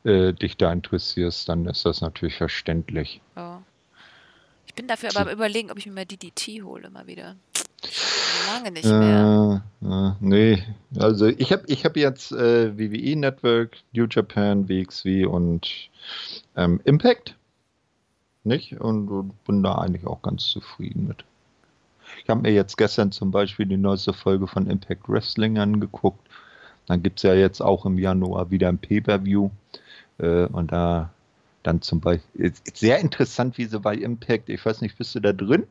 [0.04, 3.20] äh, dich da interessierst, dann ist das natürlich verständlich.
[3.36, 3.62] Ja.
[4.66, 7.36] Ich bin dafür aber am überlegen, ob ich mir mal DDT hole mal wieder.
[8.52, 9.62] Lange nicht mehr.
[9.82, 10.62] Äh, äh, nee,
[10.98, 15.90] also ich habe ich hab jetzt äh, WWE Network, New Japan, WXW und
[16.56, 17.34] ähm, Impact.
[18.44, 18.80] Nicht?
[18.80, 21.24] Und, und, bin da eigentlich auch ganz zufrieden mit.
[22.22, 26.26] Ich habe mir jetzt gestern zum Beispiel die neueste Folge von Impact Wrestling angeguckt.
[26.86, 29.50] Dann gibt es ja jetzt auch im Januar wieder ein Pay-Per-View.
[30.20, 31.10] Äh, und da
[31.62, 35.32] dann zum Beispiel, sehr interessant, wie sie bei Impact, ich weiß nicht, bist du da
[35.32, 35.66] drin?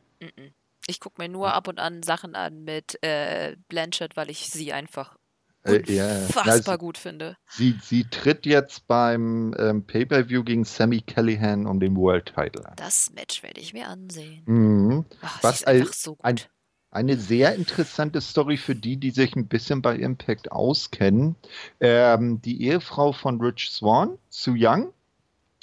[0.86, 4.72] Ich gucke mir nur ab und an Sachen an mit äh, Blanchard, weil ich sie
[4.72, 5.16] einfach
[5.64, 7.36] äh, unfassbar ja, gut finde.
[7.48, 12.74] Sie, sie tritt jetzt beim ähm, Pay-Per-View gegen Sammy Callahan um den World Title an.
[12.76, 14.42] Das Match werde ich mir ansehen.
[14.46, 15.04] Mhm.
[15.20, 16.40] Ach, Was ein, so ein,
[16.90, 21.36] eine sehr interessante Story für die, die sich ein bisschen bei Impact auskennen.
[21.78, 24.92] Ähm, die Ehefrau von Rich Swan, Sue Young,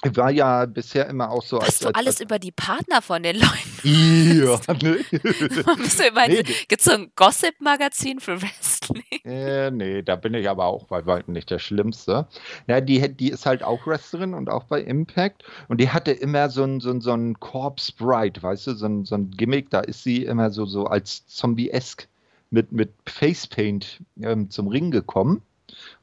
[0.04, 1.58] war ja bisher immer auch so.
[1.58, 3.58] Was als, du als, alles als, über die Partner von den Leuten.
[3.84, 5.00] Ja, ne?
[5.78, 9.04] Bist du immer nee, Gibt so ein Gossip-Magazin für Wrestling?
[9.28, 12.28] Äh, nee, da bin ich aber auch bei weitem nicht der Schlimmste.
[12.68, 15.44] Ja, die, die ist halt auch Wrestlerin und auch bei Impact.
[15.68, 18.86] Und die hatte immer so ein, so ein, so ein Corpse Bride, weißt du, so
[18.86, 19.70] ein, so ein Gimmick.
[19.70, 22.08] Da ist sie immer so, so als Zombie-esk
[22.52, 25.42] mit, mit Facepaint ähm, zum Ring gekommen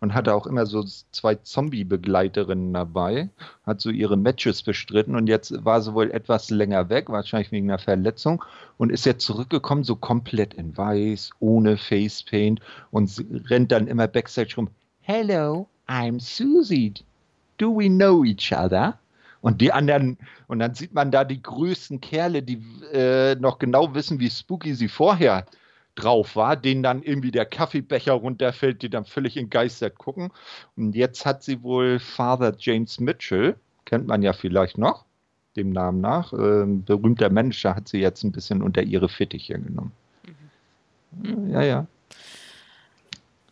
[0.04, 3.30] und hatte auch immer so zwei Zombie-Begleiterinnen dabei,
[3.64, 7.70] hat so ihre Matches bestritten und jetzt war sie wohl etwas länger weg, wahrscheinlich wegen
[7.70, 8.44] einer Verletzung
[8.76, 12.60] und ist jetzt zurückgekommen, so komplett in weiß, ohne Facepaint
[12.90, 14.68] und rennt dann immer Backstage rum.
[15.00, 16.92] Hello, I'm Susie.
[17.56, 18.98] Do we know each other?
[19.40, 20.18] Und die anderen,
[20.48, 22.62] und dann sieht man da die größten Kerle, die
[22.92, 25.63] äh, noch genau wissen, wie spooky sie vorher äh,
[25.94, 30.30] drauf war, denen dann irgendwie der Kaffeebecher runterfällt, die dann völlig entgeistert gucken.
[30.76, 35.04] Und jetzt hat sie wohl Father James Mitchell, kennt man ja vielleicht noch,
[35.56, 39.92] dem Namen nach, äh, berühmter Manager, hat sie jetzt ein bisschen unter ihre Fittiche genommen.
[41.12, 41.50] Mhm.
[41.50, 41.86] Ja, ja.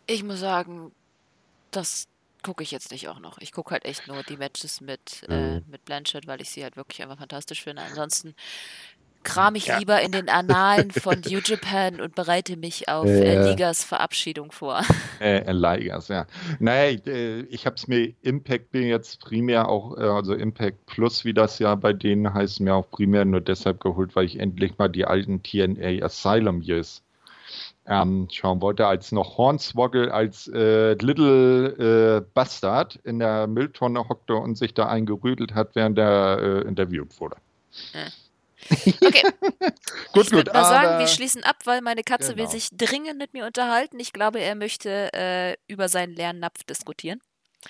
[0.05, 0.91] Ich muss sagen,
[1.71, 2.07] das
[2.43, 3.37] gucke ich jetzt nicht auch noch.
[3.39, 6.75] Ich gucke halt echt nur die Matches mit, äh, mit Blanchett, weil ich sie halt
[6.75, 7.81] wirklich einfach fantastisch finde.
[7.81, 8.35] Ansonsten
[9.23, 9.77] kram ich ja.
[9.77, 14.51] lieber in den Annalen von New Japan und bereite mich auf äh, äh, Ligas Verabschiedung
[14.51, 14.81] vor.
[15.19, 16.25] Äh, äh Ligas, ja.
[16.59, 21.23] Naja, äh, ich habe es mir Impact bin jetzt primär auch, äh, also Impact Plus,
[21.23, 24.77] wie das ja bei denen heißt, mir auch primär nur deshalb geholt, weil ich endlich
[24.77, 27.03] mal die alten TNA Asylum Years
[27.85, 34.35] ähm, schauen wollte, als noch Hornswoggle als äh, Little äh, Bastard in der Mülltonne hockte
[34.35, 37.37] und sich da eingerüdelt hat, während er äh, interviewt wurde.
[37.91, 38.11] Hm.
[39.03, 39.23] Okay.
[40.13, 42.43] gut, ich würde mal sagen, wir schließen ab, weil meine Katze genau.
[42.43, 43.99] will sich dringend mit mir unterhalten.
[43.99, 47.21] Ich glaube, er möchte äh, über seinen leeren Napf diskutieren.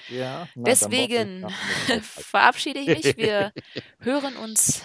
[0.10, 1.48] Ja, na, Deswegen
[2.02, 3.18] verabschiede ich mich.
[3.18, 3.54] Wir
[4.00, 4.82] hören uns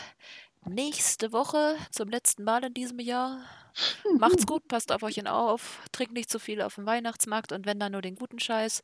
[0.66, 3.40] nächste Woche zum letzten Mal in diesem Jahr.
[4.18, 7.78] Macht's gut, passt auf euch auf, trinkt nicht zu viel auf dem Weihnachtsmarkt und wenn
[7.78, 8.82] dann nur den guten Scheiß.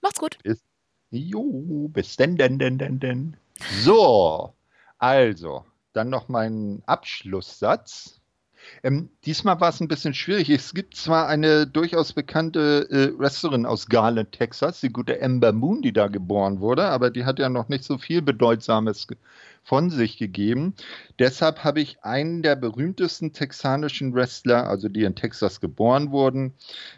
[0.00, 0.38] Macht's gut.
[0.42, 0.62] Bis,
[1.10, 3.36] jo, bis denn, denn, denn, denn, denn.
[3.82, 4.54] So,
[4.98, 8.20] also, dann noch mein Abschlusssatz.
[8.82, 10.50] Ähm, diesmal war es ein bisschen schwierig.
[10.50, 15.82] Es gibt zwar eine durchaus bekannte äh, Wrestlerin aus Garland, Texas, die gute Ember Moon,
[15.82, 19.06] die da geboren wurde, aber die hat ja noch nicht so viel Bedeutsames
[19.62, 20.74] von sich gegeben.
[21.18, 26.54] Deshalb habe ich einen der berühmtesten texanischen Wrestler, also die in Texas geboren wurden,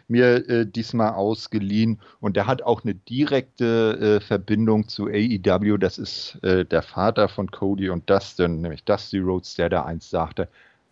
[0.07, 1.99] mir äh, diesmal ausgeliehen.
[2.19, 5.77] Und der hat auch eine direkte äh, Verbindung zu AEW.
[5.77, 10.09] Das ist äh, der Vater von Cody und Dustin, nämlich Dusty Rhodes, der da einst
[10.09, 10.47] sagte,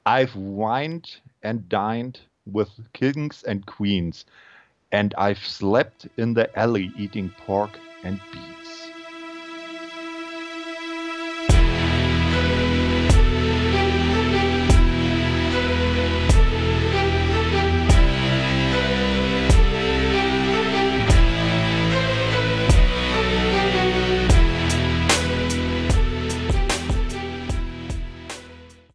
[0.06, 4.26] I've wined and dined with kings and queens,
[4.92, 7.72] and I've slept in the alley eating pork
[8.04, 8.61] and beef.